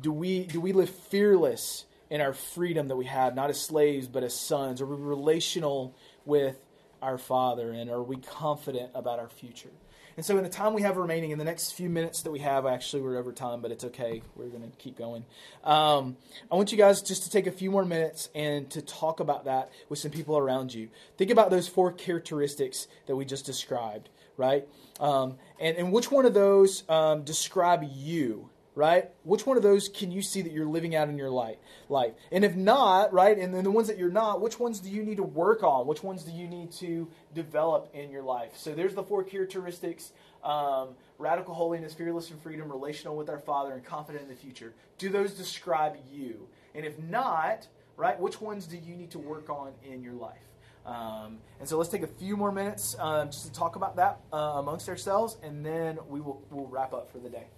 do 0.00 0.12
we 0.12 0.44
do 0.44 0.60
we 0.60 0.72
live 0.72 0.90
fearless 0.90 1.84
in 2.08 2.20
our 2.20 2.32
freedom 2.32 2.88
that 2.88 2.96
we 2.96 3.06
have, 3.06 3.34
not 3.34 3.50
as 3.50 3.60
slaves 3.60 4.08
but 4.08 4.22
as 4.22 4.34
sons? 4.34 4.80
Are 4.80 4.86
we 4.86 4.96
relational 4.96 5.96
with 6.24 6.56
our 7.02 7.18
Father, 7.18 7.70
and 7.70 7.90
are 7.90 8.02
we 8.02 8.16
confident 8.16 8.90
about 8.94 9.18
our 9.18 9.28
future? 9.28 9.70
And 10.16 10.26
so, 10.26 10.36
in 10.36 10.42
the 10.42 10.50
time 10.50 10.74
we 10.74 10.82
have 10.82 10.96
remaining, 10.96 11.30
in 11.30 11.38
the 11.38 11.44
next 11.44 11.72
few 11.72 11.88
minutes 11.88 12.22
that 12.22 12.30
we 12.30 12.40
have, 12.40 12.66
actually, 12.66 13.02
we're 13.02 13.16
over 13.16 13.32
time, 13.32 13.60
but 13.60 13.70
it's 13.70 13.84
okay. 13.84 14.22
We're 14.36 14.48
going 14.48 14.68
to 14.70 14.76
keep 14.76 14.98
going. 14.98 15.24
Um, 15.64 16.16
I 16.50 16.56
want 16.56 16.72
you 16.72 16.78
guys 16.78 17.00
just 17.00 17.22
to 17.24 17.30
take 17.30 17.46
a 17.46 17.52
few 17.52 17.70
more 17.70 17.84
minutes 17.84 18.28
and 18.34 18.68
to 18.70 18.82
talk 18.82 19.20
about 19.20 19.44
that 19.46 19.70
with 19.88 19.98
some 19.98 20.10
people 20.10 20.36
around 20.36 20.74
you. 20.74 20.88
Think 21.16 21.30
about 21.30 21.50
those 21.50 21.68
four 21.68 21.92
characteristics 21.92 22.86
that 23.06 23.16
we 23.16 23.24
just 23.24 23.46
described, 23.46 24.10
right? 24.36 24.66
Um, 24.98 25.36
and, 25.58 25.76
and 25.76 25.92
which 25.92 26.10
one 26.10 26.26
of 26.26 26.34
those 26.34 26.84
um, 26.88 27.22
describe 27.22 27.82
you 27.90 28.50
right? 28.80 29.10
Which 29.24 29.44
one 29.44 29.58
of 29.58 29.62
those 29.62 29.90
can 29.90 30.10
you 30.10 30.22
see 30.22 30.40
that 30.40 30.52
you're 30.52 30.64
living 30.64 30.96
out 30.96 31.10
in 31.10 31.18
your 31.18 31.28
life? 31.28 31.58
Life, 31.90 32.14
and 32.32 32.46
if 32.46 32.56
not, 32.56 33.12
right, 33.12 33.36
and 33.36 33.54
then 33.54 33.62
the 33.62 33.70
ones 33.70 33.88
that 33.88 33.98
you're 33.98 34.10
not, 34.10 34.40
which 34.40 34.58
ones 34.58 34.80
do 34.80 34.88
you 34.88 35.02
need 35.02 35.18
to 35.18 35.22
work 35.22 35.62
on? 35.62 35.86
Which 35.86 36.02
ones 36.02 36.22
do 36.22 36.32
you 36.32 36.48
need 36.48 36.72
to 36.72 37.06
develop 37.34 37.90
in 37.92 38.10
your 38.10 38.22
life? 38.22 38.52
So 38.56 38.74
there's 38.74 38.94
the 38.94 39.02
four 39.02 39.22
characteristics: 39.22 40.12
um, 40.42 40.94
radical 41.18 41.52
holiness, 41.52 41.92
fearless 41.92 42.30
and 42.30 42.40
freedom, 42.40 42.72
relational 42.72 43.16
with 43.16 43.28
our 43.28 43.38
Father, 43.38 43.74
and 43.74 43.84
confident 43.84 44.24
in 44.24 44.30
the 44.30 44.34
future. 44.34 44.72
Do 44.96 45.10
those 45.10 45.34
describe 45.34 45.96
you? 46.10 46.48
And 46.74 46.86
if 46.86 46.98
not, 46.98 47.68
right, 47.98 48.18
which 48.18 48.40
ones 48.40 48.66
do 48.66 48.78
you 48.78 48.96
need 48.96 49.10
to 49.10 49.18
work 49.18 49.50
on 49.50 49.72
in 49.84 50.02
your 50.02 50.14
life? 50.14 50.38
Um, 50.86 51.36
and 51.58 51.68
so 51.68 51.76
let's 51.76 51.90
take 51.90 52.02
a 52.02 52.06
few 52.06 52.34
more 52.34 52.50
minutes 52.50 52.96
um, 52.98 53.30
just 53.30 53.44
to 53.44 53.52
talk 53.52 53.76
about 53.76 53.96
that 53.96 54.20
uh, 54.32 54.36
amongst 54.56 54.88
ourselves, 54.88 55.36
and 55.42 55.64
then 55.66 55.98
we 56.08 56.22
will 56.22 56.42
we'll 56.50 56.66
wrap 56.66 56.94
up 56.94 57.12
for 57.12 57.18
the 57.18 57.28
day. 57.28 57.48